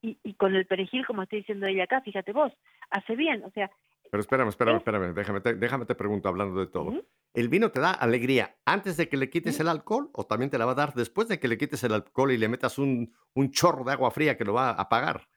y, 0.00 0.18
y 0.24 0.34
con 0.34 0.54
el 0.54 0.66
perejil, 0.66 1.06
como 1.06 1.22
estoy 1.22 1.40
diciendo 1.40 1.66
ella 1.66 1.84
acá, 1.84 2.00
fíjate 2.00 2.32
vos, 2.32 2.52
hace 2.90 3.14
bien, 3.14 3.44
o 3.44 3.50
sea, 3.50 3.70
Pero 4.10 4.20
espérame, 4.20 4.48
espérame, 4.48 4.74
Es- 4.76 4.80
espérame, 4.80 5.14
déjame 5.14 5.40
te, 5.40 5.54
déjame 5.54 5.86
te 5.86 5.94
pregunto 5.94 6.28
hablando 6.28 6.58
de 6.60 6.66
todo. 6.66 6.92
¿El 7.34 7.48
vino 7.48 7.70
te 7.70 7.80
da 7.80 7.92
alegría 7.92 8.56
antes 8.66 8.96
de 8.96 9.08
que 9.08 9.16
le 9.16 9.30
quites 9.30 9.58
el 9.60 9.68
alcohol 9.68 10.10
o 10.12 10.26
también 10.26 10.50
te 10.50 10.58
la 10.58 10.66
va 10.66 10.72
a 10.72 10.74
dar 10.82 10.92
después 10.94 11.28
de 11.28 11.38
que 11.40 11.48
le 11.48 11.56
quites 11.56 11.82
el 11.84 11.94
alcohol 11.94 12.30
y 12.32 12.36
le 12.36 12.48
metas 12.48 12.78
un, 12.78 13.14
un 13.34 13.50
chorro 13.52 13.84
de 13.84 13.92
agua 13.92 14.10
fría 14.10 14.36
que 14.36 14.44
lo 14.44 14.52
va 14.54 14.70
a 14.70 14.82
apagar? 14.82 15.28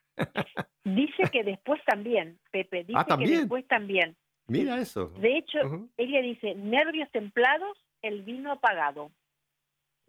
Dice 0.83 1.23
que 1.31 1.43
después 1.43 1.81
también, 1.85 2.39
Pepe, 2.51 2.83
dice 2.83 2.99
que 2.99 3.05
también. 3.05 3.39
después 3.39 3.67
también. 3.67 4.15
Mira 4.47 4.79
eso. 4.79 5.07
De 5.19 5.37
hecho, 5.37 5.57
ella 5.97 6.21
dice, 6.21 6.53
nervios 6.55 7.09
templados, 7.11 7.77
el 8.01 8.21
vino 8.21 8.51
apagado. 8.51 9.11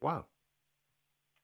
Wow. 0.01 0.27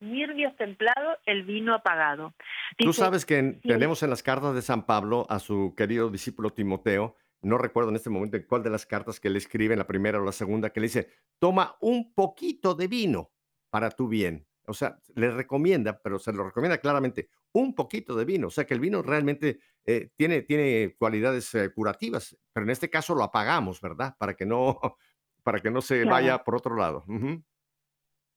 Nervios 0.00 0.54
templados, 0.56 1.16
el 1.26 1.44
vino 1.44 1.74
apagado. 1.74 2.34
Tú 2.76 2.92
sabes 2.92 3.24
que 3.24 3.38
en- 3.38 3.60
tenemos 3.60 4.02
en 4.02 4.10
las 4.10 4.22
cartas 4.22 4.54
de 4.54 4.60
San 4.62 4.84
Pablo 4.84 5.26
a 5.30 5.38
su 5.38 5.74
querido 5.76 6.10
discípulo 6.10 6.50
Timoteo, 6.50 7.16
no 7.40 7.56
recuerdo 7.56 7.90
en 7.90 7.96
este 7.96 8.10
momento 8.10 8.36
en 8.36 8.42
cuál 8.44 8.62
de 8.62 8.70
las 8.70 8.84
cartas 8.84 9.20
que 9.20 9.30
le 9.30 9.38
escribe, 9.38 9.74
en 9.74 9.78
la 9.78 9.86
primera 9.86 10.20
o 10.20 10.24
la 10.24 10.32
segunda, 10.32 10.70
que 10.70 10.80
le 10.80 10.86
dice, 10.86 11.08
toma 11.38 11.76
un 11.80 12.12
poquito 12.14 12.74
de 12.74 12.88
vino 12.88 13.30
para 13.70 13.90
tu 13.90 14.08
bien. 14.08 14.44
O 14.66 14.74
sea, 14.74 14.98
le 15.14 15.30
recomienda, 15.30 16.00
pero 16.02 16.18
se 16.18 16.32
lo 16.32 16.44
recomienda 16.44 16.78
claramente, 16.78 17.28
un 17.52 17.74
poquito 17.74 18.14
de 18.16 18.24
vino. 18.24 18.46
O 18.48 18.50
sea, 18.50 18.64
que 18.64 18.74
el 18.74 18.80
vino 18.80 19.02
realmente 19.02 19.58
eh, 19.84 20.10
tiene, 20.16 20.42
tiene 20.42 20.94
cualidades 20.98 21.54
eh, 21.54 21.72
curativas, 21.72 22.36
pero 22.52 22.64
en 22.64 22.70
este 22.70 22.88
caso 22.90 23.14
lo 23.14 23.24
apagamos, 23.24 23.80
¿verdad? 23.80 24.14
Para 24.18 24.34
que 24.34 24.46
no, 24.46 24.78
para 25.44 25.58
que 25.60 25.70
no 25.70 25.80
se 25.80 26.02
Claro. 26.02 26.10
vaya 26.10 26.44
por 26.44 26.56
otro 26.56 26.76
lado. 26.76 27.04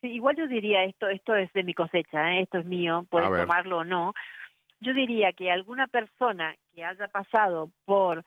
Sí, 0.01 0.07
igual 0.07 0.35
yo 0.35 0.47
diría 0.47 0.83
esto, 0.83 1.07
esto 1.07 1.35
es 1.35 1.51
de 1.53 1.63
mi 1.63 1.73
cosecha, 1.73 2.33
¿eh? 2.33 2.41
esto 2.41 2.59
es 2.59 2.65
mío, 2.65 3.05
puedes 3.09 3.29
tomarlo 3.29 3.79
o 3.79 3.83
no. 3.83 4.13
Yo 4.81 4.93
diría 4.93 5.31
que 5.33 5.49
alguna 5.49 5.87
persona 5.87 6.55
que 6.73 6.83
haya 6.83 7.07
pasado 7.07 7.71
por, 7.85 8.23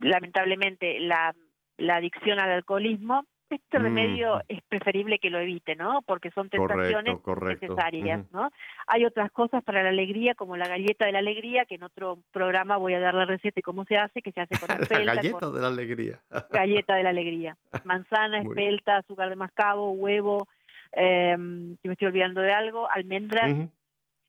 lamentablemente, 0.00 1.00
la, 1.00 1.34
la 1.78 1.96
adicción 1.96 2.38
al 2.40 2.50
alcoholismo, 2.50 3.24
este 3.50 3.78
Mm. 3.78 3.82
remedio 3.82 4.42
es 4.48 4.60
preferible 4.68 5.18
que 5.18 5.30
lo 5.30 5.38
evite, 5.38 5.76
¿no? 5.76 6.02
Porque 6.02 6.30
son 6.32 6.48
tentaciones 6.48 7.18
Correcto, 7.18 7.22
correcto. 7.22 7.66
necesarias. 7.66 8.24
¿no? 8.32 8.50
Hay 8.88 9.04
otras 9.04 9.30
cosas 9.32 9.62
para 9.62 9.82
la 9.82 9.90
alegría, 9.90 10.34
como 10.34 10.56
la 10.56 10.66
galleta 10.68 11.06
de 11.06 11.12
la 11.12 11.20
alegría, 11.20 11.64
que 11.64 11.76
en 11.76 11.84
otro 11.84 12.18
programa 12.32 12.76
voy 12.76 12.94
a 12.94 13.00
dar 13.00 13.14
la 13.14 13.24
receta 13.24 13.60
y 13.60 13.62
cómo 13.62 13.84
se 13.84 13.96
hace, 13.96 14.22
que 14.22 14.32
se 14.32 14.40
hace 14.40 14.58
con 14.58 14.68
La 14.76 14.82
espelta, 14.82 15.14
galleta 15.14 15.38
con 15.38 15.54
de 15.54 15.60
la 15.60 15.68
alegría. 15.68 16.20
galleta 16.50 16.94
de 16.96 17.02
la 17.02 17.10
alegría. 17.16 17.56
Manzana, 17.84 18.40
espelta, 18.40 18.96
azúcar 18.98 19.28
de 19.28 19.36
mascabo, 19.36 19.92
huevo, 19.92 20.48
eh, 20.92 21.34
si 21.36 21.88
me 21.88 21.92
estoy 21.92 22.08
olvidando 22.08 22.40
de 22.40 22.52
algo, 22.52 22.88
almendras, 22.90 23.54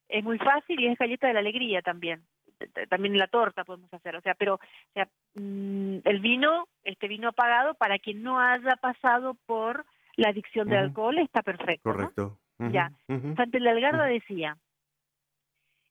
es 0.10 0.24
muy 0.24 0.38
fácil 0.38 0.80
y 0.80 0.88
es 0.88 0.98
galleta 0.98 1.28
de 1.28 1.34
la 1.34 1.40
alegría 1.40 1.82
también. 1.82 2.22
T- 2.58 2.88
También 2.88 3.18
la 3.18 3.28
torta 3.28 3.64
podemos 3.64 3.94
hacer, 3.94 4.16
o 4.16 4.22
sea, 4.22 4.34
pero 4.36 4.56
o 4.56 4.60
sea, 4.94 5.08
mm, 5.36 5.98
el 6.04 6.20
vino, 6.20 6.68
este 6.84 7.08
vino 7.08 7.30
apagado, 7.30 7.74
para 7.76 8.00
quien 8.00 8.24
no 8.24 8.40
haya 8.40 8.76
pasado 8.78 9.36
por 9.46 9.86
la 10.16 10.30
adicción 10.30 10.68
del 10.68 10.78
Ujú. 10.80 10.86
alcohol, 10.88 11.18
está 11.20 11.42
perfecto. 11.44 11.90
¿no? 11.90 11.96
Correcto. 11.96 12.40
Ya. 12.72 12.92
Santa 13.08 13.60
Delgarda 13.60 14.06
decía, 14.06 14.58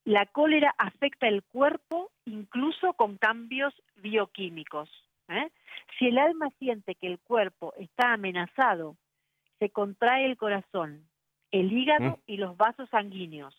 la 0.05 0.27
cólera 0.27 0.75
afecta 0.79 1.29
el 1.29 1.43
cuerpo 1.45 2.11
incluso 2.25 2.93
con 2.95 3.19
cambios 3.19 3.73
bioquímicos. 3.97 4.89
¿eh? 5.29 5.49
Si 5.99 6.07
el 6.09 6.19
alma 6.19 6.49
siente 6.59 6.95
que 6.97 7.07
el 7.07 7.19
cuerpo 7.21 7.73
está 7.77 8.13
amenazado, 8.13 8.97
se 9.61 9.71
contrae 9.71 10.27
el 10.27 10.37
corazón, 10.37 11.09
el 11.53 11.73
hígado 11.73 12.17
Mm. 12.17 12.21
y 12.27 12.37
los 12.39 12.57
vasos 12.57 12.89
sanguíneos. 12.91 13.55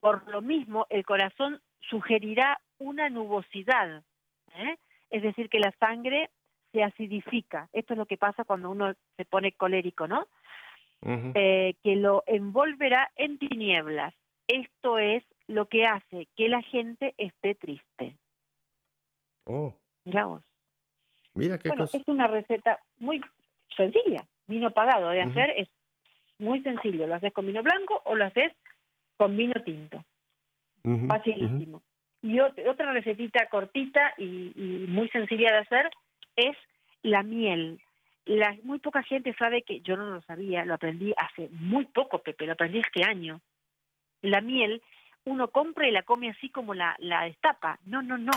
Por 0.00 0.26
lo 0.28 0.40
mismo, 0.42 0.86
el 0.90 1.04
corazón 1.04 1.60
sugerirá 1.88 2.60
una 2.78 3.08
nubosidad, 3.08 4.02
¿eh? 4.54 4.76
es 5.10 5.22
decir, 5.22 5.48
que 5.48 5.58
la 5.60 5.72
sangre 5.78 6.30
se 6.72 6.82
acidifica. 6.82 7.68
Esto 7.72 7.94
es 7.94 7.98
lo 7.98 8.06
que 8.06 8.16
pasa 8.16 8.44
cuando 8.44 8.70
uno 8.70 8.94
se 9.16 9.24
pone 9.24 9.52
colérico, 9.52 10.06
¿no? 10.08 10.26
Eh, 11.04 11.74
que 11.82 11.96
lo 11.96 12.22
envolverá 12.26 13.10
en 13.16 13.36
tinieblas. 13.38 14.14
Esto 14.46 14.98
es 14.98 15.24
lo 15.48 15.66
que 15.66 15.84
hace 15.84 16.28
que 16.36 16.48
la 16.48 16.62
gente 16.62 17.14
esté 17.18 17.56
triste. 17.56 18.16
Oh, 19.44 19.74
Mirá 20.04 20.26
vos. 20.26 20.42
mira 21.34 21.58
qué 21.58 21.68
Bueno, 21.68 21.84
cosa. 21.84 21.98
es 21.98 22.06
una 22.06 22.28
receta 22.28 22.78
muy 22.98 23.20
sencilla. 23.76 24.24
Vino 24.46 24.70
pagado 24.70 25.10
de 25.10 25.22
hacer 25.22 25.50
es 25.56 25.68
muy 26.38 26.62
sencillo. 26.62 27.06
Lo 27.06 27.16
haces 27.16 27.32
con 27.32 27.46
vino 27.46 27.62
blanco 27.62 28.00
o 28.04 28.14
lo 28.14 28.24
haces 28.24 28.52
con 29.16 29.36
vino 29.36 29.54
tinto. 29.64 30.04
Facilísimo. 31.08 31.82
Y 32.22 32.38
ot- 32.38 32.68
otra 32.68 32.92
recetita 32.92 33.46
cortita 33.48 34.14
y, 34.18 34.52
y 34.54 34.86
muy 34.88 35.08
sencilla 35.08 35.52
de 35.52 35.58
hacer 35.58 35.90
es 36.36 36.56
la 37.02 37.22
miel. 37.22 37.80
La, 38.24 38.56
muy 38.62 38.78
poca 38.78 39.02
gente 39.02 39.34
sabe 39.34 39.62
que 39.62 39.80
yo 39.80 39.96
no 39.96 40.06
lo 40.06 40.22
sabía, 40.22 40.64
lo 40.64 40.74
aprendí 40.74 41.12
hace 41.16 41.48
muy 41.52 41.86
poco, 41.86 42.22
Pepe, 42.22 42.46
lo 42.46 42.52
aprendí 42.52 42.78
este 42.78 43.04
año. 43.04 43.40
La 44.20 44.40
miel, 44.40 44.80
uno 45.24 45.48
compra 45.48 45.88
y 45.88 45.90
la 45.90 46.02
come 46.04 46.30
así 46.30 46.48
como 46.48 46.74
la, 46.74 46.94
la 47.00 47.24
destapa. 47.24 47.80
No, 47.84 48.02
no, 48.02 48.18
no. 48.18 48.32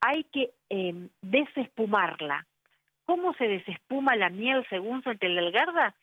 Hay 0.00 0.24
que 0.24 0.52
eh, 0.70 1.08
desespumarla. 1.20 2.46
¿Cómo 3.04 3.34
se 3.34 3.46
desespuma 3.48 4.16
la 4.16 4.30
miel 4.30 4.66
según 4.70 5.02
Santa 5.02 5.26
Delgarda? 5.26 5.94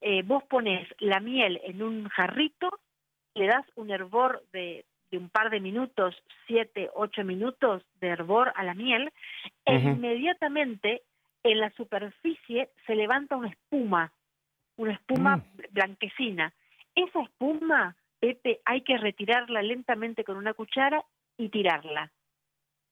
Eh, 0.00 0.22
vos 0.22 0.42
pones 0.44 0.88
la 0.98 1.20
miel 1.20 1.60
en 1.62 1.80
un 1.82 2.08
jarrito, 2.08 2.80
le 3.34 3.46
das 3.46 3.66
un 3.76 3.90
hervor 3.90 4.42
de, 4.52 4.84
de 5.10 5.18
un 5.18 5.28
par 5.28 5.50
de 5.50 5.60
minutos, 5.60 6.14
siete, 6.46 6.90
ocho 6.94 7.24
minutos 7.24 7.82
de 8.00 8.08
hervor 8.08 8.52
a 8.56 8.62
la 8.64 8.74
miel, 8.74 9.12
e 9.64 9.74
inmediatamente 9.74 11.02
en 11.42 11.60
la 11.60 11.70
superficie 11.70 12.70
se 12.86 12.94
levanta 12.94 13.36
una 13.36 13.48
espuma, 13.48 14.12
una 14.76 14.92
espuma 14.92 15.36
Mm. 15.36 15.42
blanquecina. 15.70 16.52
Esa 16.94 17.22
espuma, 17.22 17.96
Pepe, 18.20 18.60
hay 18.64 18.80
que 18.82 18.96
retirarla 18.96 19.62
lentamente 19.62 20.24
con 20.24 20.36
una 20.36 20.54
cuchara 20.54 21.04
y 21.36 21.48
tirarla. 21.48 22.10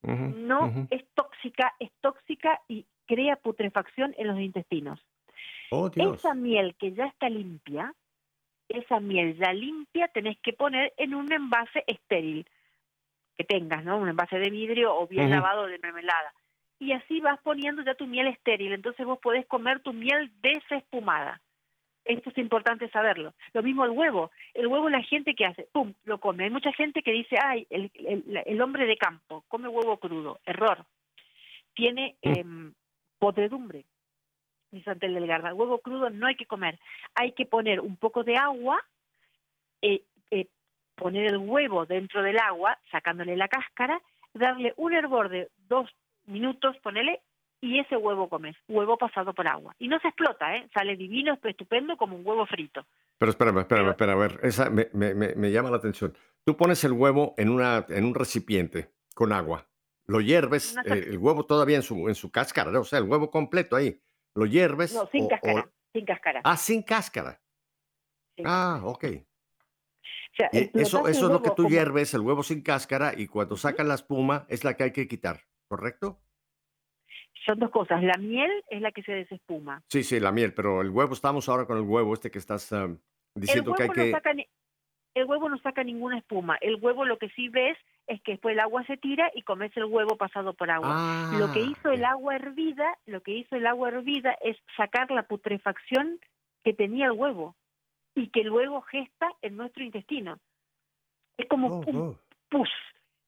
No 0.03 0.87
es 0.91 1.05
tóxica, 1.15 1.75
es 1.79 1.91
tóxica 2.01 2.61
y 2.69 2.85
crea 3.07 3.37
putrefacción 3.37 4.15
en 4.19 4.27
los 4.27 4.41
intestinos. 4.41 5.01
Oh. 5.71 5.89
Esa 5.95 6.35
miel 6.35 6.75
que 6.75 6.93
ya 6.93 7.07
está 7.07 7.29
limpia, 7.29 7.95
esa 8.69 9.01
miel 9.01 9.37
ya 9.37 9.53
limpia 9.53 10.09
tenés 10.09 10.39
que 10.41 10.53
poner 10.53 10.93
en 10.97 11.15
un 11.15 11.33
envase 11.33 11.85
estéril 11.87 12.47
que 13.37 13.45
tengas, 13.45 13.85
¿no? 13.85 13.99
Un 13.99 14.09
envase 14.09 14.39
de 14.39 14.51
vidrio 14.51 14.95
o 14.97 15.07
bien 15.07 15.31
lavado 15.31 15.67
de 15.67 15.79
mermelada. 15.79 16.33
Y 16.79 16.93
así 16.93 17.21
vas 17.21 17.41
poniendo 17.43 17.83
ya 17.83 17.95
tu 17.95 18.07
miel 18.07 18.27
estéril, 18.27 18.73
entonces 18.73 19.07
vos 19.07 19.19
podés 19.21 19.47
comer 19.47 19.81
tu 19.81 19.93
miel 19.93 20.31
desespumada. 20.43 21.41
Esto 22.05 22.31
es 22.31 22.39
importante 22.39 22.89
saberlo. 22.91 23.33
Lo 23.53 23.63
mismo 23.63 23.85
el 23.85 23.93
huevo. 23.93 24.33
El 24.55 24.67
huevo 24.67 24.89
la 24.89 25.03
gente 25.03 25.35
que 25.35 25.47
hace, 25.47 25.69
¡pum!, 25.73 25.95
lo 26.05 26.19
come. 26.19 26.45
Hay 26.45 26.51
mucha 26.51 26.73
gente 26.73 27.03
que 27.03 27.13
dice, 27.13 27.37
ay, 27.41 27.65
el, 27.71 27.91
el- 27.95 28.43
el 28.45 28.61
hombre 28.61 28.87
de 28.87 28.97
campo 28.97 29.45
come 29.47 29.69
huevo 29.69 29.99
crudo. 29.99 30.41
Error. 30.45 30.85
Tiene 31.75 32.17
em, 32.23 32.75
podredumbre 33.19 33.85
dice 34.73 34.85
Santa 34.87 35.07
Delgarda, 35.07 35.55
huevo 35.55 35.79
crudo 35.79 36.11
no 36.11 36.27
hay 36.27 36.35
que 36.35 36.47
comer, 36.47 36.79
hay 37.15 37.33
que 37.33 37.47
poner 37.47 37.81
un 37.81 37.97
poco 37.97 38.25
de 38.25 38.37
agua, 38.37 38.83
eh, 39.83 40.03
eh, 40.31 40.47
poner 40.97 41.27
el 41.27 41.39
huevo 41.39 41.87
dentro 41.87 42.23
del 42.23 42.39
agua, 42.39 42.79
sacándole 42.91 43.37
la 43.37 43.49
cáscara, 43.49 44.01
darle 44.35 44.73
un 44.77 44.93
hervor 44.95 45.29
de 45.29 45.51
dos 45.69 45.89
minutos, 46.27 46.77
ponele, 46.83 47.21
y 47.61 47.79
ese 47.79 47.97
huevo 47.97 48.29
comes, 48.29 48.57
huevo 48.69 48.97
pasado 48.97 49.33
por 49.35 49.47
agua. 49.47 49.75
Y 49.79 49.87
no 49.89 50.01
se 50.01 50.09
explota, 50.09 50.57
¿eh? 50.57 50.69
sale 50.75 50.97
divino, 50.97 51.39
estupendo, 51.45 51.97
como 51.97 52.17
un 52.17 52.27
huevo 52.27 52.45
frito. 52.47 52.85
Pero 53.19 53.31
espérame, 53.31 53.59
espérame, 53.61 53.85
Pero- 53.85 53.91
espérame, 53.93 54.17
a 54.17 54.21
ver, 54.21 54.41
esa 54.43 54.69
me, 54.71 54.89
me- 54.93 55.15
me- 55.15 55.51
llama 55.53 55.71
la 55.71 55.77
atención. 55.77 56.13
Tú 56.45 56.57
pones 56.57 56.83
el 56.83 56.93
huevo 56.93 57.35
en, 57.37 57.51
una, 57.51 57.87
en 57.89 58.05
un 58.05 58.15
recipiente 58.17 58.89
con 59.15 59.33
agua, 59.33 59.69
lo 60.07 60.21
hierves, 60.21 60.77
eh, 60.87 61.05
el 61.11 61.19
huevo 61.19 61.45
todavía 61.47 61.77
en 61.77 61.83
su, 61.83 62.09
en 62.09 62.17
su 62.17 62.33
cáscara, 62.33 62.73
¿no? 62.73 62.81
o 62.81 62.85
sea, 62.85 62.99
el 62.99 63.05
huevo 63.05 63.31
completo 63.31 63.77
ahí, 63.77 63.97
lo 64.35 64.47
hierves. 64.47 64.95
No, 64.95 65.07
sin 65.09 65.25
o- 65.25 65.29
cáscara, 65.29 65.61
o- 65.61 65.71
sin 65.93 66.05
cáscara. 66.07 66.41
ah, 66.45 66.57
sin 66.57 66.83
cáscara. 66.83 67.41
Ah, 68.45 68.81
ok. 68.85 69.05
O 69.05 70.35
sea, 70.35 70.49
Y 70.53 70.71
eso, 70.81 71.07
eso 71.07 71.27
es 71.27 71.33
lo 71.33 71.43
que 71.43 71.51
tú 71.51 71.57
como- 71.65 71.69
hierves, 71.69 72.15
el 72.15 72.23
huevo 72.23 72.43
sin 72.43 72.63
cáscara, 72.63 73.13
y 73.17 73.27
cuando 73.27 73.57
sacan 73.57 73.89
la 73.89 73.95
espuma 73.95 74.47
es 74.49 74.65
la 74.65 74.75
que 74.77 74.85
hay 74.85 74.93
que 74.93 75.07
quitar, 75.07 75.41
¿correcto? 75.69 76.19
Son 77.45 77.59
dos 77.59 77.71
cosas, 77.71 78.03
la 78.03 78.17
miel 78.19 78.51
es 78.69 78.81
la 78.81 78.93
que 78.93 79.03
se 79.03 79.13
desespuma. 79.13 79.83
Sí, 79.89 80.05
sí, 80.05 80.21
la 80.21 80.33
miel, 80.33 80.55
pero 80.55 80.81
el 80.81 80.91
huevo, 80.91 81.13
estamos 81.13 81.49
ahora 81.49 81.67
con 81.67 81.77
el 81.77 81.83
huevo 81.83 82.15
este 82.15 82.31
que 82.31 82.39
estás 82.39 82.73
ah, 82.73 82.89
diciendo 83.35 83.75
que 83.75 83.83
hay 83.83 83.89
no 83.89 83.95
que... 83.95 84.11
saca 84.13 84.33
ni- 84.33 84.49
el 85.15 85.25
huevo 85.27 85.49
no 85.51 85.59
saca 85.59 85.85
ninguna 85.85 86.19
espuma. 86.19 86.57
El 86.63 86.77
huevo 86.77 87.05
lo 87.05 87.19
que 87.19 87.29
sí 87.31 87.49
ves 87.51 87.77
es 88.07 88.21
que 88.23 88.33
después 88.33 88.55
el 88.55 88.61
agua 88.61 88.85
se 88.85 88.97
tira 88.97 89.31
y 89.35 89.43
comes 89.43 89.75
el 89.77 89.85
huevo 89.85 90.17
pasado 90.17 90.55
por 90.55 90.71
agua. 90.71 91.31
lo 91.39 91.53
que 91.53 91.61
Ah, 91.61 91.67
hizo 91.71 91.91
el 91.91 92.05
agua 92.05 92.37
hervida, 92.37 92.99
lo 93.07 93.23
que 93.23 93.33
hizo 93.33 93.57
el 93.57 93.67
agua 93.67 93.89
hervida 93.89 94.37
es 94.43 94.57
sacar 94.77 95.11
la 95.11 95.23
putrefacción 95.25 96.19
que 96.65 96.73
tenía 96.73 97.07
el 97.07 97.13
huevo 97.13 97.55
y 98.15 98.29
que 98.29 98.45
luego 98.45 98.83
gesta 98.83 99.31
en 99.43 99.57
nuestro 99.57 99.83
intestino. 99.85 100.39
Es 101.39 101.49
como 101.49 101.69
Oh, 101.69 101.85
un 101.87 101.97
oh. 101.97 102.19
pus 102.51 102.69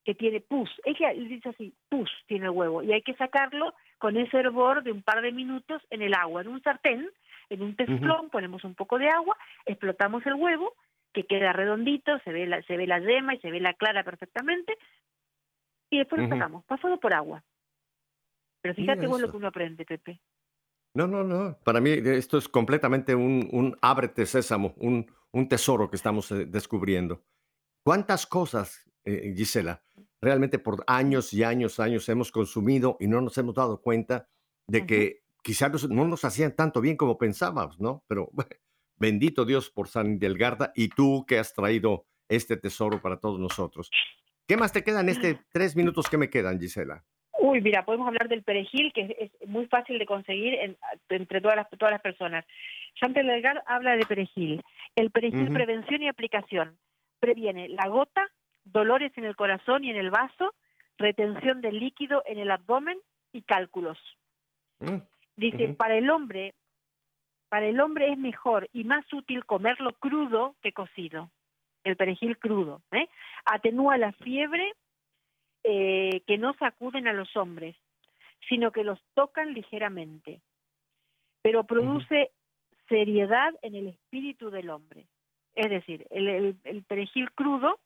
que 0.05 0.15
tiene 0.15 0.41
pus. 0.41 0.71
Ella 0.85 1.13
dice 1.15 1.49
así, 1.49 1.73
pus 1.89 2.11
tiene 2.27 2.45
el 2.47 2.51
huevo 2.51 2.83
y 2.83 2.93
hay 2.93 3.03
que 3.03 3.15
sacarlo 3.15 3.73
con 3.99 4.17
ese 4.19 4.37
hervor 4.39 4.83
de 4.83 4.93
un 4.93 5.03
par 5.03 5.23
de 5.23 5.33
minutos 5.33 5.83
en 5.91 6.03
el 6.03 6.13
agua, 6.15 6.43
en 6.43 6.49
un 6.49 6.63
sartén, 6.63 7.09
en 7.49 7.63
un 7.63 7.75
teflón, 7.77 8.29
ponemos 8.31 8.65
un 8.65 8.75
poco 8.75 8.99
de 8.99 9.09
agua, 9.09 9.37
explotamos 9.65 10.25
el 10.27 10.35
huevo, 10.35 10.75
que 11.15 11.25
queda 11.25 11.53
redondito, 11.53 12.19
se 12.25 12.33
ve 12.33 12.47
la, 12.47 12.63
se 12.65 12.77
ve 12.77 12.87
la 12.87 12.99
yema 12.99 13.35
y 13.35 13.39
se 13.41 13.51
ve 13.51 13.61
la 13.61 13.73
clara 13.75 14.05
perfectamente, 14.05 14.77
y 15.91 15.99
después 15.99 16.21
lo 16.21 16.27
Ujú. 16.27 16.37
sacamos, 16.37 16.65
pasado 16.67 16.99
por 16.99 17.15
agua. 17.15 17.43
Pero 18.61 18.75
Mira 18.77 18.95
fíjate 18.95 19.07
vos 19.07 19.21
lo 19.21 19.31
que 19.31 19.37
uno 19.37 19.47
aprende, 19.49 19.85
Pepe. 19.85 20.21
No, 20.95 21.07
no, 21.07 21.25
no. 21.25 21.59
Para 21.65 21.81
mí 21.81 21.91
eh, 21.91 22.17
esto 22.17 22.39
es 22.39 22.49
completamente 22.49 23.15
un, 23.15 23.49
un 23.53 23.77
ábrete 23.81 24.27
sésamo, 24.27 24.75
un, 24.77 25.07
un 25.33 25.49
tesoro 25.49 25.89
que 25.89 25.97
estamos 25.97 26.31
eh, 26.33 26.47
descubriendo. 26.47 27.25
¿Cuántas 27.85 28.27
cosas, 28.27 28.91
eh, 29.05 29.35
Gisela, 29.37 29.85
realmente 30.21 30.59
por 30.59 30.85
años 30.87 31.33
y 31.33 31.45
años, 31.45 31.79
años 31.81 32.09
hemos 32.09 32.33
consumido 32.33 32.97
y 33.01 33.07
no 33.09 33.21
nos 33.21 33.37
hemos 33.39 33.55
dado 33.55 33.83
cuenta 33.83 34.29
de 34.67 34.79
Ujú. 34.79 34.87
que 34.87 35.25
quizás 35.43 35.89
no 35.91 36.09
nos 36.09 36.25
hacían 36.25 36.57
tanto 36.57 36.81
bien 36.81 36.97
como 36.97 37.19
pensábamos, 37.19 37.79
¿no? 37.79 38.05
Pero 38.09 38.31
bendito 38.97 39.45
Dios 39.45 39.71
por 39.71 39.89
San 39.89 40.19
Delgarda 40.19 40.73
y 40.75 40.89
tú 40.89 41.25
que 41.27 41.39
has 41.39 41.53
traído 41.55 42.05
este 42.29 42.57
tesoro 42.57 43.01
para 43.01 43.19
todos 43.19 43.39
nosotros. 43.39 43.91
¿Qué 44.47 44.57
más 44.57 44.73
te 44.73 44.83
quedan 44.85 45.09
este 45.09 45.39
tres 45.53 45.77
minutos 45.77 46.09
que 46.09 46.19
me 46.19 46.31
quedan, 46.31 46.59
Gisela? 46.61 47.05
Uy, 47.41 47.61
mira, 47.61 47.85
podemos 47.85 48.07
hablar 48.07 48.29
del 48.29 48.43
perejil, 48.43 48.93
que 48.95 49.17
es, 49.41 49.49
muy 49.49 49.67
fácil 49.67 49.99
de 49.99 50.07
conseguir 50.07 50.55
en- 50.55 50.77
entre 51.11 51.41
todas 51.41 51.57
las, 51.57 51.69
todas 51.71 51.93
las 51.93 52.01
personas. 52.01 52.45
Santa 52.99 53.23
Delgar 53.23 53.63
habla 53.67 53.97
de 53.97 54.07
perejil. 54.07 54.63
El 54.97 55.11
perejil, 55.11 55.45
Ujú. 55.45 55.53
prevención 55.53 56.03
y 56.03 56.09
aplicación. 56.09 56.79
Previene 57.21 57.69
la 57.69 57.89
gota, 57.89 58.29
dolores 58.65 59.13
en 59.17 59.25
el 59.25 59.37
corazón 59.37 59.85
y 59.85 59.91
en 59.91 59.97
el 59.97 60.11
vaso, 60.11 60.55
retención 60.97 61.61
del 61.61 61.81
líquido 61.81 62.23
en 62.27 62.39
el 62.39 62.51
abdomen 62.51 62.99
y 63.33 63.43
cálculos. 63.43 63.99
Mm, 64.81 64.99
Dice, 65.37 65.65
Ujú. 65.67 65.77
para 65.77 65.97
el 65.99 66.09
hombre, 66.11 66.55
para 67.55 67.67
el 67.69 67.79
hombre 67.81 68.11
es 68.11 68.19
mejor 68.19 68.69
y 68.73 68.83
más 68.83 69.05
útil 69.13 69.45
comerlo 69.47 69.93
crudo 69.93 70.57
que 70.61 70.73
cocido. 70.73 71.31
El 71.85 71.95
perejil 71.95 72.37
crudo. 72.37 72.83
¿eh? 72.91 73.09
Atenúa 73.45 73.97
la 73.97 74.11
fiebre 74.11 74.73
eh, 75.63 76.23
que 76.27 76.37
no 76.37 76.55
sacuden 76.55 77.07
a 77.07 77.13
los 77.13 77.37
hombres, 77.37 77.77
sino 78.49 78.73
que 78.73 78.83
los 78.83 78.99
tocan 79.15 79.55
ligeramente. 79.55 80.41
Pero 81.43 81.63
produce 81.63 82.33
seriedad 82.89 83.55
en 83.63 83.77
el 83.77 83.87
espíritu 83.87 84.51
del 84.51 84.69
hombre. 84.69 85.07
Es 85.55 85.71
decir, 85.71 86.09
el, 86.11 86.27
el- 86.27 86.57
el 86.65 86.83
perejil 86.83 87.31
crudo 87.35 87.79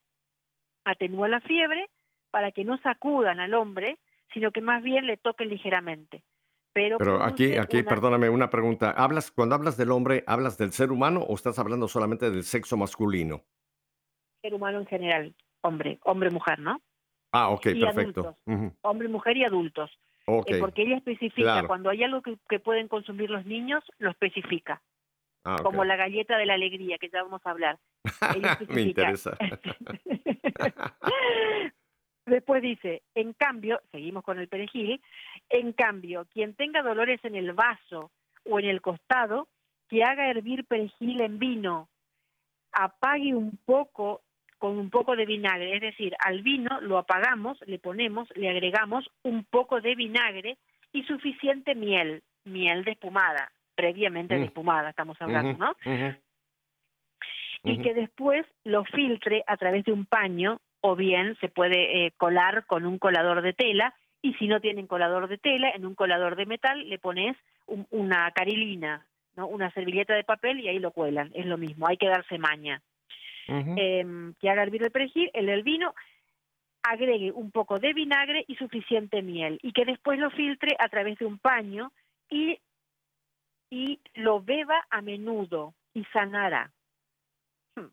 atenúa 0.87 1.29
la 1.29 1.41
fiebre 1.43 1.91
para 2.31 2.53
que 2.53 2.65
no 2.65 2.79
sacudan 2.79 3.39
al 3.39 3.53
hombre, 3.53 3.99
sino 4.33 4.51
que 4.51 4.63
más 4.63 4.83
bien 4.83 5.07
le 5.07 5.19
toquen 5.19 5.51
ligeramente. 5.51 6.23
Pero, 6.79 6.97
Pero 6.99 7.23
aquí, 7.25 7.57
aquí, 7.57 7.79
una- 7.79 7.89
perdóname, 7.89 8.29
una 8.31 8.51
pregunta. 8.51 8.93
¿Hablas, 8.93 9.33
cuando 9.33 9.57
hablas 9.57 9.77
del 9.77 9.91
hombre, 9.91 10.23
hablas 10.29 10.57
del 10.59 10.71
ser 10.73 10.93
humano 10.93 11.21
o 11.23 11.35
estás 11.35 11.59
hablando 11.59 11.89
solamente 11.89 12.31
del 12.31 12.45
sexo 12.45 12.77
masculino? 12.77 13.43
ser 14.41 14.55
humano 14.55 14.79
en 14.79 14.87
general, 14.87 15.35
hombre, 15.63 15.99
hombre-mujer, 16.05 16.61
¿no? 16.61 16.81
Ah, 17.33 17.49
ok, 17.51 17.67
Y 17.67 17.81
perfecto. 17.81 18.21
adultos. 18.21 18.43
Ujú, 18.47 18.73
Hombre-mujer 18.83 19.37
y 19.37 19.45
adultos. 19.45 19.91
Eh, 20.47 20.59
porque 20.61 20.83
ella 20.83 20.97
especifica, 20.99 21.55
Claro. 21.55 21.67
cuando 21.69 21.91
hay 21.91 22.05
algo 22.05 22.23
que, 22.23 22.37
que 22.49 22.61
pueden 22.61 22.87
consumir 22.87 23.31
los 23.31 23.45
niños, 23.47 23.83
lo 23.99 24.11
especifica. 24.11 24.81
Ah. 25.45 25.57
Como 25.63 25.85
la 25.85 25.97
galleta 25.97 26.37
de 26.39 26.47
la 26.47 26.55
alegría, 26.55 26.99
que 26.99 27.09
ya 27.09 27.23
vamos 27.25 27.41
a 27.45 27.51
hablar. 27.51 27.79
Ella 28.37 28.57
Me 28.69 28.83
interesa. 28.83 29.37
Después 32.29 32.63
dice, 32.63 33.03
en 33.15 33.33
cambio, 33.33 33.81
seguimos 33.91 34.23
con 34.25 34.39
el 34.39 34.49
perejil, 34.49 35.01
en 35.49 35.73
cambio, 35.73 36.27
quien 36.33 36.55
tenga 36.55 36.83
dolores 36.83 37.21
en 37.25 37.35
el 37.35 37.53
vaso 37.53 38.11
o 38.45 38.59
en 38.59 38.67
el 38.67 38.81
costado, 38.81 39.49
que 39.89 40.05
haga 40.05 40.29
hervir 40.31 40.65
perejil 40.67 41.21
en 41.23 41.39
vino, 41.39 41.89
apague 42.73 43.35
un 43.35 43.59
poco 43.65 44.23
con 44.59 44.79
un 44.79 44.91
poco 44.91 45.15
de 45.17 45.25
vinagre, 45.25 45.77
es 45.77 45.81
decir, 45.81 46.15
al 46.19 46.43
vino 46.43 46.81
lo 46.81 46.99
apagamos, 46.99 47.59
le 47.67 47.79
ponemos, 47.79 48.29
le 48.35 48.49
agregamos 48.49 49.09
un 49.23 49.45
poco 49.45 49.81
de 49.81 49.95
vinagre 49.95 50.59
y 50.93 51.05
suficiente 51.05 51.75
miel, 51.75 52.23
miel 52.45 52.83
despumada, 52.85 53.53
previamente 53.77 54.37
Mm. 54.37 54.41
despumada, 54.41 54.91
estamos 54.91 55.17
hablando, 55.23 55.57
¿no? 55.59 55.77
y 57.65 57.83
que 57.83 57.95
después 57.95 58.47
lo 58.65 58.85
filtre 58.85 59.43
a 59.47 59.57
través 59.57 59.85
de 59.85 59.93
un 59.93 60.07
paño 60.07 60.61
o 60.81 60.97
bien 60.97 61.37
se 61.41 61.49
puede 61.49 62.07
eh, 62.07 62.13
colar 62.17 62.65
con 62.67 62.87
un 62.87 62.99
colador 62.99 63.43
de 63.43 63.53
tela 63.53 63.95
y 64.23 64.35
si 64.35 64.47
no 64.49 64.61
tienen 64.61 64.87
colador 64.87 65.29
de 65.29 65.39
tela, 65.39 65.71
en 65.71 65.87
un 65.87 65.95
colador 65.95 66.37
de 66.37 66.47
metal 66.47 66.89
le 66.89 66.99
pones 66.99 67.37
un- 67.67 67.87
una 67.91 68.31
carilina, 68.33 69.07
¿no? 69.37 69.47
una 69.47 69.71
servilleta 69.73 70.15
de 70.15 70.25
papel 70.25 70.61
y 70.61 70.69
ahí 70.69 70.79
lo 70.79 70.91
cuelan, 70.93 71.31
es 71.35 71.47
lo 71.47 71.57
mismo, 71.59 71.87
hay 71.89 71.97
que 71.97 72.09
darse 72.09 72.39
maña. 72.39 72.83
Ujú. 73.49 73.75
Em, 73.77 74.35
que 74.41 74.51
haga 74.51 74.63
hervir 74.63 74.83
el 74.83 74.91
perejil, 74.91 75.31
el, 75.33 75.49
el 75.49 75.63
vino, 75.63 75.95
agregue 76.83 77.33
un 77.33 77.51
poco 77.51 77.79
de 77.79 77.93
vinagre 77.93 78.45
y 78.47 78.55
suficiente 78.57 79.23
miel 79.23 79.59
y 79.63 79.73
que 79.73 79.85
después 79.85 80.19
lo 80.19 80.31
filtre 80.31 80.77
a 80.79 80.89
través 80.89 81.19
de 81.19 81.27
un 81.27 81.39
paño 81.39 81.93
y, 82.31 82.59
y 83.71 84.01
lo 84.15 84.41
beba 84.43 84.87
a 84.91 85.01
menudo 85.03 85.75
y 85.95 86.05
sanará. 86.13 86.71
Hmm, 87.75 87.87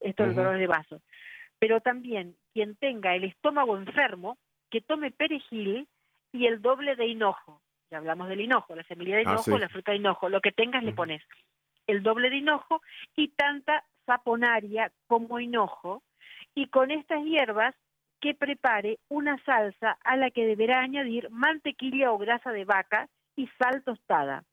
Esto 0.00 0.22
es 0.24 0.28
el 0.30 0.34
dolor 0.34 0.58
de 0.58 0.66
vaso. 0.66 1.00
Pero 1.58 1.80
también 1.80 2.36
quien 2.52 2.76
tenga 2.76 3.14
el 3.14 3.24
estómago 3.24 3.76
enfermo, 3.76 4.38
que 4.70 4.80
tome 4.80 5.10
perejil 5.10 5.88
y 6.32 6.46
el 6.46 6.60
doble 6.60 6.96
de 6.96 7.06
hinojo. 7.06 7.62
Ya 7.90 7.98
hablamos 7.98 8.28
del 8.28 8.40
hinojo, 8.40 8.74
la 8.74 8.82
semilla 8.84 9.16
de 9.16 9.22
Ah, 9.26 9.32
hinojo, 9.32 9.42
sí. 9.42 9.58
la 9.58 9.68
fruta 9.68 9.92
de 9.92 9.98
hinojo, 9.98 10.28
lo 10.28 10.40
que 10.40 10.52
tengas 10.52 10.82
le 10.82 10.92
pones 10.92 11.22
el 11.86 12.02
doble 12.02 12.30
de 12.30 12.38
hinojo 12.38 12.82
y 13.14 13.28
tanta 13.28 13.84
saponaria 14.06 14.92
como 15.06 15.40
hinojo, 15.40 16.02
y 16.54 16.68
con 16.68 16.90
estas 16.90 17.22
hierbas 17.24 17.74
que 18.20 18.34
prepare 18.34 18.98
una 19.08 19.38
salsa 19.44 19.98
a 20.02 20.16
la 20.16 20.30
que 20.30 20.46
deberá 20.46 20.80
añadir 20.80 21.30
mantequilla 21.30 22.12
o 22.12 22.18
grasa 22.18 22.50
de 22.50 22.64
vaca 22.64 23.08
y 23.36 23.46
sal 23.58 23.82
tostada. 23.84 24.44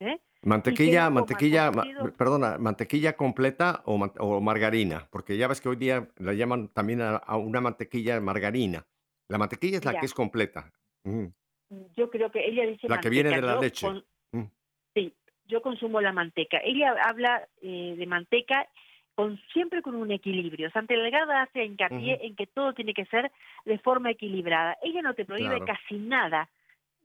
¿eh? 0.00 0.20
Mantequilla, 0.42 1.10
mantequilla, 1.10 1.70
ma- 1.70 1.84
perdona, 2.16 2.56
mantequilla 2.58 3.14
completa 3.14 3.82
o, 3.84 3.98
man- 3.98 4.12
o 4.18 4.40
margarina, 4.40 5.06
porque 5.10 5.36
ya 5.36 5.46
ves 5.48 5.60
que 5.60 5.68
hoy 5.68 5.76
día 5.76 6.08
la 6.16 6.32
llaman 6.32 6.68
también 6.68 7.02
a, 7.02 7.16
a 7.16 7.36
una 7.36 7.60
mantequilla 7.60 8.18
margarina. 8.20 8.86
La 9.28 9.36
mantequilla 9.36 9.76
es 9.78 9.84
la 9.84 9.92
Ya. 9.92 10.00
que 10.00 10.06
es 10.06 10.14
completa. 10.14 10.72
Yo 11.94 12.10
creo 12.10 12.30
que 12.30 12.44
ella 12.46 12.64
dice 12.66 12.88
La 12.88 13.00
que 13.00 13.10
viene 13.10 13.30
de 13.30 13.42
la 13.42 13.54
yo 13.54 13.60
leche. 13.60 13.86
con- 13.86 14.04
Mm. 14.32 14.44
sí, 14.94 15.12
yo 15.46 15.60
consumo 15.60 16.00
la 16.00 16.12
manteca. 16.12 16.58
Ella 16.64 16.94
habla 17.04 17.46
eh, 17.60 17.94
de 17.98 18.06
manteca 18.06 18.66
con 19.16 19.38
siempre 19.52 19.82
con 19.82 19.94
un 19.96 20.10
equilibrio. 20.10 20.70
Santa 20.70 20.94
Delgada 20.94 21.42
hace 21.42 21.64
hincapié 21.64 22.24
en 22.24 22.34
que 22.36 22.46
todo 22.46 22.72
tiene 22.72 22.94
que 22.94 23.04
ser 23.06 23.30
de 23.66 23.78
forma 23.80 24.10
equilibrada. 24.12 24.78
Ella 24.82 25.02
no 25.02 25.14
te 25.14 25.24
prohíbe 25.26 25.56
Claro. 25.60 25.64
casi 25.66 25.98
nada. 25.98 26.48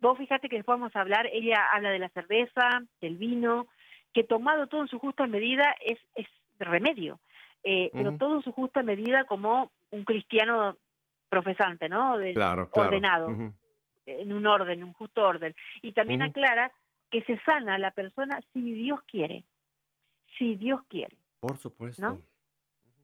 Vos 0.01 0.17
fíjate 0.17 0.49
que 0.49 0.57
después 0.57 0.77
vamos 0.79 0.95
a 0.95 1.01
hablar, 1.01 1.27
ella 1.31 1.65
habla 1.73 1.89
de 1.89 1.99
la 1.99 2.09
cerveza, 2.09 2.81
del 3.01 3.17
vino, 3.17 3.67
que 4.13 4.23
tomado 4.23 4.67
todo 4.67 4.81
en 4.81 4.87
su 4.87 4.99
justa 4.99 5.25
medida 5.27 5.75
es, 5.83 5.97
es 6.15 6.27
remedio, 6.59 7.19
eh, 7.63 7.89
pero 7.93 8.17
todo 8.17 8.35
en 8.37 8.43
su 8.43 8.51
justa 8.51 8.83
medida 8.83 9.25
como 9.25 9.71
un 9.91 10.03
cristiano 10.03 10.77
profesante, 11.29 11.89
¿no? 11.89 12.17
De- 12.17 12.33
Claro, 12.33 12.69
claro. 12.69 12.89
ordenado 12.89 13.29
en 14.05 14.33
un 14.33 14.45
orden, 14.45 14.83
un 14.83 14.93
justo 14.93 15.23
orden. 15.23 15.55
Y 15.81 15.93
también 15.93 16.21
aclara 16.21 16.71
que 17.09 17.23
se 17.23 17.39
sana 17.39 17.77
la 17.79 17.91
persona 17.91 18.39
si 18.53 18.73
Dios 18.73 18.99
quiere. 19.07 19.43
Si 20.37 20.55
Dios 20.55 20.81
quiere. 20.87 21.17
Por 21.39 21.57
supuesto. 21.57 22.01
¿No? 22.01 22.21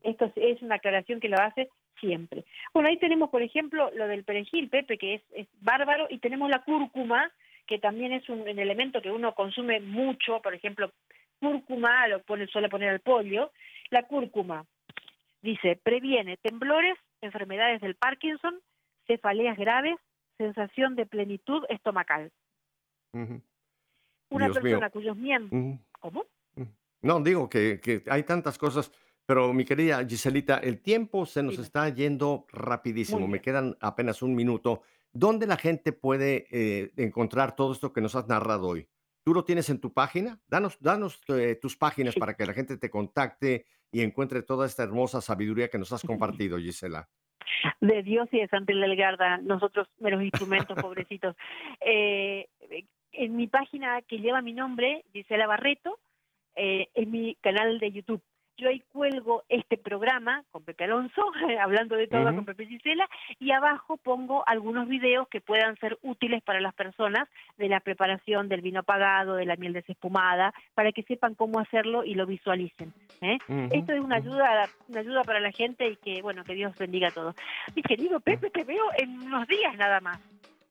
Esto 0.04 0.26
es, 0.26 0.34
es 0.36 0.62
una 0.62 0.76
aclaración 0.76 1.20
que 1.20 1.30
lo 1.30 1.38
hace 1.40 1.70
siempre. 2.00 2.46
Bueno, 2.74 2.90
ahí 2.90 2.98
tenemos, 2.98 3.30
por 3.30 3.42
ejemplo, 3.42 3.92
lo 3.96 4.08
del 4.08 4.24
perejil, 4.24 4.70
Pepe, 4.70 4.98
que 4.98 5.16
es, 5.16 5.22
es 5.36 5.48
bárbaro, 5.62 6.08
y 6.10 6.20
tenemos 6.20 6.50
la 6.50 6.64
cúrcuma, 6.64 7.32
que 7.68 7.80
también 7.80 8.12
es 8.12 8.28
un, 8.30 8.42
un 8.42 8.60
elemento 8.60 9.02
que 9.02 9.12
uno 9.12 9.34
consume 9.36 9.80
mucho, 9.80 10.42
por 10.42 10.54
ejemplo, 10.54 10.92
cúrcuma, 11.40 12.08
lo 12.08 12.22
pone, 12.22 12.48
suele 12.48 12.70
poner 12.70 12.90
al 12.90 13.00
pollo. 13.00 13.52
La 13.90 14.04
cúrcuma, 14.04 14.66
dice, 15.42 15.80
previene 15.82 16.38
temblores, 16.38 16.98
enfermedades 17.22 17.82
del 17.82 17.96
Parkinson, 17.96 18.60
cefaleas 19.08 19.58
graves, 19.58 19.96
sensación 20.38 20.96
de 20.96 21.06
plenitud 21.06 21.64
estomacal. 21.70 22.32
Una 23.14 24.46
Dios 24.46 24.56
mío. 24.56 24.62
persona 24.62 24.90
cuyos 24.90 25.18
miembros... 25.18 25.80
¿Cómo? 26.00 26.26
No, 27.04 27.20
digo 27.20 27.48
que, 27.48 27.80
que 27.80 28.02
hay 28.10 28.24
tantas 28.24 28.58
cosas, 28.58 28.92
pero 29.26 29.54
mi 29.54 29.66
querida 29.66 30.06
Giselita, 30.06 30.58
el 30.58 30.82
tiempo 30.82 31.26
se 31.26 31.44
nos 31.44 31.58
está 31.60 31.88
yendo 31.90 32.46
rapidísimo, 32.52 33.28
me 33.28 33.42
quedan 33.42 33.78
apenas 33.80 34.22
un 34.22 34.36
minuto. 34.36 34.82
¿Dónde 35.14 35.46
la 35.48 35.58
gente 35.58 35.92
puede 35.94 36.48
eh, 36.52 36.92
encontrar 36.98 37.56
todo 37.56 37.74
esto 37.74 37.92
que 37.94 38.02
nos 38.02 38.16
has 38.16 38.28
narrado 38.28 38.68
hoy? 38.68 38.88
¿Tú 39.24 39.34
lo 39.34 39.44
tienes 39.44 39.70
en 39.70 39.80
tu 39.80 39.94
página? 39.94 40.40
Danos, 40.48 40.80
danos 40.80 41.22
eh, 41.30 41.56
tus 41.62 41.78
páginas 41.78 42.14
Sí. 42.14 42.20
para 42.20 42.36
que 42.36 42.46
la 42.46 42.54
gente 42.54 42.78
te 42.78 42.90
contacte 42.90 43.66
y 43.92 44.02
encuentre 44.02 44.42
toda 44.42 44.66
esta 44.66 44.84
hermosa 44.84 45.22
sabiduría 45.22 45.70
que 45.70 45.78
nos 45.78 45.92
has 45.92 46.02
compartido, 46.48 46.58
Gisela. 46.58 47.08
de 47.82 48.02
Dios 48.04 48.28
y 48.32 48.40
de 48.40 48.48
Santa 48.48 48.74
Delgarda, 48.74 49.38
nosotros 49.38 49.88
meros 50.00 50.24
instrumentos, 50.24 50.76
pobrecitos. 50.82 51.36
Eh, 51.86 52.48
en 53.12 53.36
mi 53.36 53.48
página 53.48 54.02
que 54.04 54.20
lleva 54.20 54.42
mi 54.42 54.54
nombre, 54.54 55.04
Gisela 55.12 55.46
Barreto, 55.46 56.00
eh, 56.56 56.88
es 56.94 57.08
mi 57.08 57.36
canal 57.42 57.80
de 57.80 57.92
YouTube. 57.92 58.22
Yo 58.62 58.70
ahí 58.70 58.84
cuelgo 58.94 59.42
este 59.50 59.76
programa 59.76 60.44
con 60.52 60.64
Pepe 60.64 60.84
Alonso, 60.84 61.24
hablando 61.60 61.96
de 61.96 62.06
todo 62.06 62.26
con 62.26 62.46
Pepe 62.46 62.68
Gisela, 62.68 63.10
y 63.40 63.50
abajo 63.50 63.98
pongo 63.98 64.44
algunos 64.48 64.88
videos 64.88 65.28
que 65.30 65.42
puedan 65.42 65.76
ser 65.78 65.98
útiles 66.04 66.44
para 66.44 66.62
las 66.62 66.76
personas 66.76 67.28
de 67.58 67.68
la 67.70 67.80
preparación 67.80 68.50
del 68.50 68.62
vino 68.62 68.82
apagado, 68.82 69.34
de 69.34 69.48
la 69.48 69.56
miel 69.56 69.74
desespumada, 69.74 70.54
para 70.76 70.92
que 70.92 71.02
sepan 71.02 71.34
cómo 71.34 71.60
hacerlo 71.60 72.04
y 72.04 72.14
lo 72.14 72.28
visualicen. 72.28 72.94
¿eh? 73.22 73.40
Esto 73.72 73.94
es 73.94 74.00
una 74.00 74.18
ayuda, 74.18 74.70
una 74.90 75.00
ayuda 75.00 75.24
para 75.24 75.40
la 75.40 75.52
gente 75.52 75.88
y 75.88 75.96
que, 75.96 76.22
bueno, 76.22 76.44
que 76.44 76.54
Dios 76.54 76.78
bendiga 76.78 77.08
a 77.08 77.12
todos. 77.12 77.34
Mi 77.76 77.82
querido 77.82 78.20
Pepe, 78.20 78.52
te 78.52 78.64
veo 78.64 78.84
en 78.96 79.22
unos 79.22 79.48
días 79.48 79.76
nada 79.76 80.00
más. 80.02 80.20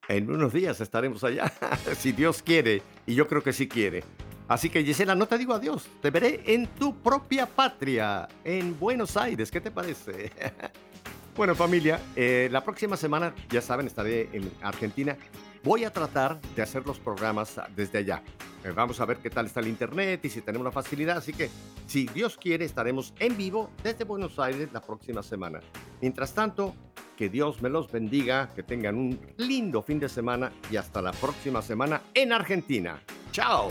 En 0.06 0.30
unos 0.30 0.52
días 0.52 0.80
estaremos 0.80 1.24
allá, 1.24 1.48
si 1.96 2.12
Dios 2.12 2.40
quiere, 2.40 2.82
y 3.04 3.16
yo 3.16 3.26
creo 3.26 3.42
que 3.42 3.52
sí 3.52 3.68
quiere. 3.68 4.04
Así 4.50 4.68
que 4.68 4.82
Gisela, 4.82 5.14
no 5.14 5.26
te 5.26 5.38
digo 5.38 5.54
adiós, 5.54 5.86
te 6.02 6.10
veré 6.10 6.42
en 6.44 6.66
tu 6.66 6.92
propia 6.92 7.46
patria, 7.46 8.28
en 8.42 8.76
Buenos 8.80 9.16
Aires, 9.16 9.48
¿qué 9.48 9.60
te 9.60 9.70
parece? 9.70 10.32
bueno 11.36 11.54
familia, 11.54 12.00
eh, 12.16 12.48
la 12.50 12.64
próxima 12.64 12.96
semana, 12.96 13.32
ya 13.48 13.60
saben, 13.60 13.86
estaré 13.86 14.28
en 14.32 14.50
Argentina. 14.60 15.16
Voy 15.62 15.84
a 15.84 15.92
tratar 15.92 16.40
de 16.56 16.62
hacer 16.62 16.84
los 16.84 16.98
programas 16.98 17.60
desde 17.76 17.98
allá. 17.98 18.24
Eh, 18.64 18.72
vamos 18.74 18.98
a 19.00 19.04
ver 19.04 19.18
qué 19.18 19.30
tal 19.30 19.46
está 19.46 19.60
el 19.60 19.68
internet 19.68 20.24
y 20.24 20.28
si 20.28 20.40
tenemos 20.40 20.64
la 20.64 20.72
facilidad. 20.72 21.18
Así 21.18 21.32
que, 21.32 21.48
si 21.86 22.08
Dios 22.08 22.36
quiere, 22.36 22.64
estaremos 22.64 23.14
en 23.20 23.36
vivo 23.36 23.70
desde 23.84 24.02
Buenos 24.02 24.36
Aires 24.40 24.70
la 24.72 24.80
próxima 24.80 25.22
semana. 25.22 25.60
Mientras 26.00 26.34
tanto, 26.34 26.74
que 27.16 27.28
Dios 27.28 27.62
me 27.62 27.68
los 27.68 27.88
bendiga, 27.92 28.48
que 28.52 28.64
tengan 28.64 28.96
un 28.96 29.20
lindo 29.36 29.80
fin 29.80 30.00
de 30.00 30.08
semana 30.08 30.50
y 30.72 30.76
hasta 30.76 31.00
la 31.00 31.12
próxima 31.12 31.62
semana 31.62 32.02
en 32.14 32.32
Argentina. 32.32 33.00
¡Chao! 33.30 33.70